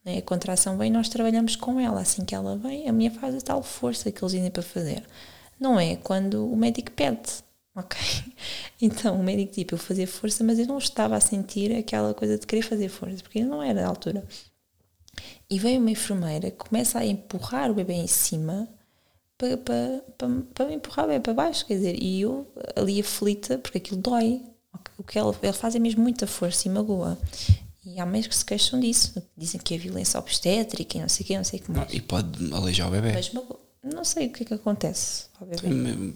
[0.07, 0.19] É?
[0.19, 1.99] A contração vem nós trabalhamos com ela.
[2.01, 5.03] Assim que ela vem, a minha faz a tal força que eles dizem para fazer.
[5.59, 7.43] Não é quando o médico pede.
[7.75, 7.99] Ok?
[8.79, 12.37] Então o médico tipo eu fazer força, mas eu não estava a sentir aquela coisa
[12.37, 14.23] de querer fazer força, porque não era a altura.
[15.49, 18.67] E veio uma enfermeira começa a empurrar o bebê em cima
[19.37, 23.79] para, para, para, para empurrar bem para baixo, quer dizer, e eu ali aflita, porque
[23.79, 24.43] aquilo dói.
[24.97, 27.17] O que ele, ele faz é mesmo muita força e magoa.
[27.87, 31.23] E há mães que se queixam disso, dizem que é violência obstétrica e não sei
[31.23, 31.93] o que, não sei o que mais.
[31.93, 33.13] E pode aleijar o bebê.
[33.13, 33.31] Mas
[33.81, 35.69] não sei o que é que acontece ao bebê.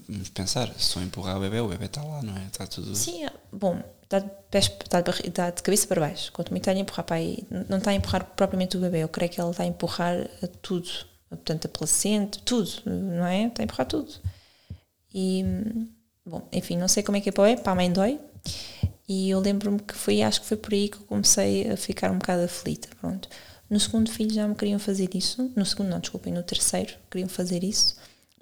[0.10, 2.46] Vamos pensar, se só empurrar o bebê, o bebê está lá, não é?
[2.48, 2.94] Está tudo.
[2.94, 6.30] Sim, é, bom, está de, pés, está de, está de cabeça para baixo.
[6.34, 9.08] Quanto muito está a empurrar para aí, não está a empurrar propriamente o bebê, eu
[9.08, 10.90] creio que ela está a empurrar a tudo.
[11.30, 13.46] Portanto, a placenta, tudo, não é?
[13.46, 14.12] Está a empurrar tudo.
[15.14, 15.46] E,
[16.26, 18.20] bom, enfim, não sei como é que é para o bebê, para a mãe dói.
[19.08, 22.12] E eu lembro-me que foi, acho que foi por aí que eu comecei a ficar
[22.12, 23.28] um bocado aflita, pronto.
[23.70, 27.28] No segundo filho já me queriam fazer isso, no segundo não, desculpem, no terceiro queriam
[27.28, 27.96] fazer isso,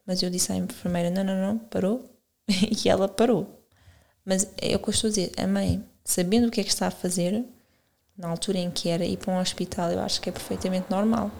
[0.05, 2.07] mas eu disse à enfermeira, não, não, não, parou,
[2.47, 3.63] e ela parou.
[4.23, 6.69] Mas é o que eu estou a dizer, a mãe, sabendo o que é que
[6.69, 7.43] está a fazer,
[8.17, 11.31] na altura em que era ir para um hospital, eu acho que é perfeitamente normal,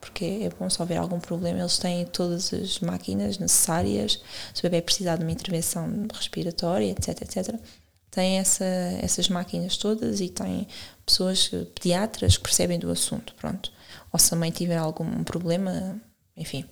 [0.00, 4.22] porque é bom se houver algum problema, eles têm todas as máquinas necessárias,
[4.54, 7.60] se o bebê precisar de uma intervenção respiratória, etc, etc,
[8.18, 8.64] tem essa,
[9.00, 10.66] essas máquinas todas e tem
[11.06, 13.72] pessoas, pediatras, que percebem do assunto, pronto.
[14.12, 16.02] Ou se a mãe tiver algum problema,
[16.36, 16.64] enfim.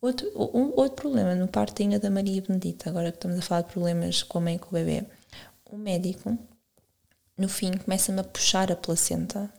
[0.00, 3.60] Outro, um, outro problema no parto ainda da Maria Benedita, agora que estamos a falar
[3.60, 5.04] de problemas com a mãe e com o bebê,
[5.66, 6.38] o médico,
[7.36, 9.52] no fim, começa-me a puxar a placenta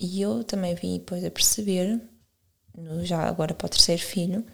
[0.00, 2.00] e eu também vim depois a perceber,
[2.74, 4.46] no, já agora para o terceiro filho,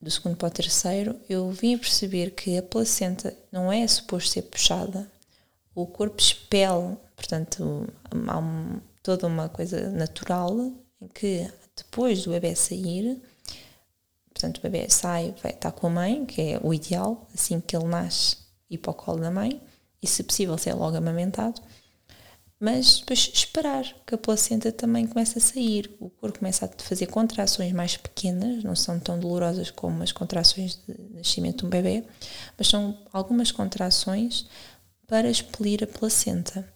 [0.00, 4.30] do segundo para o terceiro, eu vim a perceber que a placenta não é suposto
[4.30, 5.10] ser puxada.
[5.74, 7.86] O corpo expele, portanto,
[8.26, 13.20] há um, toda uma coisa natural em que depois do bebê sair,
[14.32, 17.76] portanto, o bebê sai, vai estar com a mãe, que é o ideal, assim que
[17.76, 18.36] ele nasce,
[18.70, 19.60] ir para o colo da mãe,
[20.02, 21.60] e se possível ser logo amamentado,
[22.60, 25.96] mas depois esperar que a placenta também comece a sair.
[25.98, 30.78] O corpo começa a fazer contrações mais pequenas, não são tão dolorosas como as contrações
[30.86, 32.04] de nascimento de um bebê,
[32.58, 34.46] mas são algumas contrações
[35.06, 36.70] para expelir a placenta.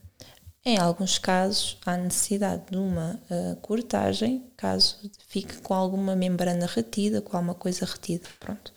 [0.64, 4.98] Em alguns casos, há necessidade de uma uh, cortagem, caso
[5.28, 8.72] fique com alguma membrana retida, com alguma coisa retida, pronto,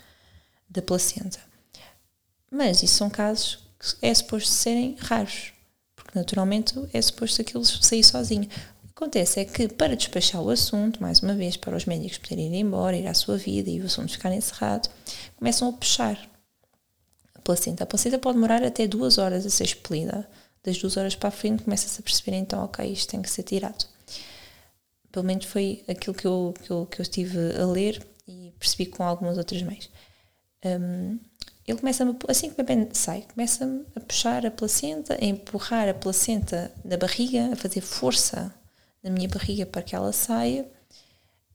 [0.69, 1.39] da placenta.
[2.51, 5.53] Mas isso são casos que é suposto serem raros,
[6.17, 8.43] naturalmente é suposto aquilo sair sozinho.
[8.83, 12.17] O que acontece é que, para despachar o assunto, mais uma vez, para os médicos
[12.17, 14.89] poderem ir embora, ir à sua vida e o assunto ficar encerrado,
[15.35, 16.19] começam a puxar
[17.35, 17.83] a placenta.
[17.83, 20.27] A placenta pode demorar até duas horas a ser expelida.
[20.63, 23.43] Das duas horas para a frente começa-se a perceber então, ok, isto tem que ser
[23.43, 23.85] tirado.
[25.11, 28.87] Pelo menos foi aquilo que eu, que eu, que eu estive a ler e percebi
[28.87, 29.89] com algumas outras mães.
[30.65, 31.17] Um,
[31.67, 35.93] ele começa assim que o bebê sai, começa a puxar a placenta, a empurrar a
[35.93, 38.53] placenta na barriga, a fazer força
[39.03, 40.65] na minha barriga para que ela saia.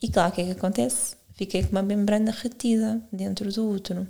[0.02, 1.16] E claro, o que é que acontece?
[1.32, 4.06] Fiquei com uma membrana retida dentro do útero.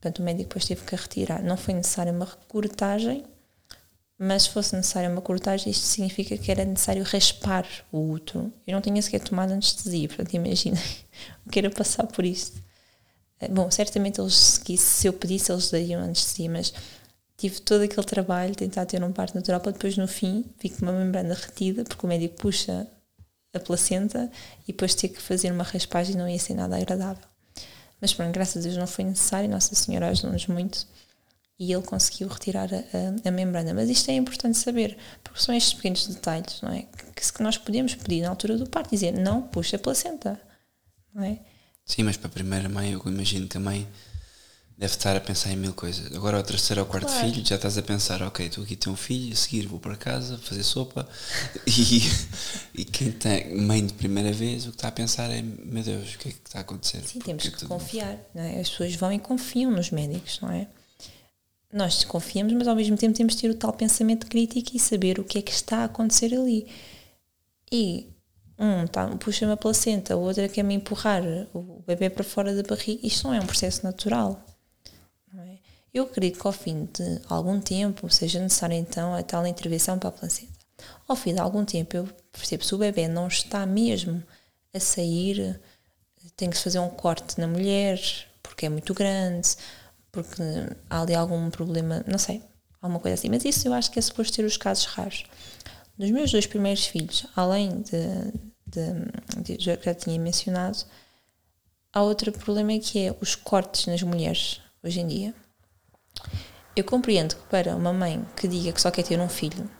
[0.00, 1.42] Portanto, o médico depois teve que a retirar.
[1.44, 3.24] Não foi necessária uma recortagem,
[4.18, 8.52] mas se fosse necessária uma cortagem, isto significa que era necessário raspar o útero.
[8.66, 10.82] Eu não tinha sequer tomado anestesia, portanto, imaginem
[11.46, 12.63] o que era passar por isto.
[13.50, 16.72] Bom, certamente eles, se eu pedisse, eles dariam anestesia, mas
[17.36, 20.86] tive todo aquele trabalho, tentar ter um parto natural, para depois no fim fico com
[20.86, 22.86] uma membrana retida, porque o médico puxa
[23.52, 24.30] a placenta
[24.64, 27.24] e depois ter que fazer uma raspagem não ia ser nada agradável.
[28.00, 30.86] Mas pronto, graças a Deus não foi necessário, Nossa Senhora ajudou-nos muito
[31.58, 33.72] e ele conseguiu retirar a, a, a, membrana.
[33.72, 36.82] Mas isto é importante saber, porque são estes pequenos detalhes, não é?
[37.14, 40.40] Que, que nós podemos pedir na altura do parto, dizer não, puxa a placenta,
[41.14, 41.38] não é?
[41.86, 43.86] Sim, mas para a primeira mãe, eu imagino que a mãe
[44.76, 46.14] deve estar a pensar em mil coisas.
[46.14, 47.28] Agora, ao terceiro ou quarto claro.
[47.28, 49.96] filho, já estás a pensar: ok, estou aqui, tenho um filho, a seguir vou para
[49.96, 51.08] casa fazer sopa.
[51.66, 55.82] E, e quem tem mãe de primeira vez, o que está a pensar é: meu
[55.82, 57.02] Deus, o que é que está a acontecer?
[57.02, 58.18] Sim, temos que confiar.
[58.34, 58.60] Não é?
[58.60, 60.66] As pessoas vão e confiam nos médicos, não é?
[61.72, 65.18] Nós confiamos, mas ao mesmo tempo temos de ter o tal pensamento crítico e saber
[65.18, 66.66] o que é que está a acontecer ali.
[67.70, 68.08] E
[68.58, 71.22] um tá, puxa-me a placenta, o outro quer me empurrar
[71.52, 73.06] o bebê para fora da barriga.
[73.06, 74.44] Isto não é um processo natural.
[75.36, 75.58] É?
[75.92, 80.08] Eu acredito que ao fim de algum tempo seja necessário então a tal intervenção para
[80.08, 80.52] a placenta.
[81.08, 84.22] Ao fim de algum tempo eu percebo se o bebê não está mesmo
[84.72, 85.60] a sair,
[86.36, 88.00] tem que se fazer um corte na mulher
[88.42, 89.56] porque é muito grande,
[90.12, 90.42] porque
[90.88, 92.40] há ali algum problema, não sei,
[92.80, 93.28] alguma coisa assim.
[93.28, 95.24] Mas isso eu acho que é suposto ter os casos raros.
[95.96, 98.32] Dos meus dois primeiros filhos, além de,
[98.66, 100.78] de, de já já tinha mencionado,
[101.92, 105.34] há outro problema que é os cortes nas mulheres hoje em dia.
[106.74, 109.70] Eu compreendo que para uma mãe que diga que só quer ter um filho,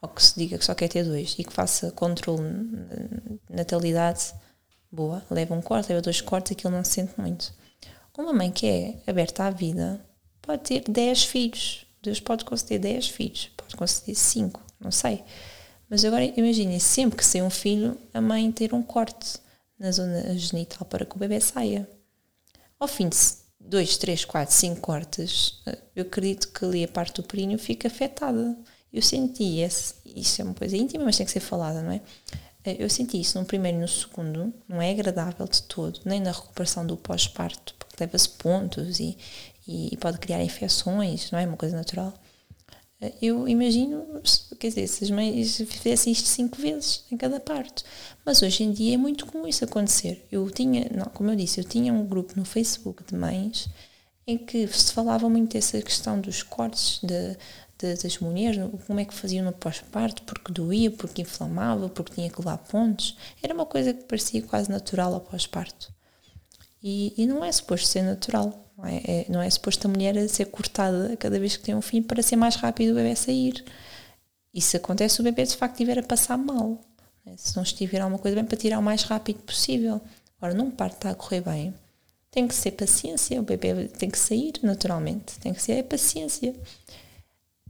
[0.00, 4.32] ou que se diga que só quer ter dois e que faça controle de natalidade
[4.92, 7.52] boa, leva um corte, leva dois cortes, aquilo não se sente muito.
[8.16, 10.00] Uma mãe que é aberta à vida
[10.40, 11.84] pode ter 10 filhos.
[12.00, 14.65] Deus pode conceder 10 filhos, pode conceder 5.
[14.80, 15.22] Não sei.
[15.88, 19.38] Mas agora imaginem, sempre que sai um filho, a mãe ter um corte
[19.78, 21.88] na zona genital para que o bebê saia.
[22.78, 23.16] Ao fim de
[23.60, 27.88] dois, três, quatro, cinco cortes, eh, eu acredito que ali a parte do períneo fica
[27.88, 28.56] afetada.
[28.92, 32.00] Eu senti esse, isso é uma coisa íntima, mas tem que ser falada, não é?
[32.64, 36.20] Eh, eu senti isso no primeiro e no segundo, não é agradável de todo, nem
[36.20, 39.16] na recuperação do pós-parto, porque leva-se pontos e,
[39.66, 41.46] e pode criar infecções, não é?
[41.46, 42.12] Uma coisa natural.
[43.20, 44.06] Eu imagino,
[44.58, 47.84] quer dizer, se as mães fizessem isto cinco vezes em cada parto.
[48.24, 50.26] Mas hoje em dia é muito comum isso acontecer.
[50.32, 53.68] Eu tinha, não, como eu disse, eu tinha um grupo no Facebook de mães
[54.26, 57.36] em que se falava muito dessa questão dos cortes de,
[57.78, 62.30] de, das mulheres, como é que faziam no pós-parto, porque doía, porque inflamava, porque tinha
[62.30, 63.16] que levar pontos.
[63.42, 65.94] Era uma coisa que parecia quase natural ao pós-parto.
[66.82, 68.65] E, e, não é suposto ser natural.
[68.76, 71.80] Não é, é, não é suposto a mulher ser cortada cada vez que tem um
[71.80, 73.64] filho para ser mais rápido o bebê sair.
[74.52, 76.78] E se acontece o bebê de facto estiver a passar mal,
[77.24, 77.34] né?
[77.36, 80.00] se não estiver alguma coisa bem, para tirar o mais rápido possível.
[80.40, 81.74] Ora, num parto está a correr bem,
[82.30, 86.54] tem que ser paciência, o bebê tem que sair naturalmente, tem que ser é paciência.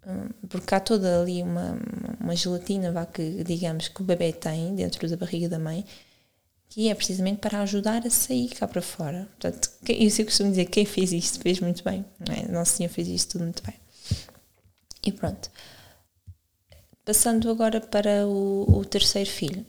[0.05, 1.79] Hum, porque há toda ali uma,
[2.21, 5.85] uma gelatina vá, que, digamos, que o bebê tem dentro da barriga da mãe,
[6.69, 9.29] que é precisamente para ajudar a sair cá para fora.
[9.39, 12.05] Portanto, eu costumo dizer, quem fez isto fez muito bem.
[12.19, 12.49] Não é?
[12.49, 13.75] Nosso Senhor fez isto tudo muito bem.
[15.05, 15.51] E pronto.
[17.05, 19.65] Passando agora para o, o, terceiro filho.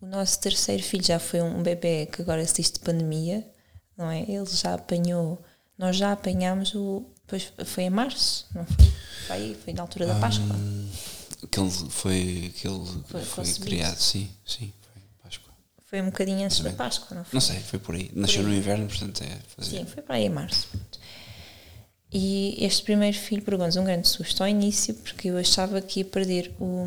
[0.00, 3.46] O nosso terceiro filho já foi um bebê que agora existe pandemia,
[3.96, 4.22] não é?
[4.22, 5.42] Ele já apanhou,
[5.78, 7.04] nós já apanhámos o.
[7.22, 8.92] Depois foi em março, não foi?
[9.26, 10.54] Foi, foi na altura da Páscoa.
[10.54, 10.90] Um,
[11.44, 14.72] aquele foi, aquele foi, foi criado, sim, sim.
[15.94, 17.36] Foi um bocadinho antes da Páscoa, não foi?
[17.36, 18.10] Não sei, foi por aí.
[18.12, 18.54] Nasceu por aí.
[18.54, 19.78] no inverno, portanto é fazer.
[19.78, 20.68] Sim, foi para aí em março.
[22.12, 26.04] E este primeiro filho pegou-nos um grande susto ao início, porque eu achava que ia
[26.04, 26.84] perder o,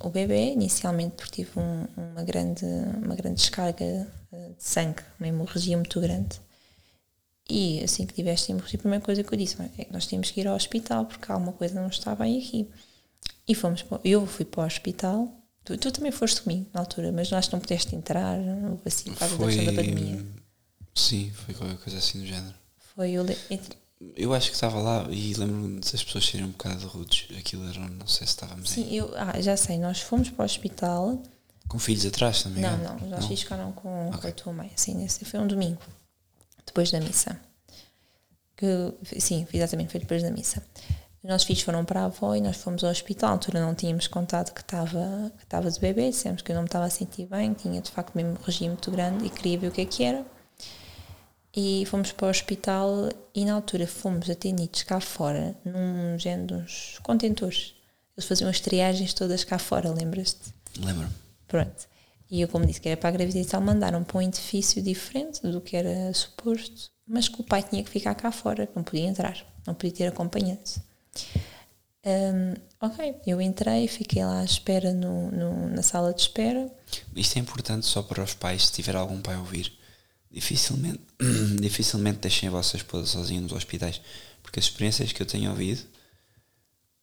[0.00, 2.66] o bebê, inicialmente porque tive um, uma, grande,
[3.02, 6.38] uma grande descarga eh, de sangue, uma hemorragia muito grande.
[7.48, 10.30] E assim que tiveste hemorragia, a primeira coisa que eu disse é que nós temos
[10.30, 12.68] que ir ao hospital, porque alguma coisa não está bem aqui.
[13.48, 15.32] E fomos, eu fui para o hospital
[15.66, 18.38] Tu, tu, também foste comigo na altura, mas nós não pudeste entrar,
[18.84, 20.24] assim, por causa foi, da pandemia.
[20.94, 22.54] Sim, foi qualquer coisa assim do género.
[22.94, 23.26] Foi, eu,
[24.14, 27.36] eu acho que estava lá e lembro-me das pessoas serem um bocado rudes.
[27.36, 30.46] Aquilo era, não sei se estávamos Sim, eu, ah, já sei, nós fomos para o
[30.46, 31.20] hospital.
[31.66, 32.62] Com filhos atrás também?
[32.62, 34.20] Não, não, os nossos filhos ficaram com, okay.
[34.20, 34.70] com a tua mãe.
[34.72, 35.82] Assim, esse foi um domingo,
[36.64, 37.40] depois da missa.
[38.56, 40.62] Que, sim, exatamente, foi depois da missa.
[41.26, 43.30] Os nossos filhos foram para a avó e nós fomos ao hospital.
[43.30, 46.62] À altura não tínhamos contado que estava, que estava de bebê, dissemos que eu não
[46.62, 49.58] me estava a sentir bem, tinha de facto mesmo um regime muito grande e queria
[49.58, 50.24] ver o que é que era.
[51.52, 57.00] E fomos para o hospital e na altura fomos atendidos cá fora, num género uns
[57.02, 57.74] contentores.
[58.16, 60.54] Eles faziam as triagens todas cá fora, lembras-te?
[60.78, 61.08] Lembro.
[61.48, 61.88] Pronto.
[62.30, 65.42] E eu, como disse que era para a gravidez tal, mandaram para um edifício diferente
[65.42, 69.08] do que era suposto, mas que o pai tinha que ficar cá fora, não podia
[69.08, 70.86] entrar, não podia ter acompanhante.
[72.06, 76.70] Um, ok, eu entrei, fiquei lá à espera no, no, na sala de espera.
[77.16, 79.72] Isto é importante só para os pais, se tiver algum pai a ouvir.
[80.30, 81.00] Dificilmente,
[81.60, 84.00] dificilmente deixem a vossa esposa sozinha nos hospitais,
[84.40, 85.82] porque as experiências que eu tenho ouvido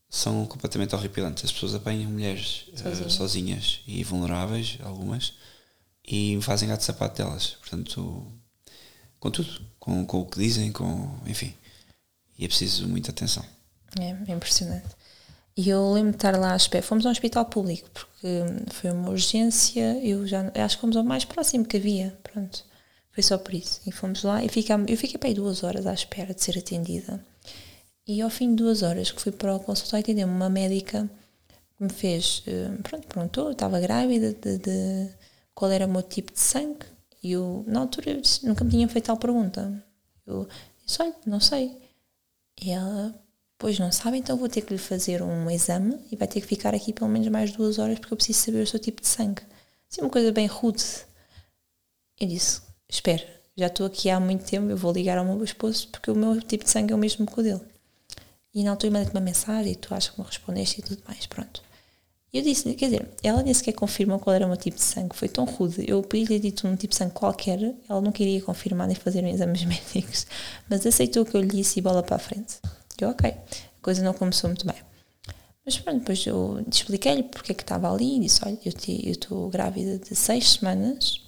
[0.09, 1.43] são completamente horripilantes.
[1.43, 5.33] As pessoas apanham mulheres uh, sozinhas e vulneráveis, algumas,
[6.07, 7.57] e fazem gato de sapato delas.
[7.59, 8.25] Portanto,
[9.19, 11.19] com tudo, com, com o que dizem, com.
[11.25, 11.53] enfim.
[12.37, 13.43] E é preciso muita atenção.
[13.99, 14.95] É, é impressionante.
[15.55, 16.83] E eu lembro de estar lá à espera.
[16.83, 19.99] Fomos a um hospital público, porque foi uma urgência.
[20.03, 22.17] Eu já acho que fomos ao mais próximo que havia.
[22.23, 22.65] Pronto.
[23.11, 23.79] Foi só por isso.
[23.85, 26.57] E fomos lá e ficámos, eu fiquei para aí duas horas à espera de ser
[26.57, 27.23] atendida.
[28.07, 31.09] E ao fim de duas horas que fui para o consultório, atendeu-me uma médica
[31.77, 32.43] que me fez.
[32.47, 32.69] Eh,
[33.07, 35.09] pronto, eu estava grávida de, de,
[35.55, 36.85] qual era o meu tipo de sangue.
[37.21, 39.83] E eu, na altura, eu disse, nunca me tinha feito tal pergunta.
[40.25, 40.47] Eu
[40.85, 41.77] disse, olha, não sei.
[42.61, 43.15] E ela,
[43.63, 46.47] Pois não sabe, então vou ter que lhe fazer um exame e vai ter que
[46.47, 49.07] ficar aqui pelo menos mais duas horas porque eu preciso saber o seu tipo de
[49.07, 49.41] sangue.
[49.89, 50.83] Assim, uma coisa bem rude.
[52.19, 53.25] Eu disse: Espera,
[53.55, 56.41] já estou aqui há muito tempo, eu vou ligar ao meu esposo porque o meu
[56.41, 57.61] tipo de sangue é o mesmo que o dele.
[58.53, 61.25] E na altura mandei-te uma mensagem e tu achas que me respondeste e tudo mais,
[61.25, 61.63] pronto.
[62.33, 64.83] E eu disse, quer dizer, ela nem sequer confirmou qual era o meu tipo de
[64.83, 65.85] sangue, foi tão rude.
[65.87, 69.23] Eu podia lhe dito um tipo de sangue qualquer, ela não queria confirmar nem fazer
[69.23, 70.27] exames médicos,
[70.67, 72.57] mas aceitou o que eu lhe disse e bola para a frente.
[72.99, 74.75] Eu, ok, a coisa não começou muito bem.
[75.65, 79.49] Mas pronto, depois eu expliquei-lhe porque é que estava ali e disse: Olha, eu estou
[79.49, 81.21] grávida de seis semanas,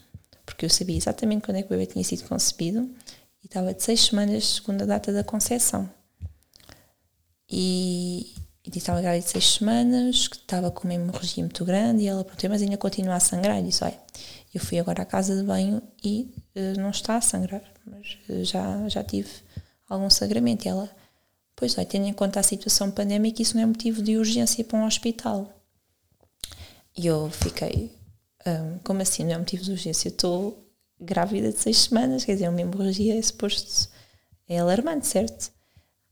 [0.46, 2.90] porque eu sabia exatamente quando é que o bebê tinha sido concebido,
[3.42, 5.90] e estava de seis semanas segundo a data da concepção.
[7.50, 8.34] E,
[8.64, 12.08] e disse estava grávida de seis semanas, que estava com uma hemorragia muito grande e
[12.08, 13.60] ela perguntou, mas ainda continua a sangrar?
[13.60, 13.98] E disse, olha,
[14.54, 18.44] eu fui agora à casa de banho e uh, não está a sangrar, mas uh,
[18.44, 19.30] já, já tive
[19.88, 20.66] algum sangramento.
[20.66, 20.90] E ela,
[21.56, 24.78] pois olha, tendo em conta a situação pandémica, isso não é motivo de urgência para
[24.78, 25.52] um hospital.
[26.98, 27.92] E eu fiquei,
[28.46, 30.08] um, como assim não é motivo de urgência?
[30.08, 30.66] Eu estou
[31.00, 33.90] grávida de seis semanas, quer dizer, uma hemorragia é suposto,
[34.48, 35.52] é alarmante, certo?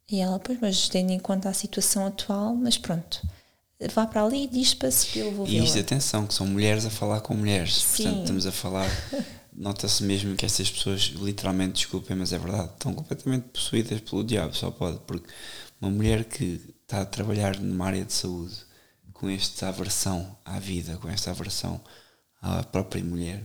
[0.10, 3.22] E ela, pois, mas tendo em conta a situação atual, mas pronto,
[3.94, 5.54] vá para ali e diz para se que eu vou ver.
[5.54, 7.76] E isto, atenção, que são mulheres a falar com mulheres.
[7.76, 8.04] Sim.
[8.04, 8.90] Portanto, estamos a falar.
[9.56, 14.56] Nota-se mesmo que estas pessoas, literalmente, desculpem, mas é verdade, estão completamente possuídas pelo diabo,
[14.56, 15.32] só pode, porque
[15.80, 18.56] uma mulher que está a trabalhar numa área de saúde
[19.14, 21.80] com esta aversão à vida, com esta aversão
[22.42, 23.44] à própria mulher.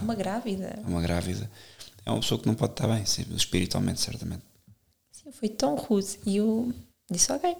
[0.00, 0.78] Uma grávida.
[0.86, 1.50] Uma grávida.
[2.04, 4.42] É uma pessoa que não pode estar bem, espiritualmente, certamente
[5.32, 6.18] foi tão rude.
[6.24, 6.72] E eu
[7.10, 7.56] disse, ok,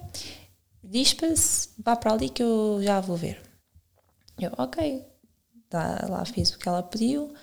[0.83, 3.41] diz-se, vá para ali que eu já vou ver.
[4.39, 5.05] Eu, ok.
[5.69, 7.33] Tá, lá fiz o que ela pediu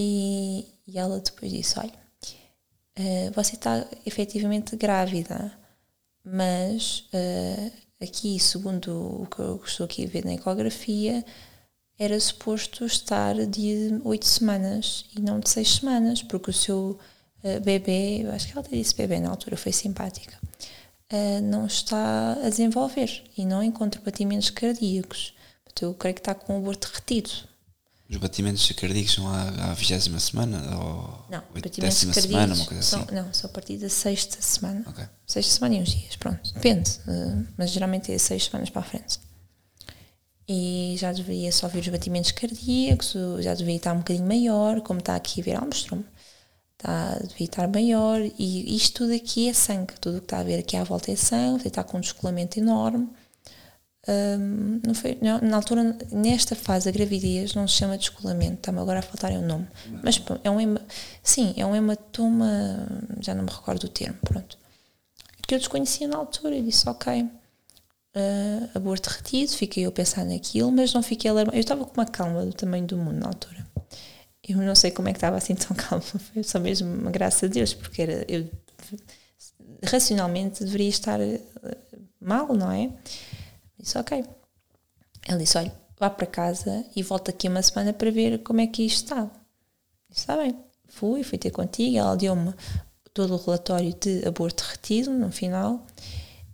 [0.00, 5.52] e, e ela depois disse, olha, uh, você está efetivamente grávida,
[6.24, 11.24] mas uh, aqui, segundo o que eu estou aqui a ver na ecografia,
[11.98, 16.96] era suposto estar de oito semanas e não de seis semanas, porque o seu
[17.42, 20.38] uh, bebê, eu acho que ela até disse bebê na altura, foi simpática,
[21.12, 25.34] uh, não está a desenvolver e não encontra batimentos cardíacos.
[25.64, 27.47] Portanto, eu creio que está com o aborto retido.
[28.10, 30.58] Os batimentos cardíacos são à, vigésima semana?
[30.78, 33.14] Ou não, batimentos cardíacos semana, uma coisa são, assim?
[33.14, 34.82] Não, são a partir da sexta semana.
[34.86, 35.04] Okay.
[35.26, 36.54] Sexta semana e uns dias, pronto.
[36.54, 39.20] Depende, uh, mas geralmente é seis semanas para a frente.
[40.48, 45.00] E já deveria só ver os batimentos cardíacos, já deveria estar um bocadinho maior, como
[45.00, 46.06] está aqui a ver, ela mostrou-me
[46.78, 50.44] está, devia estar maior e isto tudo aqui é sangue, tudo o que está a
[50.44, 53.08] ver aqui à volta é sangue, está com um descolamento enorme.
[54.08, 58.78] Um, não foi, não, na altura, nesta fase da gravidez, não se chama descolamento, está-me
[58.78, 59.68] agora a faltar o nome.
[60.02, 60.76] Mas é um,
[61.22, 62.86] sim, é um hematoma,
[63.20, 64.56] já não me recordo do termo, pronto.
[65.46, 70.24] Que eu desconhecia na altura e disse, ok, uh, aborto retido, fiquei eu a pensar
[70.24, 71.56] naquilo, mas não fiquei alarmada.
[71.56, 73.68] Eu estava com uma calma do tamanho do mundo na altura
[74.48, 77.46] eu não sei como é que estava assim tão calma, foi só mesmo uma graça
[77.46, 78.48] a Deus, porque era, eu
[79.84, 81.40] racionalmente deveria estar eh,
[82.20, 82.90] mal, não é?
[83.78, 84.24] Disse, ok.
[85.28, 88.66] Ele disse, olha, vá para casa e volta aqui uma semana para ver como é
[88.66, 89.24] que isto está.
[90.08, 90.56] Disse, está bem.
[90.88, 92.54] Fui, fui ter contigo, ela deu-me
[93.12, 95.84] todo o relatório de aborto retido no final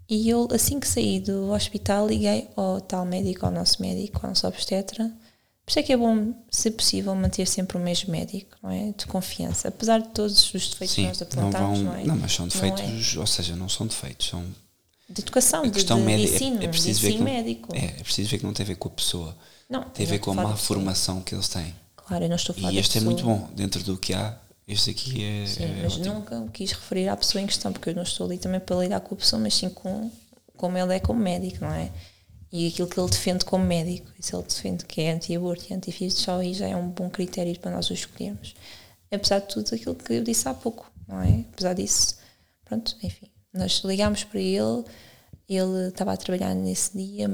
[0.09, 4.30] e eu, assim que saí do hospital, liguei ao tal médico, ao nosso médico, ao
[4.30, 5.10] nosso obstetra,
[5.64, 8.92] por isso é que é bom, se possível, manter sempre o mesmo médico, não é?
[8.92, 9.68] De confiança.
[9.68, 12.05] Apesar de todos os defeitos Sim, que nós apontamos, não, vão, não é?
[12.05, 13.18] Não, mas são defeitos, é?
[13.18, 14.44] ou seja, não são defeitos, são.
[15.09, 17.74] De educação, de, de, de ensino, é, é preciso de ensino médico.
[17.74, 19.36] É, é preciso ver que não tem a ver com a pessoa.
[19.68, 21.74] Não, tem a ver com a má formação que eles têm.
[21.97, 24.39] Claro, eu não estou a falar E este é muito bom, dentro do que há,
[24.66, 25.47] este aqui é.
[25.47, 26.14] Sim, é mas ótimo.
[26.14, 29.01] nunca quis referir à pessoa em questão, porque eu não estou ali também para lidar
[29.01, 30.10] com a pessoa, mas sim com
[30.56, 31.90] como ele é como médico, não é?
[32.56, 34.12] e aquilo que ele defende como médico.
[34.16, 37.10] E se ele defende que é anti-aborto e anti-filhos, só aí já é um bom
[37.10, 38.55] critério para nós o escolhermos.
[39.10, 41.44] Apesar de tudo aquilo que eu disse há pouco, não é?
[41.52, 42.16] Apesar disso,
[42.64, 43.28] pronto, enfim.
[43.55, 44.85] Nós ligámos para ele,
[45.48, 47.28] ele estava a trabalhar nesse dia,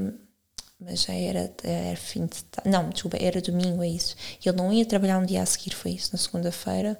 [0.79, 2.69] mas já era, era fim de.
[2.69, 4.15] Não, desculpa, era domingo, é isso.
[4.45, 6.97] Ele não ia trabalhar um dia a seguir, foi isso, na segunda-feira.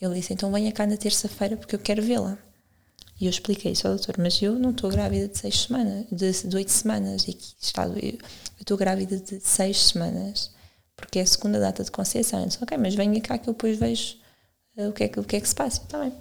[0.00, 2.38] Ele disse: então venha cá na terça-feira porque eu quero vê-la.
[3.20, 6.48] E eu expliquei isso ao doutor, mas eu não estou grávida de seis semanas, de,
[6.48, 8.18] de oito semanas, e aqui está, eu
[8.60, 10.52] estou grávida de seis semanas,
[10.96, 12.40] porque é a segunda data de conceição.
[12.40, 14.16] Eu disse, ok, mas venha cá que eu depois vejo
[14.76, 15.82] uh, o, que é que, o que é que se passa.
[15.82, 16.12] Está bem.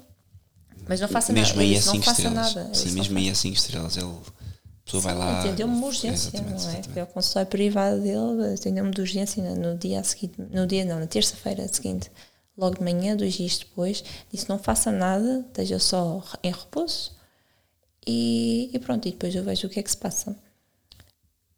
[0.87, 1.61] Mas não faça mesmo nada.
[1.61, 2.55] Aí é não estrelas.
[2.55, 2.73] Nada.
[2.73, 3.97] Sim, mesmo aí é cinco estrelas.
[3.97, 5.39] Ele, a pessoa vai lá.
[5.41, 6.55] Atendeu-me uma urgência, não é?
[6.55, 6.89] Exatamente.
[6.89, 10.99] Foi ao consultório privado dele, atendeu-me de urgência no dia a seguir, no dia não,
[10.99, 12.09] na terça-feira seguinte
[12.57, 17.11] logo de manhã, dois dias depois, disse não faça nada, esteja só em repouso
[18.05, 20.35] e, e, pronto, e depois eu vejo o que é que se passa.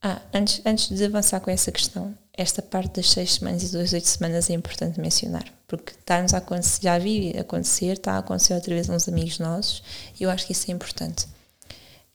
[0.01, 3.93] Ah, antes, antes de avançar com essa questão, esta parte das seis semanas e das
[3.93, 8.55] oito semanas é importante mencionar, porque está-nos a acontecer, já vi acontecer, está a acontecer
[8.55, 9.83] outra vez a uns amigos nossos,
[10.19, 11.27] e eu acho que isso é importante.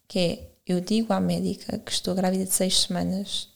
[0.07, 3.47] Que é, eu digo à médica que estou grávida de seis semanas,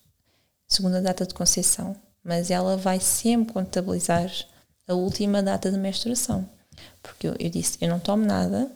[0.65, 4.31] segunda data de conceição, mas ela vai sempre contabilizar
[4.88, 6.49] a última data de menstruação.
[7.03, 8.71] Porque eu, eu disse, eu não tomo nada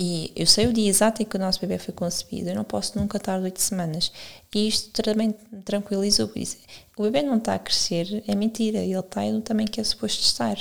[0.00, 2.62] e eu sei o dia exato em que o nosso bebê foi concebido, eu não
[2.62, 4.12] posso nunca estar oito semanas.
[4.54, 6.56] E isto também me tranquilizou, por isso,
[6.96, 10.22] o bebê não está a crescer, é mentira, ele está no também que é suposto
[10.22, 10.56] estar.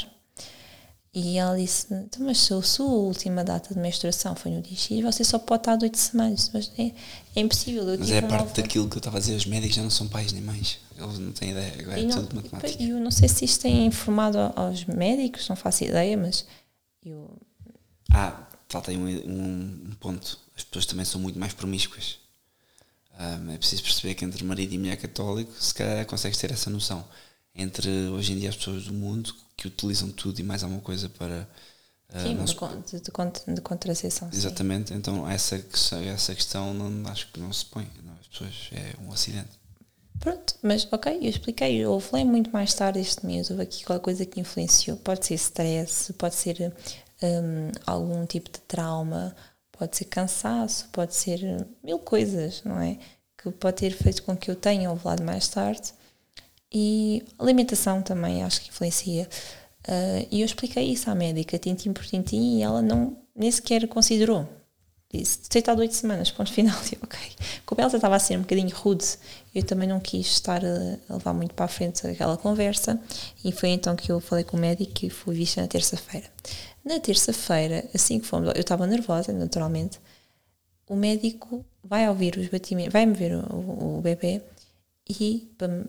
[1.13, 4.77] E ela disse, então, mas se a sua última data de menstruação foi no dia
[4.77, 6.51] X, você só pode estar de 8 semanas.
[6.53, 6.91] Mas é,
[7.35, 7.89] é impossível.
[7.89, 9.89] Eu Mas é a parte daquilo que eu estava a dizer, os médicos já não
[9.89, 10.79] são pais nem mães.
[10.95, 12.83] Eles não têm ideia, agora é não, tudo matemática.
[12.83, 16.45] Eu não sei se isto tem informado aos médicos, não faço ideia, mas
[17.03, 17.35] eu...
[18.11, 20.39] Ah, falta aí um, um, um ponto.
[20.55, 22.19] As pessoas também são muito mais promíscuas.
[23.19, 26.69] Um, é preciso perceber que entre marido e mulher católico, se calhar consegues ter essa
[26.69, 27.03] noção.
[27.55, 31.09] Entre hoje em dia as pessoas do mundo que utilizam tudo e mais alguma coisa
[31.09, 31.47] para.
[32.09, 32.35] Uh, sim,
[32.85, 34.29] de, de, de, contracepção.
[34.31, 34.95] Exatamente, sim.
[34.95, 35.61] então essa,
[36.05, 37.89] essa questão não, acho que não se põe.
[38.05, 39.49] Não, as pessoas é um acidente.
[40.19, 44.03] Pronto, mas ok, eu expliquei, eu falei muito mais tarde este mês, houve aqui qualquer
[44.03, 44.97] coisa que influenciou.
[44.97, 46.73] Pode ser stress, pode ser
[47.23, 49.35] um, algum tipo de trauma,
[49.71, 52.97] pode ser cansaço, pode ser mil coisas, não é?
[53.37, 55.93] Que pode ter feito com que eu tenha ovulado mais tarde.
[56.71, 59.27] E alimentação também acho que influencia.
[59.87, 63.87] Uh, e eu expliquei isso à médica, tintim por tintim, e ela não, nem sequer
[63.87, 64.47] considerou.
[65.09, 66.77] Disse, aceitado oito semanas, ponto final.
[66.91, 67.19] E, ok.
[67.65, 69.05] Como ela estava a ser um bocadinho rude,
[69.55, 72.99] eu também não quis estar a, levar muito para a frente aquela conversa,
[73.43, 76.29] e foi então que eu falei com o médico e fui vista na terça-feira.
[76.83, 79.99] Na terça-feira, assim que fomos, eu estava nervosa, naturalmente,
[80.87, 84.41] o médico vai ouvir os batimentos, vai-me ver o, o bebê
[85.09, 85.85] e, para,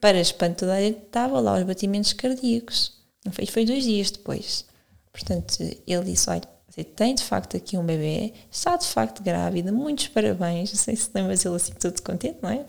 [0.00, 2.98] para espanto da estava lá os batimentos cardíacos.
[3.32, 4.64] Foi, foi dois dias depois.
[5.12, 6.42] Portanto, ele disse: Olha,
[6.80, 10.72] você tem de facto aqui um bebê, está de facto grávida, muitos parabéns.
[10.72, 12.64] Não sei se lembras ele assim todo contente, não é?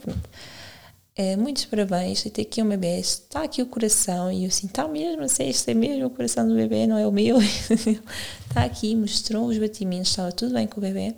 [1.16, 4.30] é muitos parabéns, tem aqui um bebê, está aqui o coração.
[4.30, 7.06] E eu assim: Está mesmo, sei, este é mesmo o coração do bebê, não é
[7.06, 7.38] o meu.
[8.48, 11.14] está aqui, mostrou os batimentos, estava tudo bem com o bebê.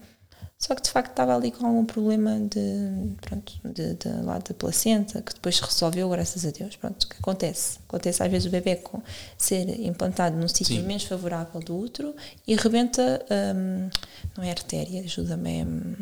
[0.66, 4.54] Só que de facto estava ali com algum problema de, pronto, de, de lado da
[4.54, 6.74] placenta, que depois se resolveu, graças a Deus.
[6.76, 7.80] Pronto, que acontece.
[7.86, 9.02] Acontece às vezes o bebê com,
[9.36, 12.16] ser implantado num sítio menos favorável do útero
[12.46, 13.22] e rebenta,
[13.54, 13.90] um,
[14.34, 15.96] não é artéria, ajuda-me, é um,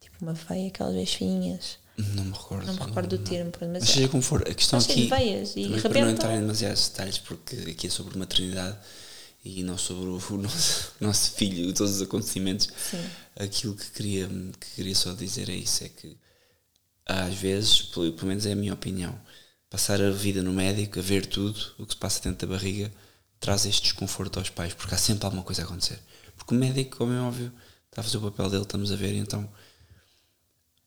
[0.00, 1.78] tipo uma veia, aquelas veias fininhas.
[1.96, 2.66] Não me recordo.
[2.66, 3.52] Não me recordo do termo.
[3.60, 5.06] Mas, mas seja como for, a questão aqui.
[5.06, 5.88] Veias e rebenta.
[5.88, 8.76] Para não entrar em demasiados detalhes, porque aqui é sobre maternidade
[9.44, 12.68] e não sobre o, o nosso, nosso filho e todos os acontecimentos.
[12.90, 13.04] Sim.
[13.36, 14.28] Aquilo que queria,
[14.60, 16.16] que queria só dizer é isso: é que
[17.06, 19.18] às vezes, pelo, pelo menos é a minha opinião,
[19.68, 22.92] passar a vida no médico, a ver tudo o que se passa dentro da barriga,
[23.40, 25.98] traz este desconforto aos pais, porque há sempre alguma coisa a acontecer.
[26.36, 27.52] Porque o médico, como é óbvio,
[27.90, 29.48] está a fazer o papel dele, estamos a ver, então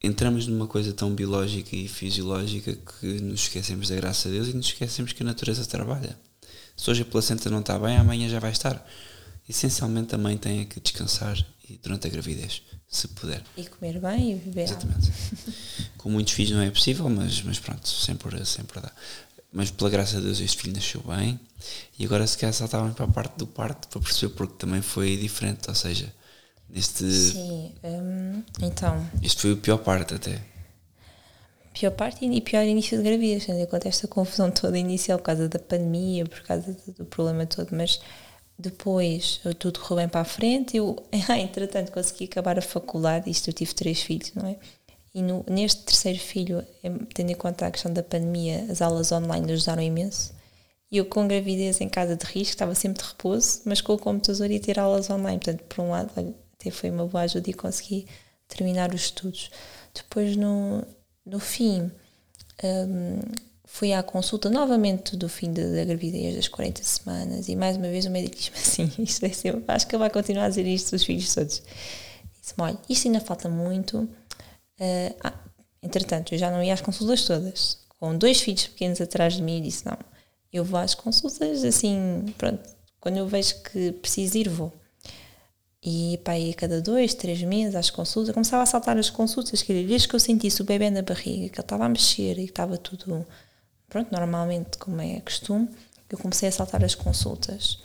[0.01, 4.53] entramos numa coisa tão biológica e fisiológica que nos esquecemos da graça de Deus e
[4.53, 6.17] nos esquecemos que a natureza trabalha.
[6.75, 8.85] Se hoje a placenta não está bem, amanhã já vai estar.
[9.47, 11.37] Essencialmente também tem que descansar
[11.81, 13.43] durante a gravidez, se puder.
[13.57, 15.11] E comer bem e beber Exatamente.
[15.97, 18.91] Com muitos filhos não é possível, mas, mas pronto, sempre, sempre dá.
[19.51, 21.39] Mas pela graça de Deus este filho nasceu bem
[21.97, 25.15] e agora se calhar saltávamos para a parte do parto para perceber porque também foi
[25.15, 26.13] diferente, ou seja,
[26.69, 27.09] neste...
[27.09, 29.09] Sim, hum, então...
[29.23, 30.54] Este foi o pior parte até
[31.75, 35.25] pior parte e pior início de gravidez, tendo em conta esta confusão toda inicial por
[35.25, 37.99] causa da pandemia, por causa do problema todo, mas
[38.57, 40.77] depois tudo correu bem para a frente.
[40.77, 40.95] Eu,
[41.27, 44.55] ah, entretanto, consegui acabar a faculdade, isto eu tive três filhos, não é?
[45.13, 46.65] E no, neste terceiro filho,
[47.13, 50.33] tendo em conta a questão da pandemia, as aulas online ajudaram imenso.
[50.91, 53.97] E eu, com gravidez em casa de risco, estava sempre de repouso, mas com o
[53.97, 55.39] computador ia ter aulas online.
[55.39, 58.07] Portanto, por um lado, olha, até foi uma boa ajuda e consegui
[58.47, 59.49] terminar os estudos.
[59.93, 60.85] Depois, no,
[61.25, 61.91] no fim,
[62.63, 63.19] um,
[63.65, 68.05] fui à consulta novamente do fim da, gravidez, das 40 semanas, e mais uma vez
[68.05, 71.03] o médico disse-me assim: isto é sempre, acho que vai continuar a dizer isto dos
[71.03, 71.61] filhos todos.
[72.39, 73.99] Disse-me: olha, isto ainda falta muito.
[74.79, 75.33] Uh, ah,
[75.81, 79.61] entretanto, eu já não ia às consultas todas, com dois filhos pequenos atrás de mim,
[79.61, 79.97] disse: não,
[80.53, 82.63] eu vou às consultas assim, pronto,
[82.99, 84.71] quando eu vejo que preciso ir, vou.
[85.87, 89.85] E pá, a cada dois, três meses, às consultas, começava a saltar as consultas, dizer,
[89.85, 92.51] desde que eu sentisse o bebê na barriga, que ele estava a mexer e que
[92.51, 93.23] estava tudo,
[93.87, 95.69] pronto, normalmente, como é costume,
[96.09, 97.77] eu comecei a saltar as consultas.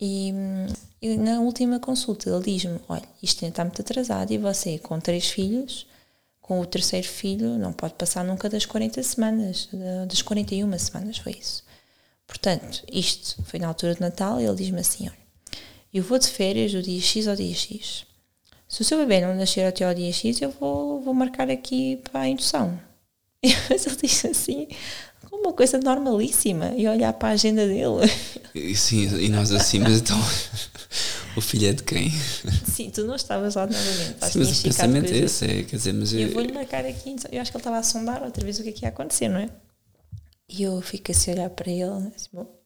[0.00, 0.32] E,
[1.02, 5.28] e na última consulta ele diz-me: Olha, isto está muito atrasado e você, com três
[5.28, 5.86] filhos,
[6.40, 9.68] com o terceiro filho, não pode passar nunca das 40 semanas,
[10.08, 11.62] das 41 semanas, foi isso.
[12.26, 15.27] Portanto, isto foi na altura de Natal e ele diz-me assim: Olha,
[15.92, 18.06] eu vou de férias do dia X ao dia X.
[18.68, 22.00] Se o seu bebê não nascer até ao dia X, eu vou, vou marcar aqui
[22.04, 22.78] para a indução.
[23.70, 24.68] Mas ele diz assim,
[25.30, 28.10] como uma coisa normalíssima, e olhar para a agenda dele.
[28.54, 30.18] E, sim, e nós assim, mas então
[31.36, 32.10] o filho é de quem?
[32.10, 34.26] Sim, tu não estavas lá novamente.
[34.26, 37.14] Sim, mas o pensamento é esse, é, quer dizer, mas eu, eu vou-lhe marcar aqui,
[37.30, 39.28] eu acho que ele estava a sondar outra vez o que é que ia acontecer,
[39.28, 39.48] não é?
[40.48, 42.58] E eu fico assim a olhar para ele, assim, bom,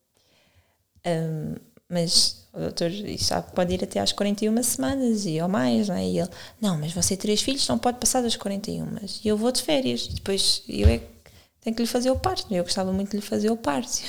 [1.05, 1.57] Um,
[1.93, 6.05] mas o doutor isto pode ir até às 41 semanas e ou mais, não é?
[6.05, 6.28] E ele,
[6.60, 8.86] não, mas você três filhos não pode passar das 41.
[9.24, 10.06] E eu vou de férias.
[10.06, 11.06] E depois eu é que
[11.60, 12.52] tenho que lhe fazer o parto.
[12.52, 14.02] Eu gostava muito de lhe fazer o parto.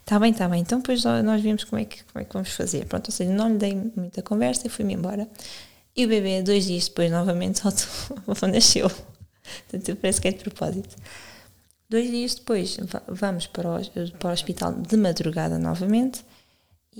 [0.00, 0.60] Está bem, está bem.
[0.60, 2.86] Então depois nós vimos como é, que, como é que vamos fazer.
[2.86, 5.28] Pronto, ou seja, não lhe dei muita conversa e fui-me embora.
[5.94, 7.60] E o bebê, dois dias depois, novamente,
[8.52, 8.90] nasceu.
[9.70, 10.96] Portanto, parece que é de propósito.
[11.88, 12.76] Dois dias depois,
[13.08, 16.22] vamos para o, para o hospital de madrugada novamente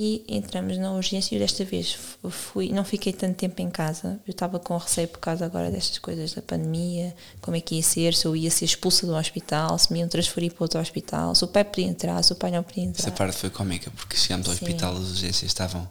[0.01, 1.99] e entramos na urgência e desta vez
[2.31, 5.99] fui, não fiquei tanto tempo em casa, eu estava com receio por causa agora destas
[5.99, 9.77] coisas da pandemia, como é que ia ser, se eu ia ser expulsa do hospital,
[9.77, 12.53] se me iam transferir para outro hospital, se o pai podia entrar, se o pai
[12.53, 13.09] não podia entrar.
[13.09, 14.67] Essa parte foi cómica, porque chegámos ao Sim.
[14.67, 15.91] hospital, as urgências estavam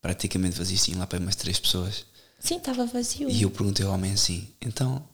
[0.00, 2.06] praticamente vazias, lá para umas três pessoas.
[2.40, 3.28] Sim, estava vazio.
[3.28, 5.06] E eu perguntei ao homem assim, então,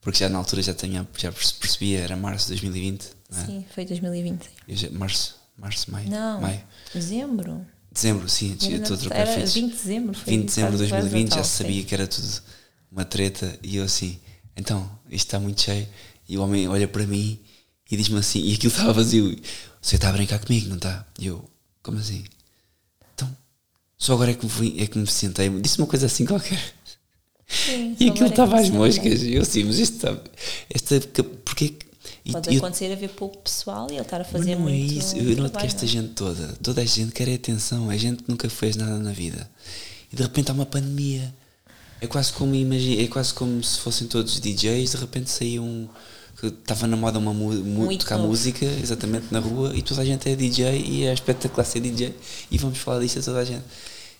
[0.00, 3.46] porque já na altura já, tinha, já percebia, era março de 2020, não é?
[3.46, 4.50] Sim, foi 2020.
[4.70, 6.10] Já, março, março, maio.
[6.10, 6.60] Não, maio.
[6.92, 7.64] dezembro.
[7.96, 10.14] Dezembro, sim, eu estou a trocar Era 20 de dezembro.
[10.14, 12.28] Foi 20 de dezembro de 2020 já sabia que era tudo
[12.92, 14.18] uma treta e eu assim,
[14.54, 15.88] então, isto está muito cheio.
[16.28, 17.40] E o homem olha para mim
[17.90, 19.34] e diz-me assim, e aquilo estava vazio.
[19.80, 21.06] Você está a brincar comigo, não está?
[21.18, 21.42] E eu,
[21.82, 22.22] como assim?
[23.14, 23.34] Então,
[23.96, 26.62] só agora é que me, é que me sentei, disse uma coisa assim qualquer.
[27.48, 29.22] Sim, e aquilo estava às moscas.
[29.22, 30.20] E eu assim, mas isto está.
[30.68, 31.00] Esta,
[31.44, 31.76] porque
[32.32, 34.94] Pode e, acontecer eu, haver pouco pessoal e ele estar a fazer não é muito.
[34.94, 38.24] é isso, eu noto que esta gente toda, toda a gente quer atenção, é gente
[38.26, 39.48] nunca fez nada na vida.
[40.12, 41.32] E de repente há uma pandemia.
[42.00, 45.88] É quase como imagina, é quase como se fossem todos DJs, de repente saiu um
[46.38, 48.28] que estava na moda uma mu tocar novo.
[48.28, 52.14] música exatamente na rua e toda a gente é DJ e é espetacular ser DJ
[52.50, 53.64] e vamos falar disto a toda a gente.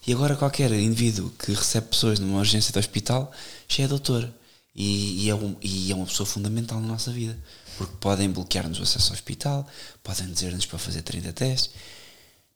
[0.06, 3.30] E agora qualquer indivíduo que recebe pessoas numa urgência de hospital
[3.68, 4.26] já é doutor
[4.74, 7.36] e, e, é, um, e é uma pessoa fundamental na nossa vida
[7.76, 9.66] porque podem bloquear-nos o acesso ao hospital,
[10.02, 11.74] podem dizer-nos para fazer 30 testes.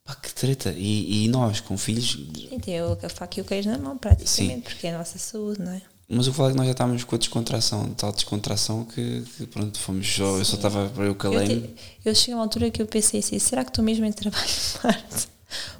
[0.03, 0.73] Pá, que treta!
[0.75, 2.11] E, e nós, com filhos.
[2.11, 4.61] Sim, tem a faca e o queijo na mão, praticamente, Sim.
[4.61, 5.81] porque é a nossa saúde, não é?
[6.13, 9.79] Mas eu falo que nós já estávamos com a descontração, tal descontração que, que pronto,
[9.79, 11.73] fomos só, eu só estava para eu calei
[12.03, 14.11] eu, eu cheguei a uma altura que eu pensei assim, será que estou mesmo em
[14.11, 15.29] trabalho de parte?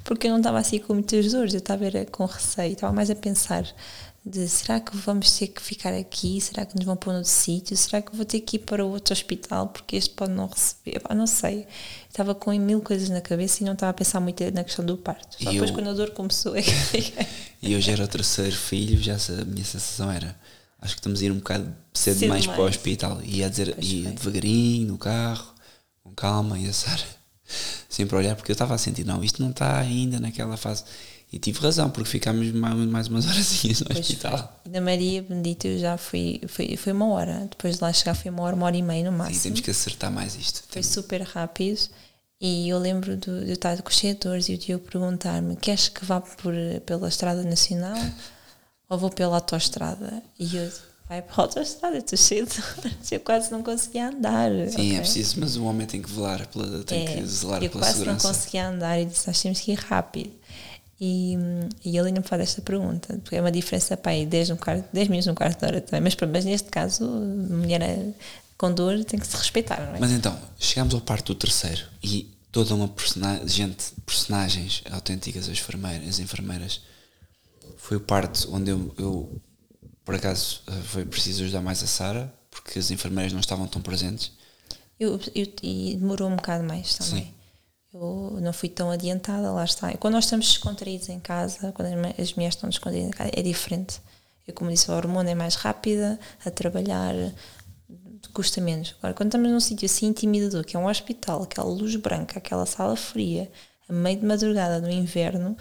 [0.06, 3.16] Porque eu não estava assim com muitas dores, eu estava com receio, estava mais a
[3.16, 3.66] pensar
[4.24, 6.40] de será que vamos ter que ficar aqui?
[6.40, 7.76] Será que nos vão pôr no sítio?
[7.76, 11.02] Será que vou ter que ir para outro hospital porque este pode não receber?
[11.16, 11.68] não sei.
[12.08, 14.96] Estava com mil coisas na cabeça e não estava a pensar muito na questão do
[14.96, 15.38] parto.
[15.44, 16.72] Só e depois eu, quando a dor começou é que.
[17.64, 20.36] E eu já era o terceiro filho, já a minha sensação era
[20.82, 23.22] acho que estamos a ir um bocado cedo, cedo demais, para o hospital.
[23.24, 25.54] E ia dizer, ia devagarinho no carro,
[26.04, 27.04] com calma, e a Sara
[27.88, 30.84] sempre a olhar, porque eu estava a sentir, não, isto não está ainda naquela fase.
[31.32, 34.62] E tive razão, porque ficámos mais umas horas no pois hospital.
[34.66, 37.48] E na Maria Benedita eu já fui, foi, foi uma hora.
[37.50, 39.38] Depois de lá chegar foi uma hora, uma hora e meia no máximo.
[39.38, 40.64] Sim, temos que acertar mais isto.
[40.70, 41.80] Foi super rápido.
[42.40, 46.04] E eu lembro de, eu estar com os setores e o tio perguntar-me: queres que
[46.04, 46.54] vá por,
[46.86, 47.98] pela Estrada Nacional
[48.90, 50.22] ou vou pela autoestrada?
[50.38, 50.70] E eu
[51.12, 54.50] vai para a autoestrada, estou cheio de Eu quase não conseguia andar.
[54.70, 54.96] Sim, okay?
[54.96, 58.00] é preciso, mas o homem tem que velar, pela, tem é, que zelar pela segurança.
[58.00, 60.32] Eu quase não conseguia andar e disse: nós temos que ir rápido.
[61.04, 61.36] E,
[61.84, 64.88] e ele ainda me faz esta pergunta, porque é uma diferença, pá, 10, um quarto,
[64.94, 68.14] 10 minutos, um quarto de hora também, mas, mas neste caso, mulher é,
[68.56, 70.00] com dor tem que se respeitar, não é?
[70.00, 75.58] Mas então, chegamos ao parto do terceiro e toda uma personagem, gente, personagens autênticas, as
[75.58, 76.82] enfermeiras, as enfermeiras,
[77.78, 79.42] foi o parto onde eu, eu,
[80.06, 83.82] por acaso, eh, foi preciso ajudar mais a Sara, porque as enfermeiras não estavam tão
[83.82, 84.34] presentes.
[85.00, 87.24] Eu, eu, e demorou um bocado mais também.
[87.24, 87.34] Sim.
[87.94, 89.92] Eu não fui tão adiantada, lá está.
[89.98, 94.02] Quando nós estamos descontraídos em casa, quando as mulheres estão descontraídas em casa, é diferente.
[94.48, 97.14] Eu, como disse, a hormona é mais rápida a trabalhar,
[98.34, 98.96] custa menos.
[99.00, 102.66] Agora, quando estamos num sítio assim intimidador, que é um hospital, aquela luz branca, aquela
[102.66, 103.52] sala fria,
[103.90, 105.58] a meio de madrugada no inverno,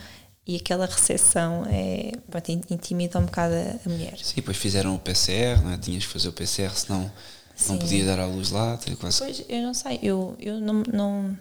[0.47, 4.19] e aquela recepção é, pronto, intimida um bocado a, mulher.
[4.23, 5.79] Sim, depois fizeram o PCR, não é?
[5.79, 7.11] Tinhas que fazer o PCR, senão
[7.55, 7.73] Sim.
[7.73, 8.79] não podia dar à luz lá.
[8.99, 9.19] Quase...
[9.19, 11.39] Pois, eu não sei, eu, eu não, não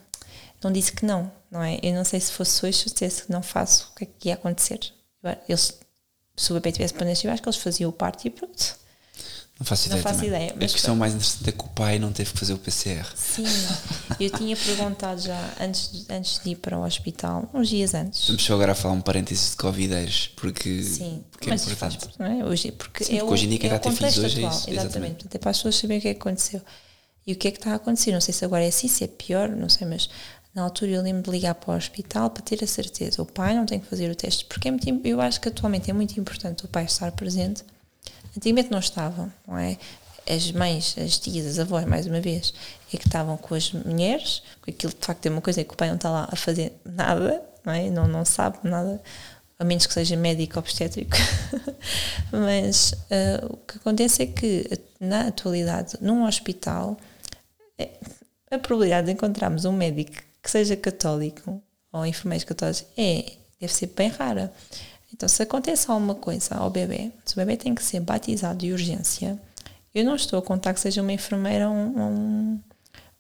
[0.64, 1.80] não disse que não, não é?
[1.81, 4.27] Eu não sei se fosse hoje, se dissesse que não faço, o que é que
[4.30, 4.80] ia acontecer?
[5.48, 5.80] Eles,
[6.36, 8.80] se o bebê tivesse planejado, eu acho que eles faziam o parto e pronto.
[9.60, 10.02] Não faço ideia.
[10.02, 12.53] Não faço ideia a questão mais interessante é que o pai não teve que fazer
[12.53, 13.06] o PCR.
[13.14, 13.44] Sim,
[14.18, 18.22] eu tinha perguntado já antes de, antes de ir para o hospital, uns dias antes.
[18.22, 21.76] Estamos só agora a falar um parênteses de covideiros, porque, Sim, porque é importante.
[21.76, 22.45] Faz, não é?
[22.45, 24.56] Hoje, porque Sim, é porque hoje em dia quem é ter filhos hoje atual, é
[24.56, 24.69] isso.
[24.69, 25.26] Exatamente, exatamente.
[25.27, 26.61] até para as pessoas saberem o que é que aconteceu.
[27.27, 28.14] E o que é que está a acontecer?
[28.14, 30.10] Não sei se agora é assim, se é pior, não sei, mas
[30.54, 33.22] na altura eu lembro de ligar para o hospital para ter a certeza.
[33.22, 35.90] O pai não tem que fazer o teste, porque é muito, eu acho que atualmente
[35.90, 37.64] é muito importante o pai estar presente.
[38.36, 39.78] Antigamente não estava, não é?
[40.30, 42.54] as mães, as tias, as avós, mais uma vez,
[42.94, 45.76] é que estavam com as mulheres, porque aquilo de facto é uma coisa que o
[45.76, 47.90] pai não está lá a fazer nada, não, é?
[47.90, 49.02] não, não sabe nada,
[49.58, 51.18] a menos que seja médico obstétrico.
[52.32, 54.70] Mas uh, o que acontece é que,
[55.00, 56.96] na atualidade, num hospital,
[57.78, 57.90] é,
[58.52, 61.61] a probabilidade de encontrarmos um médico que seja católico
[61.91, 64.53] ou enfermeiros católicos é, deve ser bem rara.
[65.14, 68.72] Então, se acontece alguma coisa ao bebê, se o bebê tem que ser batizado de
[68.72, 69.40] urgência,
[69.94, 72.60] eu não estou a contar que seja uma enfermeira ou um,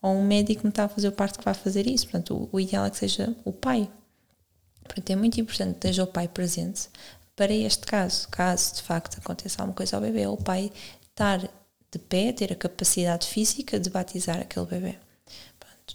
[0.01, 2.05] ou um médico que me está a fazer o parto que vai fazer isso.
[2.05, 3.89] Portanto, o, o ideal é que seja o pai.
[4.83, 6.89] Portanto, é muito importante que esteja o pai presente
[7.35, 8.27] para este caso.
[8.29, 10.71] Caso de facto aconteça alguma coisa ao bebê, o pai
[11.09, 11.39] estar
[11.91, 14.97] de pé, ter a capacidade física de batizar aquele bebê.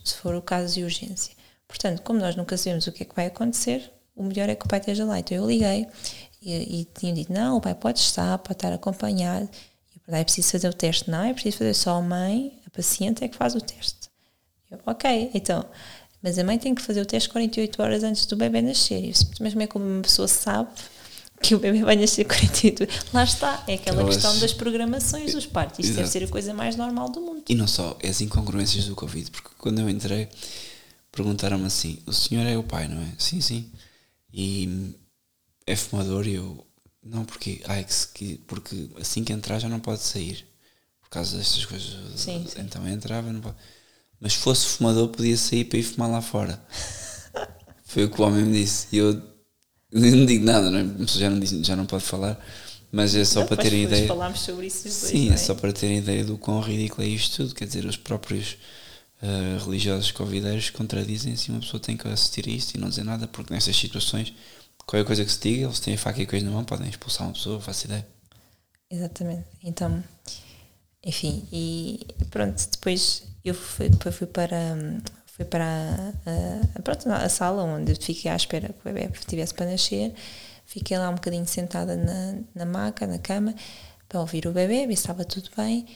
[0.05, 1.35] Se for o caso de urgência.
[1.66, 4.64] Portanto, como nós nunca sabemos o que é que vai acontecer, o melhor é que
[4.64, 5.18] o pai esteja lá.
[5.18, 5.89] Então eu liguei
[6.40, 9.48] e, e tinha dito: não, o pai pode estar, pode estar acompanhado.
[9.97, 11.10] E é preciso fazer o teste.
[11.10, 14.10] Não, é preciso fazer só a mãe, a paciente é que faz o teste.
[14.70, 15.64] Eu, ok, então,
[16.22, 19.02] mas a mãe tem que fazer o teste 48 horas antes do bebê nascer.
[19.02, 20.70] Eu, mas como é que uma pessoa sabe
[21.44, 22.94] que o bebê vai nascer 48 horas?
[23.12, 25.80] Lá está, é aquela questão das programações dos partos.
[25.80, 26.00] Isto Exato.
[26.00, 27.42] deve ser a coisa mais normal do mundo.
[27.46, 30.28] E não só, é as incongruências do Covid, porque quando eu entrei,
[31.12, 33.12] perguntaram-me assim: o senhor é o pai, não é?
[33.18, 33.70] Sim, sim.
[34.32, 34.94] E
[35.66, 36.66] é fumador e eu.
[37.02, 40.46] Não, porque, ai, que, porque assim que entrar já não pode sair.
[41.02, 41.90] Por causa destas coisas.
[42.16, 42.60] Sim, sim.
[42.60, 43.56] Então entrava, não pode.
[44.18, 46.64] Mas se fosse fumador, podia sair para ir fumar lá fora.
[47.84, 48.88] Foi o que o homem me disse.
[48.90, 49.34] E eu
[49.94, 51.06] não digo nada, não é?
[51.06, 52.38] já, não disse, já não pode falar.
[52.90, 54.06] Mas é só não, para terem ideia.
[54.06, 55.34] falámos sobre isso dois, Sim, é?
[55.34, 55.36] é?
[55.36, 57.54] só para terem ideia do quão ridículo é isto tudo.
[57.54, 58.56] Quer dizer, os próprios
[59.20, 63.26] uh, religiosos covideiros contradizem-se uma pessoa tem que assistir a isto e não dizer nada,
[63.26, 64.32] porque nestas situações,
[64.78, 67.26] qualquer coisa que se diga, eles têm a faca e coisa na mão, podem expulsar
[67.26, 68.06] uma pessoa, faço ideia.
[68.88, 69.44] Exatamente.
[69.62, 70.02] Então,
[71.04, 74.76] enfim, e pronto, depois eu fui, depois fui para
[75.35, 79.52] fui para a, a, pronto, a sala onde fiquei à espera que o bebê estivesse
[79.52, 80.15] para nascer.
[80.65, 83.52] Fiquei lá um bocadinho sentada na, na maca, na cama,
[84.09, 85.86] para ouvir o bebê, ver se estava tudo bem.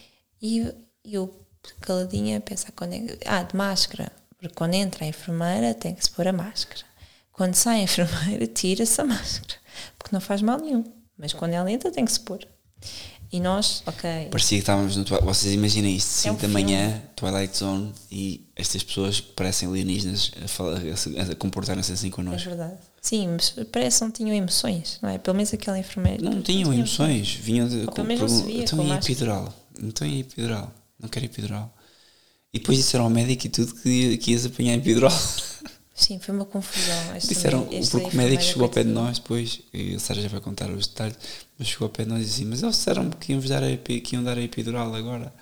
[0.41, 0.71] E
[1.05, 1.33] eu
[1.79, 6.11] caladinha, pensar quando é, ah, de máscara, porque quando entra a enfermeira tem que se
[6.11, 6.81] pôr a máscara.
[7.31, 9.55] Quando sai a enfermeira, tira-se a máscara,
[9.97, 10.83] porque não faz mal nenhum.
[11.17, 12.45] Mas quando ela entra, tem que se pôr.
[13.31, 14.27] E nós, ok.
[14.31, 15.03] Parecia que estávamos no.
[15.03, 19.69] Vocês imaginem isto, 5 é um da manhã, Twilight Zone, e estas pessoas que parecem
[19.69, 22.47] alienígenas a, a, a comportarem-se assim connosco.
[22.47, 22.77] É verdade.
[23.01, 25.17] Sim, mas parece que não tinham emoções, não é?
[25.17, 26.23] Pelo menos aquela enfermeira.
[26.23, 27.85] Não, não tinham emoções, vinham de.
[27.85, 29.53] Com, pelo menos não se via, então, e epidural?
[29.79, 30.73] Então, e epidural?
[30.99, 31.73] não quero epidural.
[32.53, 35.11] E depois disseram ao médico e tudo que, que ias apanhar epidural.
[35.99, 37.17] Sim, foi uma confusão.
[37.17, 40.29] Este disseram, porque o médico chegou ao pé de nós depois, e a Sara já
[40.29, 41.17] vai contar os detalhes,
[41.57, 43.61] mas chegou ao pé de nós e disse assim, mas eles disseram que iam, dar
[43.61, 45.33] a, que iam dar a epidural agora.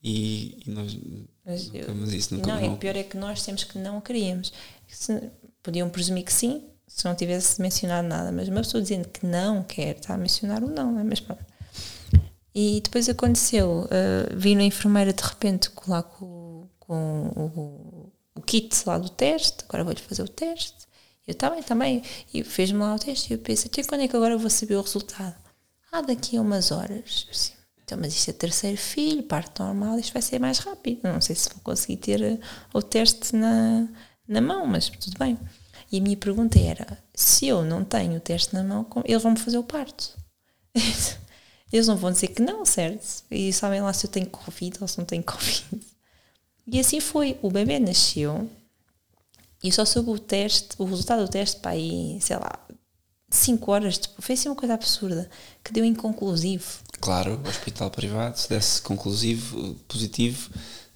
[0.00, 0.96] E, e nós
[1.44, 2.76] mas eu, nunca, isso, nunca não, não.
[2.76, 4.52] pior é que nós temos que não queríamos.
[4.86, 5.20] Se,
[5.64, 9.64] podiam presumir que sim, se não tivesse mencionado nada, mas uma pessoa dizendo que não
[9.64, 11.04] quer, está a mencionar o não, não é?
[11.04, 11.44] Mas pronto.
[12.54, 17.87] E depois aconteceu, uh, vino a enfermeira de repente lá com, com o, o,
[18.48, 20.88] kit lá do teste, agora vou-lhe fazer o teste.
[21.26, 22.02] Eu também, também,
[22.32, 24.48] e fez-me lá o teste e eu pensei, até quando é que agora eu vou
[24.48, 25.36] saber o resultado?
[25.92, 27.52] Ah, daqui a umas horas.
[27.84, 31.00] Então, mas isto é terceiro filho, parte normal, isto vai ser mais rápido.
[31.02, 32.38] Não sei se vou conseguir ter eh,
[32.72, 33.86] o teste na,
[34.26, 35.38] na mão, mas tudo bem.
[35.92, 39.32] E a minha pergunta era: se eu não tenho o teste na mão, eles vão
[39.32, 40.16] me fazer o parto.
[41.70, 43.24] Eles não vão dizer que não, certo?
[43.30, 45.62] E sabem lá se eu tenho Covid ou se não tenho Covid.
[46.70, 47.38] E assim foi.
[47.42, 48.48] O bebê nasceu
[49.62, 52.58] e só soube o teste, o resultado do teste para aí, sei lá,
[53.30, 54.24] 5 horas depois.
[54.24, 55.28] Foi assim uma coisa absurda,
[55.64, 56.66] que deu inconclusivo.
[57.00, 60.50] Claro, hospital privado, se desse conclusivo, positivo,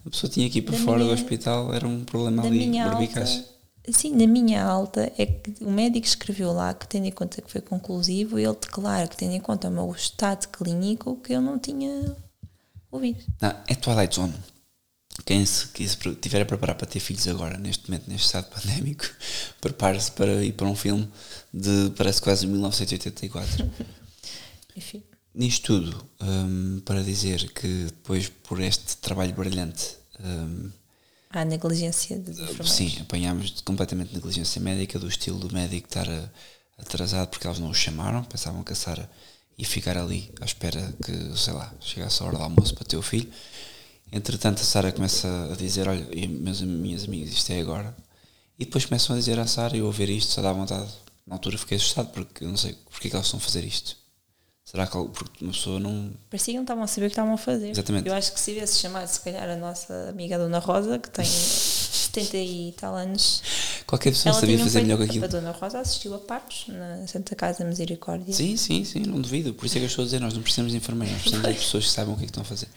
[0.05, 2.71] a pessoa tinha que ir para da fora minha, do hospital, era um problema ali,
[2.73, 3.45] barbicaz.
[3.91, 7.51] Sim, na minha alta é que o médico escreveu lá que tendo em conta que
[7.51, 11.59] foi conclusivo, ele declara que tendo em conta o meu estado clínico que eu não
[11.59, 12.17] tinha
[12.93, 13.25] ouvido.
[13.41, 14.35] Não, é Twilight Zone.
[15.25, 19.05] Quem se, se tiver a preparar para ter filhos agora, neste momento, neste estado pandémico,
[19.61, 21.09] prepare-se para ir para um filme
[21.53, 23.71] de parece quase 1984.
[24.77, 25.03] Enfim.
[25.35, 30.71] Nisto tudo, um, para dizer que depois por este trabalho brilhante um,
[31.33, 32.73] Há negligência de enfermeiros.
[32.73, 36.31] Sim, apanhámos completamente negligência médica, do estilo do médico estar a,
[36.77, 39.11] atrasado porque eles não o chamaram, pensavam que a Sara
[39.57, 42.99] ia ficar ali à espera que, sei lá, chegasse a hora do almoço para ter
[42.99, 43.33] o filho.
[44.13, 47.97] Entretanto, a Sara começa a dizer: Olha, meus, minhas amigas, isto é agora.
[48.59, 50.89] E depois começam a dizer à Sara: Eu a ver isto, só dá vontade.
[51.27, 53.65] Na altura fiquei assustado porque eu não sei porque é que eles estão a fazer
[53.65, 53.97] isto.
[54.65, 56.13] Será que porque uma pessoa não.
[56.31, 57.71] Parecia que não estavam a saber o que estavam a fazer.
[57.71, 58.09] Exatamente.
[58.09, 61.25] Eu acho que se tivesse chamado, se calhar, a nossa amiga Dona Rosa, que tem
[61.27, 63.43] 70 e tal anos.
[63.87, 65.25] Qualquer pessoa sabia fazer feito- melhor que aquilo.
[65.25, 68.33] A Dona Rosa assistiu a partos na Santa Casa Misericórdia.
[68.35, 69.53] Sim, sim, sim, não duvido.
[69.55, 71.55] Por isso é que eu estou a dizer, nós não precisamos de enfermeiros, nós precisamos
[71.57, 72.69] de pessoas que saibam o que é que estão a fazer.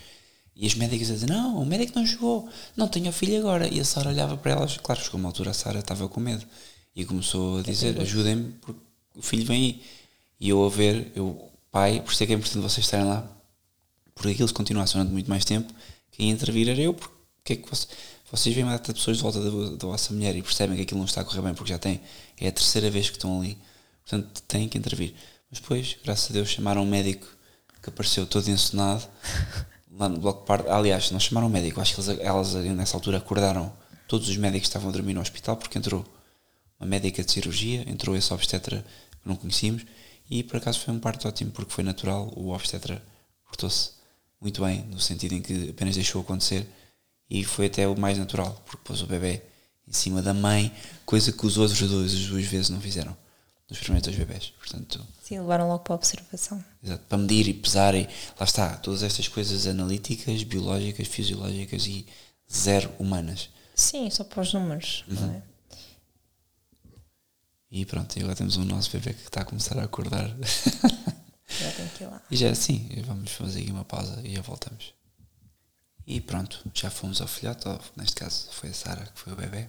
[0.56, 3.68] E as médicas a dizer, não, o médico não chegou, não tenho a filha agora.
[3.68, 6.46] E a Sara olhava para elas, claro, chegou uma altura a Sara estava com medo.
[6.96, 8.80] E começou a dizer, ajudem-me, porque
[9.16, 9.82] o filho vem aí.
[10.40, 13.28] E eu a ver, eu, pai, por isso é que é importante vocês estarem lá,
[14.14, 15.74] porque aquilo se continuasse durante muito mais tempo,
[16.12, 17.90] quem intervir era eu, porque o que é que vocês,
[18.32, 20.84] vocês veem uma data de pessoas de volta da, da vossa mulher e percebem que
[20.84, 22.02] aquilo não está a correr bem porque já tem,
[22.40, 23.58] é a terceira vez que estão ali,
[24.04, 25.14] portanto têm que intervir.
[25.50, 27.28] Mas depois, graças a Deus, chamaram um médico
[27.82, 29.08] que apareceu todo encenado
[29.98, 30.70] lá no bloco parto.
[30.70, 33.72] Aliás, não chamaram um médico, acho que elas nessa altura acordaram
[34.08, 36.06] todos os médicos estavam a dormir no hospital porque entrou
[36.80, 39.86] uma médica de cirurgia, entrou esse obstetra que não conhecíamos
[40.30, 43.02] e por acaso foi um parto ótimo porque foi natural, o obstetra
[43.46, 43.92] portou-se
[44.40, 46.68] muito bem, no sentido em que apenas deixou acontecer
[47.30, 49.42] e foi até o mais natural, porque pôs o bebê
[49.88, 50.72] em cima da mãe,
[51.06, 53.16] coisa que os outros dois, as duas vezes não fizeram,
[53.70, 54.54] nos primeiros dois bebés.
[54.60, 56.64] Portanto, Sim, levaram logo para a observação.
[56.84, 58.04] Exato, para medir e pesar e
[58.40, 62.06] lá está, todas estas coisas analíticas, biológicas, fisiológicas e
[62.54, 63.50] zero humanas.
[63.74, 65.36] Sim, só para os números, não Uhum.
[65.36, 65.42] é?
[67.72, 70.30] E pronto, e agora temos o nosso bebê que está a começar a acordar.
[71.48, 72.22] Já tem que ir lá.
[72.32, 74.94] e já é assim, vamos fazer aqui uma pausa e já voltamos.
[76.08, 77.66] E pronto, já fomos ao filhote,
[77.96, 79.68] neste caso foi a Sara que foi o bebê.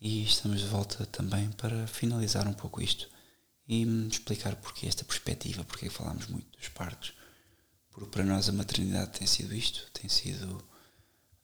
[0.00, 3.08] E estamos de volta também para finalizar um pouco isto
[3.66, 7.12] e explicar porque esta perspectiva, porque que falámos muito dos partos.
[7.90, 10.64] Porque para nós a maternidade tem sido isto, tem sido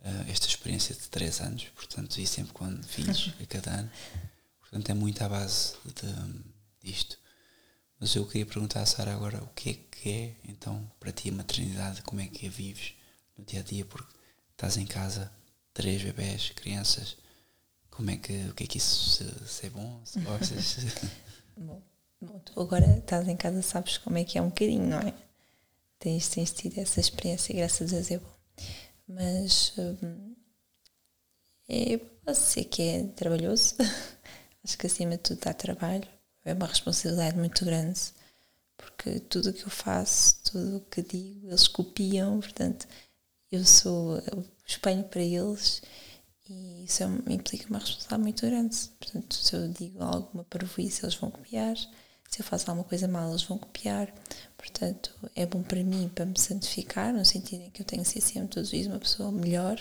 [0.04, 3.90] ah, esta experiência de 3 anos, portanto, e sempre com filhos a cada ano.
[4.60, 7.18] Portanto, é muito à base de, disto.
[7.98, 11.30] Mas eu queria perguntar à Sara agora o que é que é, então, para ti
[11.30, 12.94] a maternidade, como é que a vives
[13.36, 14.14] no dia a dia, porque
[14.52, 15.32] estás em casa,
[15.72, 17.16] três bebés, crianças,
[17.94, 20.78] como é que, o que é que isso, se, se é bom, se gostas?
[21.56, 21.80] Bom,
[22.20, 25.14] bom, tu agora estás em casa, sabes como é que é um bocadinho, não é?
[26.00, 28.34] Tens, tens tido essa experiência e graças a Deus é bom.
[29.06, 30.34] Mas hum,
[31.68, 33.76] é, posso dizer que é trabalhoso.
[34.64, 36.08] Acho que acima de tudo dá trabalho.
[36.44, 38.00] É uma responsabilidade muito grande.
[38.76, 42.40] Porque tudo o que eu faço, tudo o que digo, eles copiam.
[42.40, 42.88] Portanto,
[43.52, 45.82] eu sou o espelho para eles
[46.48, 48.76] e isso é, um- implica uma responsabilidade muito grande.
[49.00, 51.76] Portanto, se eu digo alguma parvoíce, eles vão copiar.
[52.28, 54.12] Se eu faço alguma coisa mal, eles vão copiar.
[54.56, 58.08] Portanto, é bom para mim, para me santificar, no sentido em que eu tenho que
[58.08, 59.78] ser sempre todos os dias uma pessoa melhor,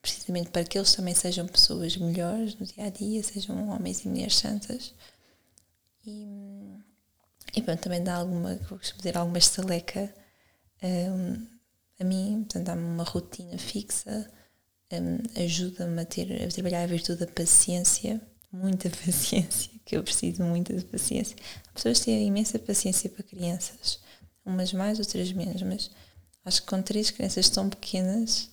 [0.00, 4.08] precisamente para que eles também sejam pessoas melhores no dia a dia, sejam homens e
[4.08, 4.94] mulheres santas.
[6.06, 6.78] E,
[7.54, 10.12] e pronto, também dá alguma, vou dizer, alguma estaleca
[10.82, 11.46] hum,
[11.98, 14.30] a mim, portanto, dá-me uma rotina fixa,
[14.92, 18.20] hum, ajuda-me a, ter, a trabalhar a virtude da paciência,
[18.52, 21.36] muita paciência, que eu preciso muito de paciência.
[21.68, 24.00] Há pessoas têm imensa paciência para crianças,
[24.44, 25.90] umas mais, outras menos, mas
[26.44, 28.50] acho que com três crianças tão pequenas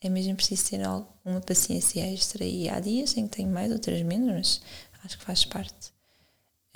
[0.00, 4.02] é mesmo preciso ter alguma paciência extra e há dias em que tenho mais, outras
[4.02, 4.60] menos,
[4.92, 5.92] mas acho que faz parte.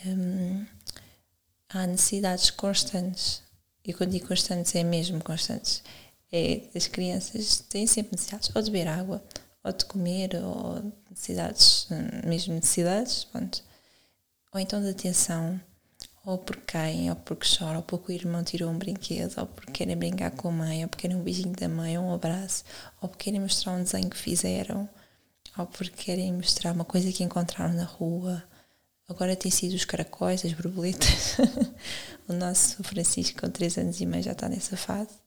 [0.07, 0.65] Hum,
[1.69, 3.43] há necessidades constantes.
[3.85, 5.83] E quando digo constantes, é mesmo constantes.
[6.39, 9.25] É, as crianças têm sempre necessidades, ou de beber água,
[9.65, 11.89] ou de comer, ou necessidades,
[12.27, 13.65] mesmo necessidades, pronto.
[14.53, 15.59] ou então de atenção,
[16.27, 19.73] ou porque caem, ou porque choram, ou porque o irmão tirou um brinquedo, ou porque
[19.73, 22.65] querem brincar com a mãe, ou porque querem um beijinho da mãe, ou um abraço,
[23.01, 24.87] ou porque querem mostrar um desenho que fizeram,
[25.57, 28.45] ou porque querem mostrar uma coisa que encontraram na rua.
[29.09, 31.39] Agora tem sido os caracóis, as borboletas.
[32.29, 35.26] o nosso Francisco, com 3 anos e meio, já está nessa fase.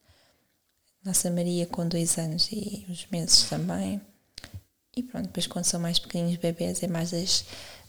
[1.04, 4.02] Nossa Maria, com 2 anos e uns meses também.
[4.96, 7.46] E pronto, depois quando são mais pequeninos bebés, é mais as,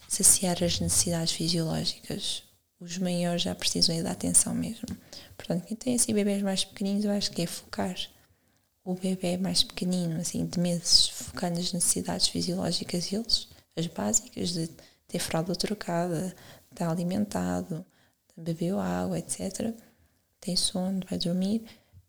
[0.08, 2.44] saciar as necessidades fisiológicas.
[2.78, 4.88] Os maiores já precisam da atenção mesmo.
[5.36, 7.96] Portanto, quem tem assim bebés mais pequeninos, eu acho que é focar
[8.84, 14.70] o bebê mais pequenino, assim, de meses, focar nas necessidades fisiológicas deles, as básicas de
[15.06, 16.34] ter fralda trocada,
[16.70, 17.84] estar alimentado,
[18.36, 19.74] bebeu água, etc.
[20.40, 21.64] Tem sono, vai dormir.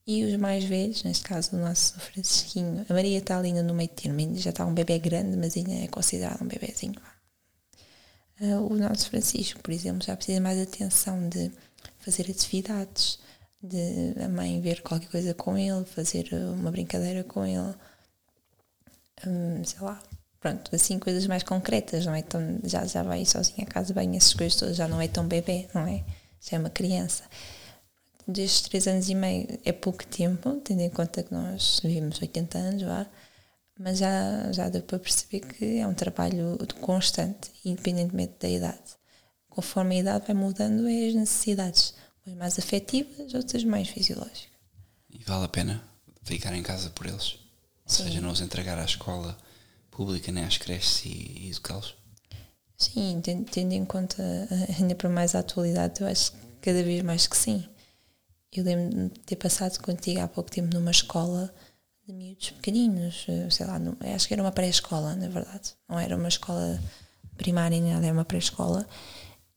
[0.06, 3.90] E os mais velhos, neste caso o nosso Francisquinho, a Maria está ainda no meio
[3.90, 7.00] termo, ainda já está um bebê grande, mas ainda é considerado um bebezinho.
[8.40, 11.52] Uh, o nosso Francisco, por exemplo, já precisa mais atenção de
[12.00, 13.20] fazer atividades,
[13.62, 17.76] de a mãe ver qualquer coisa com ele, fazer uma brincadeira com ele,
[19.28, 20.02] hum, sei lá,
[20.40, 24.18] pronto, assim coisas mais concretas, não é tão, já, já vai sozinho a casa bem,
[24.18, 26.04] essas coisas todas, já não é tão bebê, não é?
[26.42, 27.24] Já é uma criança.
[28.32, 32.58] Destes três anos e meio é pouco tempo, tendo em conta que nós vivemos 80
[32.58, 33.08] anos, vá,
[33.80, 38.80] mas já, já deu para perceber que é um trabalho constante, independentemente da idade.
[39.50, 41.94] Conforme a idade vai mudando, é as necessidades,
[42.26, 44.50] umas mais afetivas, outras mais fisiológicas.
[45.10, 45.84] E vale a pena
[46.24, 47.34] ficar em casa por eles?
[47.86, 48.04] Ou Sim.
[48.04, 49.38] seja, não os entregar à escola
[49.90, 51.96] pública nem às creches e, e educá-los?
[52.78, 53.22] Sim,
[53.52, 54.24] tendo em conta
[54.80, 57.68] ainda para mais a atualidade, eu acho cada vez mais que sim.
[58.54, 61.54] Eu lembro de ter passado contigo há pouco tempo numa escola
[62.06, 63.80] de miúdos pequeninos, eh, sei lá,
[64.14, 65.74] acho que era uma pré-escola, na verdade.
[65.88, 66.78] Não era uma escola
[67.38, 68.86] primária nem nada, era uma pré-escola.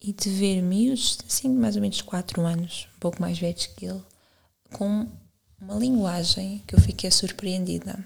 [0.00, 3.86] E de ver miúdos, assim, mais ou menos 4 anos, um pouco mais velhos que
[3.86, 4.02] ele,
[4.72, 5.08] com
[5.60, 7.98] uma linguagem que eu fiquei surpreendida.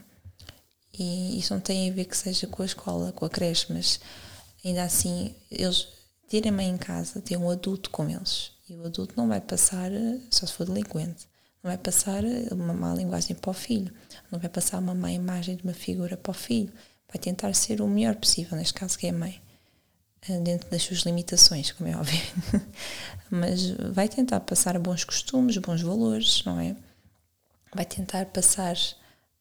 [0.99, 4.01] E isso não tem a ver que seja com a escola, com a creche, mas
[4.65, 5.89] ainda assim, eles
[6.29, 8.53] terem-me em casa, ter um adulto com eles.
[8.69, 9.91] E o adulto não vai passar,
[10.31, 11.27] só se for delinquente,
[11.63, 12.23] não vai passar
[12.53, 13.93] uma má linguagem para o filho,
[14.31, 16.71] não vai passar uma má imagem de uma figura para o filho.
[17.09, 19.41] Vai tentar ser o melhor possível, neste caso que é a mãe,
[20.29, 22.21] eh, dentro das suas limitações, como é óbvio.
[23.31, 26.77] Mas vai tentar passar bons costumes, bons valores, não é?
[27.75, 28.77] Vai tentar passar,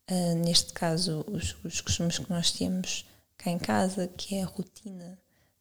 [0.10, 3.06] uh, neste caso, os, os costumes que nós temos
[3.38, 5.18] cá em casa, que é a rotina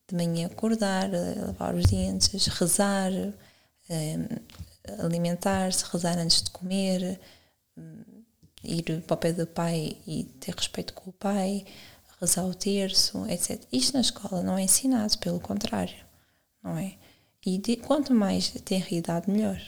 [0.08, 3.10] de manhã acordar, lavar os dentes, rezar,
[4.98, 7.20] alimentar-se, rezar antes de comer,
[8.64, 11.64] ir para o pé do pai e ter respeito com o pai,
[12.20, 13.62] rezar o terço, etc.
[13.72, 15.96] Isto na escola não é ensinado, pelo contrário,
[16.62, 16.96] não é?
[17.44, 19.60] E de, quanto mais tem idade, melhor.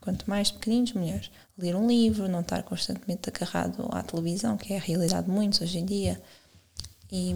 [0.00, 1.22] Quanto mais pequeninos, melhor.
[1.56, 5.60] Ler um livro, não estar constantemente agarrado à televisão, que é a realidade de muitos
[5.60, 6.22] hoje em dia.
[7.10, 7.30] E,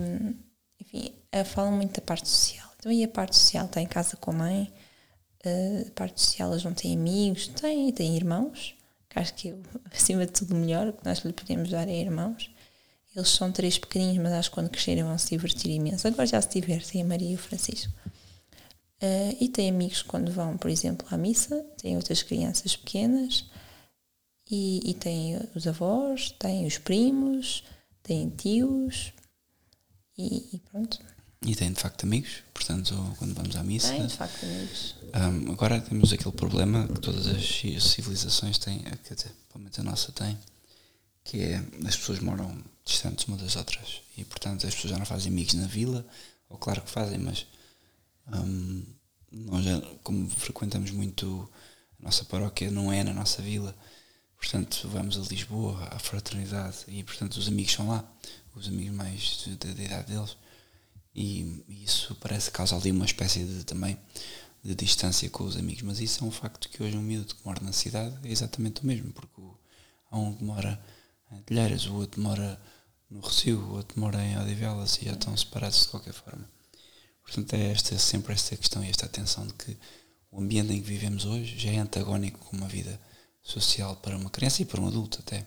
[0.80, 1.14] enfim,
[1.46, 2.68] falam muito da parte social.
[2.78, 3.64] Então, e a parte social?
[3.64, 4.72] Está em casa com a mãe,
[5.44, 8.74] a parte social, elas não têm amigos, têm, têm irmãos,
[9.08, 9.62] que acho que eu,
[9.92, 12.50] acima de tudo, o melhor que nós lhe podemos dar é irmãos.
[13.14, 16.08] Eles são três pequeninos, mas acho que quando crescerem vão se divertir imenso.
[16.08, 17.92] Agora já se divertem, a Maria e o Francisco.
[19.02, 23.44] Uh, e têm amigos quando vão, por exemplo, à missa, têm outras crianças pequenas,
[24.50, 27.64] e, e têm os avós, têm os primos,
[28.02, 29.12] têm tios,
[30.16, 30.98] e, e pronto.
[31.44, 33.88] E tem de facto amigos, portanto, quando vamos à missa.
[33.88, 34.94] Tem de facto amigos.
[35.14, 39.78] Um, agora temos aquele problema que todas as civilizações têm, eh, quer dizer, pelo menos
[39.78, 40.38] a nossa tem,
[41.24, 41.56] que é
[41.86, 45.54] as pessoas moram distantes umas das outras e, portanto, as pessoas já não fazem amigos
[45.54, 46.06] na vila,
[46.48, 47.46] ou claro que fazem, mas
[48.32, 48.84] um,
[49.30, 51.50] nós, já, como frequentamos muito
[52.00, 53.74] a nossa paróquia, não é na nossa vila,
[54.36, 58.04] portanto, vamos a Lisboa, à fraternidade, e, portanto, os amigos são lá,
[58.54, 60.36] os amigos mais da idade deles
[61.14, 63.98] e, isso parece que causa ali uma espécie de também
[64.64, 67.44] de distância com os amigos, mas isso é um facto que hoje um miúdo que
[67.44, 69.42] mora na cidade é exatamente o mesmo, porque
[70.10, 70.80] há um que mora
[71.32, 72.60] em Telheiras, o outro mora
[73.10, 76.48] no Recio, o outro mora em Odivelas e já estão separados de qualquer forma.
[77.22, 79.76] Portanto, é esta, sempre esta questão e esta atenção de que
[80.30, 83.00] o ambiente em que vivemos hoje já é antagónico com uma vida
[83.42, 85.46] social para uma criança e para um adulto até.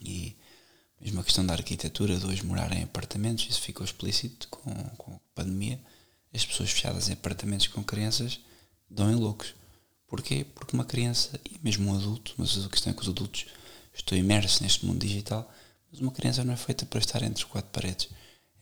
[0.00, 0.36] E
[1.00, 5.14] mesmo a questão da arquitetura, de hoje morar em apartamentos, isso ficou explícito com, com
[5.14, 5.80] a pandemia.
[6.34, 8.40] As pessoas fechadas em apartamentos com crianças
[8.88, 9.54] dão em loucos.
[10.06, 10.44] Porquê?
[10.54, 13.46] Porque uma criança, e mesmo um adulto, mas a questão é que os adultos
[13.92, 15.50] estão imersos neste mundo digital,
[15.90, 18.08] mas uma criança não é feita para estar entre quatro paredes.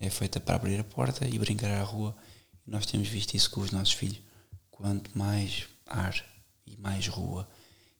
[0.00, 2.16] É feita para abrir a porta e brincar à rua.
[2.66, 4.20] E nós temos visto isso com os nossos filhos.
[4.70, 6.24] Quanto mais ar
[6.66, 7.48] e mais rua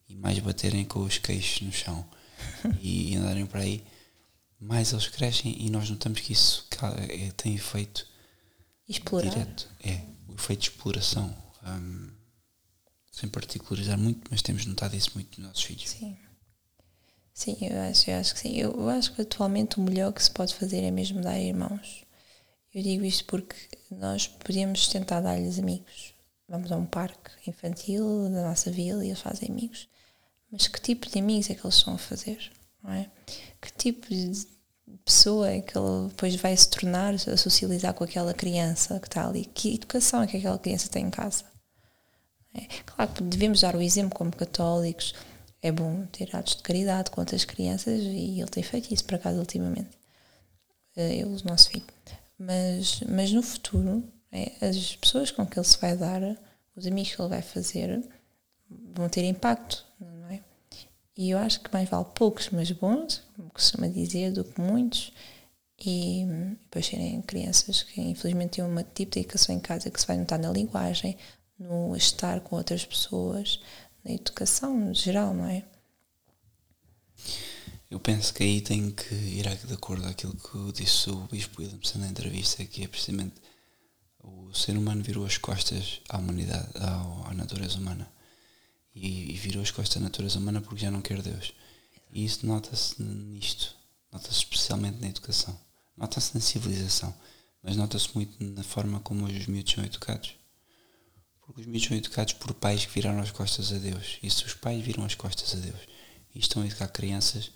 [0.08, 2.06] e mais baterem com os queixos no chão
[2.80, 3.84] e andarem para aí,
[4.64, 6.66] mais eles crescem e nós notamos que isso
[7.08, 8.06] é, tem efeito
[8.88, 9.30] Explorar.
[9.30, 9.68] direto.
[9.84, 11.36] É, o efeito de exploração.
[11.66, 12.10] Um,
[13.10, 15.88] sem particularizar muito, mas temos notado isso muito nos nossos filhos.
[15.88, 16.18] Sim.
[17.32, 18.56] Sim, eu acho, eu acho que sim.
[18.56, 22.04] Eu, eu acho que atualmente o melhor que se pode fazer é mesmo dar irmãos.
[22.72, 23.56] Eu digo isto porque
[23.90, 26.12] nós podemos tentar dar-lhes amigos.
[26.48, 29.88] Vamos a um parque infantil da nossa vila e eles fazem amigos.
[30.50, 32.52] Mas que tipo de amigos é que eles estão a fazer?
[32.82, 33.10] Não é?
[33.60, 34.46] Que tipo de
[35.04, 39.26] pessoa é que ele depois vai se tornar a socializar com aquela criança que está
[39.26, 39.44] ali?
[39.46, 41.44] Que educação é que aquela criança tem em casa?
[42.54, 45.14] É, claro que devemos dar o exemplo como católicos.
[45.60, 49.18] É bom ter atos de caridade com outras crianças e ele tem feito isso para
[49.18, 49.96] casa ultimamente.
[50.96, 51.84] Eh, ele, o nosso filho.
[52.38, 56.20] Mas, mas no futuro, é, as pessoas com que ele se vai dar,
[56.76, 58.04] os amigos que ele vai fazer,
[58.68, 59.86] vão ter impacto
[61.16, 65.12] e eu acho que mais vale poucos, mas bons, como costuma dizer, do que muitos.
[65.84, 66.24] E
[66.62, 70.16] depois serem crianças que infelizmente têm um tipo de educação em casa que se vai
[70.16, 71.16] notar na linguagem,
[71.58, 73.60] no estar com outras pessoas,
[74.04, 75.64] na educação no geral, não é?
[77.90, 81.98] Eu penso que aí tem que ir de acordo aquilo que disse o Bispo Williamson
[82.00, 83.34] na entrevista, que é precisamente
[84.20, 88.10] o ser humano virou as costas à humanidade, à, à natureza humana.
[88.94, 91.52] E, e, virou as costas à natureza humana porque já não quer Deus.
[92.12, 93.74] E isso nota-se nisto,
[94.12, 95.58] nota-se especialmente na educação,
[95.96, 97.12] nota-se na civilização,
[97.60, 100.36] mas nota-se muito na forma como hoje os miúdos são educados.
[101.40, 104.18] Porque os miúdos são educados por pais que viraram as costas a Deus.
[104.22, 105.80] E se os pais viram as costas a Deus
[106.34, 107.50] e estão a educar crianças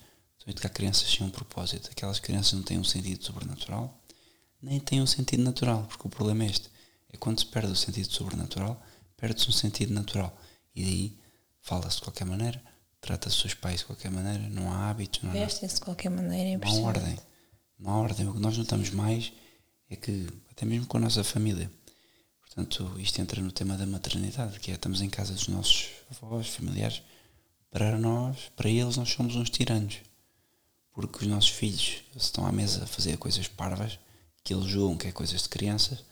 [0.55, 1.90] que há crianças sem um propósito.
[1.90, 4.02] Aquelas crianças não têm um sentido sobrenatural,
[4.62, 6.70] nem têm um sentido natural, porque o problema é este.
[7.12, 8.82] É quando se perde o sentido sobrenatural,
[9.16, 10.36] perde-se um sentido natural.
[10.74, 11.19] E daí
[11.69, 12.62] fala-se de qualquer maneira,
[13.01, 15.35] trata-se os seus pais de qualquer maneira, não há hábitos, não há.
[15.35, 17.19] Vestem-se de qualquer maneira, é Não há ordem.
[17.78, 18.28] Não há ordem.
[18.28, 19.32] O que nós notamos mais
[19.90, 21.70] é que, até mesmo com a nossa família,
[22.40, 26.49] portanto, isto entra no tema da maternidade, que é estamos em casa dos nossos avós,
[26.49, 27.03] familiares,
[27.70, 29.99] para nós, para eles, nós somos uns tiranos
[31.01, 34.01] porque os nossos filhos estão à mesa a fazer coisas parvas
[34.43, 36.05] que eles julgam que é coisas de crianças,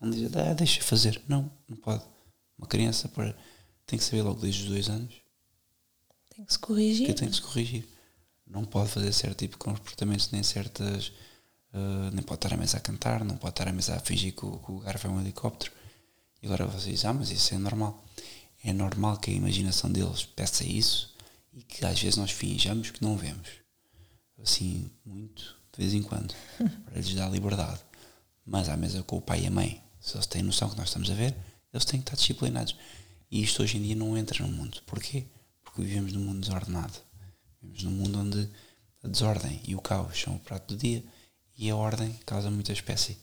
[0.00, 1.20] vão dizer, ah, deixa fazer.
[1.28, 2.02] Não, não pode.
[2.56, 3.36] Uma criança para,
[3.86, 5.14] tem que saber logo desde os dois anos.
[6.34, 7.06] Tem que se corrigir.
[7.06, 7.86] Que tem que se corrigir.
[8.46, 11.08] Não pode fazer certo tipo de comportamentos, nem certas.
[11.72, 14.32] Uh, nem pode estar à mesa a cantar, não pode estar à mesa a fingir
[14.32, 15.72] que o, que o garfo é um helicóptero.
[16.40, 18.04] E agora vocês dizem, ah, mas isso é normal.
[18.62, 21.12] É normal que a imaginação deles peça isso
[21.52, 23.64] e que às vezes nós finjamos que não vemos
[24.44, 26.34] assim, muito, de vez em quando,
[26.84, 27.80] para lhes dar liberdade.
[28.44, 30.88] Mas à mesa com o pai e a mãe, se eles têm noção que nós
[30.88, 31.34] estamos a ver,
[31.72, 32.76] eles têm que estar disciplinados.
[33.34, 34.80] E isto hoje em dia não entra no mundo.
[34.86, 35.24] Porquê?
[35.64, 36.94] Porque vivemos num mundo desordenado.
[37.60, 38.48] Vivemos num mundo onde
[39.02, 41.02] a desordem e o caos são o prato do dia
[41.58, 43.18] e a ordem causa muita espécie.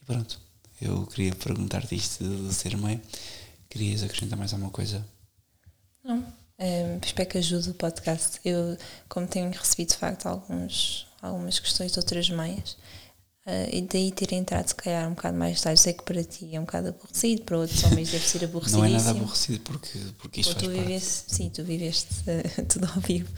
[0.00, 0.40] E pronto,
[0.80, 2.98] eu queria perguntar-te isto de ser mãe.
[3.68, 5.06] Querias acrescentar mais alguma coisa?
[6.02, 6.20] Não.
[6.58, 8.40] Um, espero que ajude o podcast.
[8.42, 12.78] Eu, como tenho recebido de facto alguns, algumas questões de outras mães,
[13.48, 16.54] uh, e daí ter entrado se calhar um bocado mais tarde, sei que para ti
[16.54, 18.78] é um bocado aborrecido, para outros homens deve ser aborrecido.
[18.78, 22.88] Não é nada aborrecido porque, porque isto Ou tu viveste, Sim, tu viveste uh, tudo
[22.94, 23.32] ao vivo.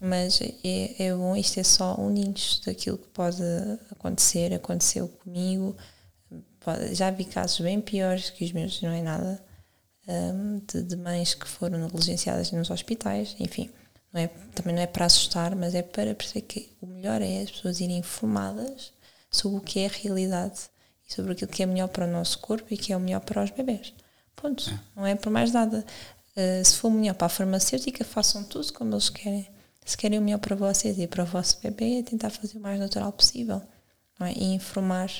[0.00, 3.42] Mas é, é bom, isto é só um nicho daquilo que pode
[3.90, 5.76] acontecer, aconteceu comigo.
[6.58, 9.44] Pode, já vi casos bem piores que os meus, não é nada
[10.08, 13.68] um, de, de, mães que foram negligenciadas nos hospitais, enfim.
[14.10, 17.42] Não é, também não é para assustar, mas é para perceber que o melhor é
[17.42, 18.92] as pessoas irem informadas
[19.30, 20.60] sobre o que é a realidade
[21.08, 23.20] e sobre aquilo que é melhor para o nosso corpo e que é o melhor
[23.20, 23.92] para os bebés.
[24.34, 24.68] Ponto.
[24.70, 24.80] É.
[24.96, 25.84] Não é por mais nada.
[26.36, 29.48] Uh, se for melhor para a farmacêutica, façam tudo como eles querem.
[29.84, 32.60] Se querem o melhor para vocês e para o vosso bebê, é tentar fazer o
[32.60, 33.62] mais natural possível.
[34.20, 34.32] É?
[34.32, 35.10] E informar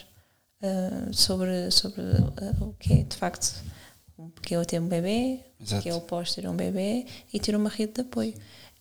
[0.62, 3.62] uh, sobre, sobre uh, o que é de facto
[4.34, 5.82] porque eu ter um bebê, Exato.
[5.82, 8.34] que eu posso ter um bebê e ter uma rede de apoio.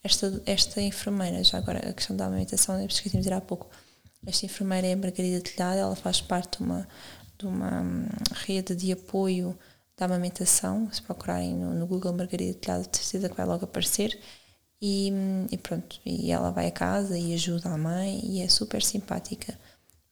[0.03, 3.69] Esta, esta enfermeira, já agora a questão da amamentação, é que dizer há pouco,
[4.25, 6.87] esta enfermeira é a Margarida Telhado, ela faz parte de uma,
[7.37, 8.07] de uma hum,
[8.45, 9.57] rede de apoio
[9.97, 14.19] da amamentação, se procurarem no, no Google Margarida Telhado, de certeza que vai logo aparecer,
[14.81, 18.47] e, hum, e, pronto, e ela vai a casa e ajuda a mãe e é
[18.47, 19.57] super simpática.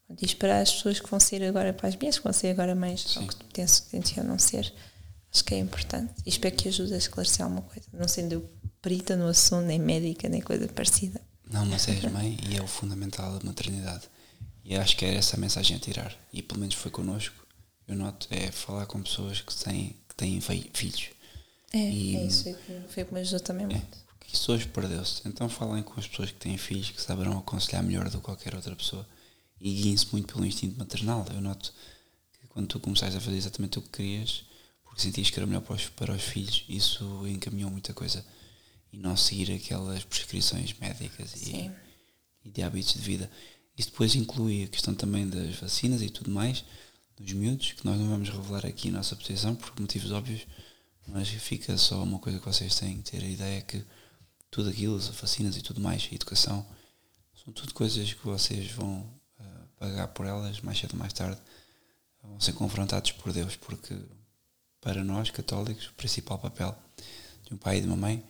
[0.10, 2.74] Diz para as pessoas que vão ser agora, para as minhas que vão ser agora
[2.74, 3.22] mães, Sim.
[3.22, 3.66] ou que
[4.02, 4.74] que não ser,
[5.34, 6.14] Acho que é importante.
[6.26, 7.88] E espero que ajude a esclarecer alguma coisa.
[7.94, 8.50] Não sendo eu
[8.82, 11.22] perita no assunto, nem médica, nem coisa parecida.
[11.50, 14.10] Não, mas és mãe e é o fundamental da maternidade.
[14.64, 16.16] E acho que é essa a mensagem a tirar.
[16.32, 17.36] E pelo menos foi connosco.
[17.88, 21.10] Eu noto, é falar com pessoas que têm, que têm filhos.
[21.74, 22.44] É, e, é isso.
[22.90, 23.98] Foi o que me ajudou também é, muito.
[24.20, 25.22] Porque isso hoje perdeu-se.
[25.26, 28.56] Então falem com as pessoas que têm filhos, que saberão aconselhar melhor do que qualquer
[28.56, 29.08] outra pessoa.
[29.60, 31.26] E guiem-se muito pelo instinto maternal.
[31.34, 31.74] Eu noto
[32.34, 34.44] que quando tu começaste a fazer exatamente o que querias,
[34.84, 38.24] porque sentias que era melhor para os, para os filhos, isso encaminhou muita coisa.
[38.92, 41.72] E não seguir aquelas prescrições médicas e,
[42.44, 43.30] e, de hábitos de vida.
[43.78, 46.64] Isso depois inclui a questão também das vacinas e tudo mais,
[47.18, 50.48] dos miúdos, que nós não vamos revelar aqui a nossa posição por motivos óbvios,
[51.08, 53.84] mas fica só uma coisa que vocês têm que ter a ideia que
[54.50, 56.66] tudo aquilo, as vacinas e tudo mais, a educação,
[57.44, 59.00] são tudo coisas que vocês vão
[59.40, 61.40] uh, pagar por elas mais cedo ou mais tarde,
[62.22, 63.96] vão ser confrontados por Deus, porque
[64.82, 66.78] para nós, católicos, o principal papel
[67.46, 68.24] de um pai e de uma mãe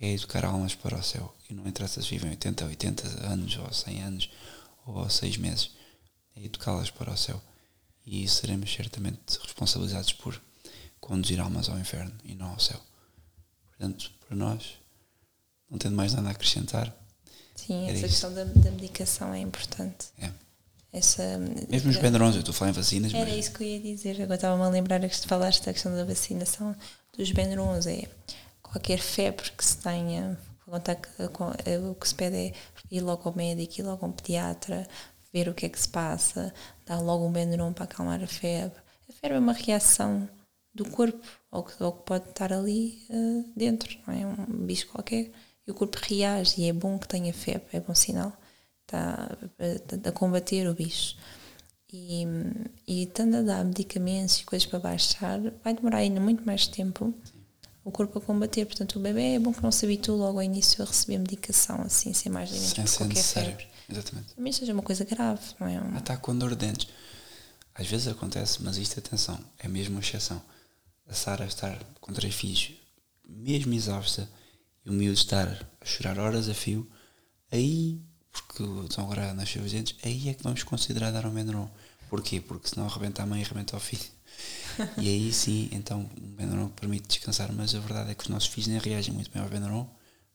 [0.00, 1.34] é educar almas para o céu.
[1.48, 4.30] E não interessa se vivem 80, 80 anos, ou 100 anos,
[4.86, 5.70] ou 6 meses.
[6.36, 7.40] É educá-las para o céu.
[8.06, 10.40] E seremos certamente responsabilizados por
[11.00, 12.80] conduzir almas ao inferno e não ao céu.
[13.66, 14.78] Portanto, para nós,
[15.70, 16.94] não tendo mais nada a acrescentar.
[17.54, 18.08] Sim, essa isso.
[18.08, 20.08] questão da, da medicação é importante.
[20.18, 20.30] É.
[20.92, 21.22] essa.
[21.68, 23.80] Mesmo os Benurones, eu estou a falar em vacinas, Era mas isso que eu ia
[23.80, 24.22] dizer.
[24.22, 26.74] Agora estava-me a lembrar que falaste da questão da vacinação
[27.16, 27.86] dos Benurones.
[27.86, 28.08] É
[28.70, 30.38] qualquer febre que se tenha,
[31.64, 32.52] é, o que se pede é
[32.90, 34.86] ir logo ao médico, ir logo ao pediatra,
[35.32, 36.52] ver o que é que se passa,
[36.84, 38.78] dar logo um Benuron para acalmar a febre.
[39.08, 40.28] A febre é uma reação
[40.74, 44.26] do corpo ao que, ao que pode estar ali uh, dentro, não é?
[44.26, 45.30] Um bicho qualquer.
[45.66, 48.32] E o corpo reage e é bom que tenha febre, é bom sinal.
[48.82, 49.36] Está
[50.04, 51.16] a, a combater o bicho.
[51.90, 52.24] E,
[52.86, 57.14] e estando a dar medicamentos e coisas para baixar, vai demorar ainda muito mais tempo
[57.88, 58.64] o corpo a combater.
[58.66, 61.80] Portanto, o bebê é bom que não se habitue logo ao início a receber medicação,
[61.82, 63.50] assim, sem mais sem por ser qualquer necessário.
[63.50, 63.66] febre.
[63.90, 64.28] Exatamente.
[64.38, 65.80] Menos seja uma coisa grave, não é?
[65.80, 66.88] Um- Ah, está com dor de dentes.
[67.74, 70.42] Às vezes acontece, mas isto, atenção, é mesmo uma exceção.
[71.08, 72.72] A Sara estar com três filhos,
[73.26, 74.28] mesmo exausta,
[74.84, 76.86] e o miúdo estar a chorar horas a fio,
[77.50, 78.00] aí,
[78.30, 81.68] porque estão agora nasceu os dentes, aí é que vamos considerar dar um Benuron.
[82.10, 82.40] Porquê?
[82.40, 84.02] Porque senão arrebenta a mãe e arrebenta o filho.
[84.98, 88.48] E aí sim, então, o Benuron permite descansar, mas a verdade é que os nossos
[88.48, 89.86] filhos nem reagem muito bem ao Benuron.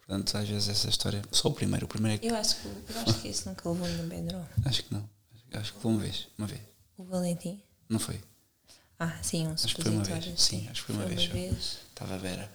[0.05, 2.67] Portanto, às vezes essa história, só o primeiro, o primeiro é que Eu acho que,
[2.67, 4.45] eu acho que esse nunca levou nenhum Benuron.
[4.65, 5.09] Acho que não.
[5.33, 6.27] Acho- Acho que foi uma vez.
[6.37, 6.61] Uma vez.
[6.97, 7.61] O Valentim.
[7.87, 8.19] Não foi?
[8.99, 10.41] Ah, sim, um Acho que foi uma vez.
[10.41, 11.77] Sim, acho que foi uma vez só.
[11.89, 12.51] Estava a Vera.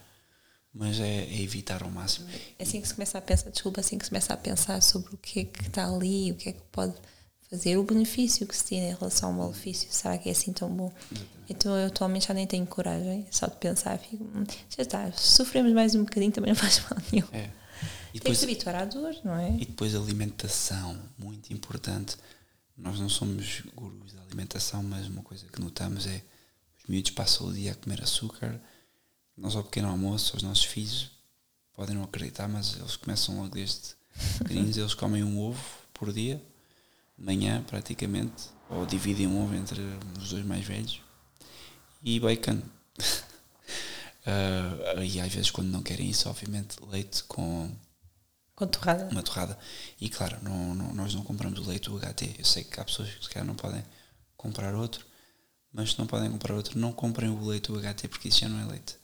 [0.71, 2.27] Mas é, é evitar ao máximo.
[2.59, 5.17] Assim que se começa a pensar, desculpa, assim que se começa a pensar sobre o
[5.17, 6.93] que é que está ali, o que é que pode
[7.49, 10.69] fazer, o benefício que se tem em relação ao malefício, será que é assim tão
[10.69, 10.93] bom?
[11.49, 15.73] Então eu atualmente já nem tenho coragem, só de pensar, fico, "Hum, já está, sofremos
[15.73, 17.27] mais um bocadinho também não faz mal nenhum.
[17.31, 17.49] É.
[18.13, 19.51] E Tem que depois, se habituar à dor, não é?
[19.51, 22.17] e depois alimentação, muito importante.
[22.77, 26.21] Nós não somos gurus da alimentação, mas uma coisa que notamos é
[26.77, 28.59] os miúdos passam o dia a comer açúcar.
[29.37, 31.11] Nós ao pequeno almoço, os nossos filhos
[31.73, 33.95] podem não acreditar, mas eles começam logo desde
[34.39, 35.61] pequeninos, eles comem um ovo
[35.93, 36.41] por dia,
[37.19, 39.81] de manhã praticamente, ou dividem um ovo entre
[40.19, 41.01] os dois mais velhos,
[42.03, 42.61] e bacon.
[44.25, 47.71] Ah, e às vezes quando não querem isso, obviamente leite com
[48.55, 49.07] Com torrada.
[49.11, 49.57] uma torrada.
[49.99, 52.35] E claro, não, não- nós não compramos o leite UHT.
[52.37, 53.83] Eu sei que há pessoas que se calhar não podem
[54.37, 55.05] comprar outro,
[55.73, 58.59] mas se não podem comprar outro, não comprem o leite UHT porque isso já não
[58.59, 58.97] é leite.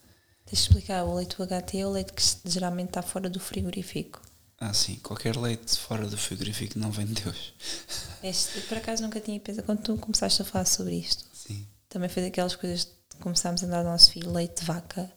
[0.45, 4.21] Deixa explicar, o leite UHT é o leite que geralmente está fora do frigorífico.
[4.59, 7.53] Ah, sim, qualquer leite fora do frigorífico não vem de Deus.
[8.23, 11.65] Este, por acaso nunca tinha pensado, quando tu começaste a falar sobre isto, Sim.
[11.89, 15.11] também foi daquelas coisas de começámos a dar ao nosso filho leite de vaca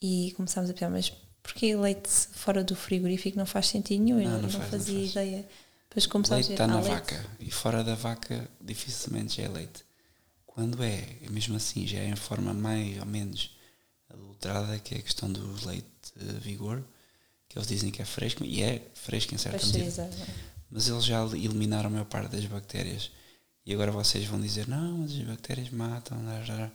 [0.00, 4.18] e começámos a pensar, mas porquê leite fora do frigorífico não faz sentido nenhum?
[4.18, 5.10] Não, não, não não faz, não fazia faz.
[5.10, 5.48] ideia.
[5.88, 9.36] Depois começámos leite a está ver, na ah, leite- vaca e fora da vaca dificilmente
[9.36, 9.84] já é leite.
[10.46, 13.56] Quando é, mesmo assim, já é em forma mais ou menos
[14.10, 15.86] adulterada, que é a questão do leite
[16.20, 16.82] eh, vigor,
[17.48, 20.10] que eles dizem que é fresco, e é fresco em certa medida.
[20.70, 23.10] Mas eles já eliminaram a maior parte das bactérias.
[23.64, 26.24] E agora vocês vão dizer, não, mas as bactérias matam.
[26.24, 26.72] lá, lá, lá."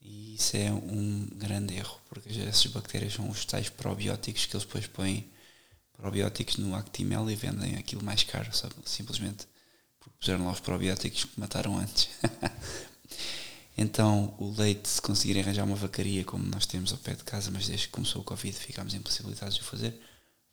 [0.00, 4.66] E isso é um grande erro, porque essas bactérias são os tais probióticos que eles
[4.66, 5.26] depois põem
[5.94, 8.74] probióticos no Actimel e vendem aquilo mais caro, sabe?
[8.84, 9.46] simplesmente
[10.04, 12.08] porque puseram lá os probióticos que mataram antes.
[13.76, 17.50] então, o leite, se conseguirem arranjar uma vacaria como nós temos ao pé de casa,
[17.50, 19.98] mas desde que começou o Covid ficámos impossibilitados de fazer,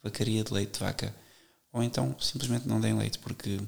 [0.01, 1.13] vacaria de leite de vaca.
[1.73, 3.59] Ou então, simplesmente não deem leite, porque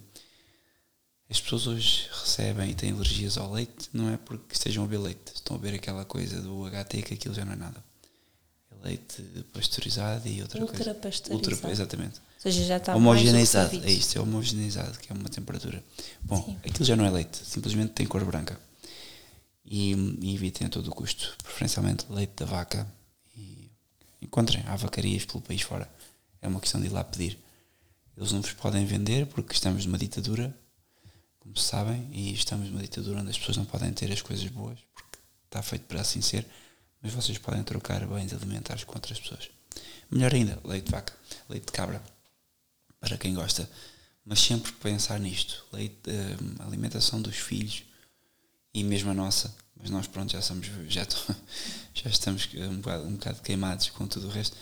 [1.29, 5.03] as pessoas hoje recebem e têm alergias ao leite, não é porque estejam a beber
[5.03, 7.83] leite, estão a beber aquela coisa do HT que aquilo já não é nada.
[8.71, 9.23] É leite
[9.53, 10.73] pasteurizado e outra coisa.
[10.73, 11.55] Ultrapasteurizado.
[11.55, 12.19] Ultra, exatamente.
[12.19, 15.81] Ou seja, já está homogeneizado, é isto, é homogeneizado, que é uma temperatura.
[16.21, 16.57] Bom, Sim.
[16.57, 18.59] aquilo já não é leite, simplesmente tem cor branca.
[19.65, 22.85] E, e evitem a todo o custo, preferencialmente leite da vaca.
[23.35, 23.71] E
[24.21, 25.89] encontrem, há vacarias pelo país fora.
[26.41, 27.39] É uma questão de ir lá pedir.
[28.17, 30.55] Eles não vos podem vender porque estamos numa ditadura,
[31.39, 34.79] como sabem, e estamos numa ditadura onde as pessoas não podem ter as coisas boas,
[34.93, 36.45] porque está feito para assim ser,
[37.01, 39.49] mas vocês podem trocar bens alimentares com outras pessoas.
[40.09, 41.13] Melhor ainda, leite de vaca,
[41.49, 42.01] leite de cabra,
[42.99, 43.69] para quem gosta.
[44.25, 47.83] Mas sempre pensar nisto, leite, eh, alimentação dos filhos
[48.73, 51.05] e mesmo a nossa, mas nós pronto já somos já,
[51.93, 54.55] já estamos um bocado, um bocado queimados com tudo o resto,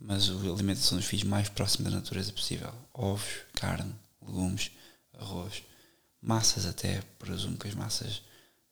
[0.00, 2.72] mas a alimentação dos filhos mais próximo da natureza possível.
[2.94, 3.94] Ovos, carne,
[4.26, 4.70] legumes,
[5.18, 5.62] arroz,
[6.22, 8.22] massas até, presumo que as massas,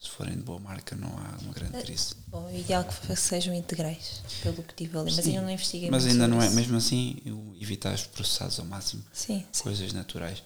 [0.00, 2.14] se forem de boa marca, não há uma grande crise.
[2.28, 5.50] Bom, o ideal é que sejam integrais, pelo que tive ali, mas Sim, ainda não
[5.50, 6.54] investiguei Mas ainda não é, isso.
[6.56, 7.16] mesmo assim,
[7.60, 10.42] evitar os processados ao máximo, Sim, coisas naturais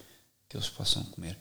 [0.48, 1.38] que eles possam comer.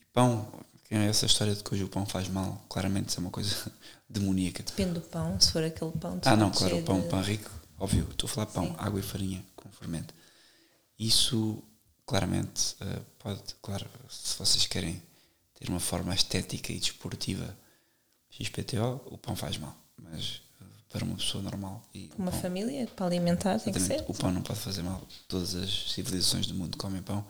[0.00, 0.50] E pão,
[0.90, 3.54] é essa história de que hoje o pão faz mal, claramente isso é uma coisa
[4.08, 4.62] demoníaca.
[4.62, 7.50] Depende do pão, se for aquele pão Ah, não, claro, o pão, de- pão rico,
[7.80, 8.74] óbvio, estou a falar pão, Sim.
[8.78, 10.14] água e farinha com fermento.
[10.98, 11.62] Isso,
[12.06, 15.02] claramente, uh, pode, claro, se vocês querem
[15.54, 17.56] ter uma forma estética e desportiva
[18.30, 22.86] XPTO, o pão faz mal, mas uh, para uma pessoa normal e uma pão, família
[22.88, 24.04] para alimentar tem que ser.
[24.06, 25.02] O pão não pode fazer mal.
[25.26, 27.26] Todas as civilizações do mundo comem pão.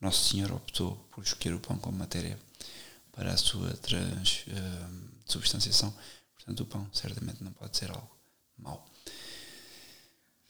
[0.00, 2.38] Nosso Senhor optou por escolher o pão como matéria
[3.12, 5.94] para a sua trans, uh, substanciação.
[6.34, 8.10] Portanto, o pão certamente não pode ser algo
[8.58, 8.84] mau.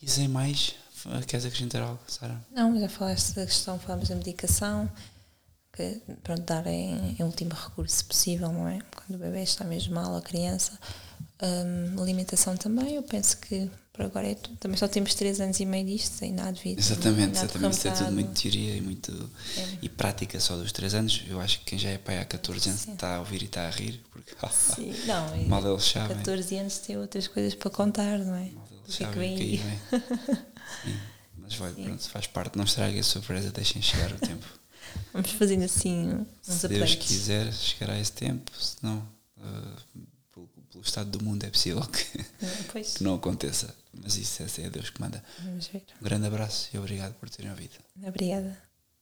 [0.04, 0.74] E sem mais,
[1.26, 2.38] queres acrescentar algo, Sara?
[2.54, 4.90] Não, já falaste da questão, falamos da medicação,
[5.72, 8.80] que pronto, dar em, em, último recurso possível, não é?
[8.94, 10.78] Quando o bebê está mesmo mal, a criança.
[11.42, 14.56] Um, alimentação também, eu penso que por agora é tudo.
[14.56, 16.80] Também só temos 3 anos e meio disto, sem nada de vida.
[16.80, 17.78] Exatamente, exatamente.
[17.78, 19.78] Isso é tudo muito teoria e, muito, é.
[19.82, 21.24] e prática só dos 3 anos.
[21.28, 22.92] Eu acho que quem já é pai há 14 anos Sim.
[22.92, 24.92] está a ouvir e está a rir, porque Sim.
[25.06, 26.16] Não, mal eles sabem.
[26.18, 28.50] 14 anos tem outras coisas para contar, não é?
[28.50, 29.80] Mal sabem que vem aí.
[30.84, 31.00] Sim,
[31.38, 31.84] mas vai, Sim.
[31.84, 32.56] pronto, faz parte.
[32.56, 34.46] Não estrague a surpresa, deixem chegar o tempo.
[35.12, 39.06] Vamos fazendo assim uns Se Deus quiser, chegará esse tempo, senão.
[39.38, 40.04] Uh,
[40.74, 43.72] pelo estado do mundo é possível que, que não aconteça.
[43.92, 45.22] Mas isso é, é Deus que manda.
[45.40, 47.74] Um grande abraço e obrigado por terem ouvido.
[48.02, 48.58] Obrigada.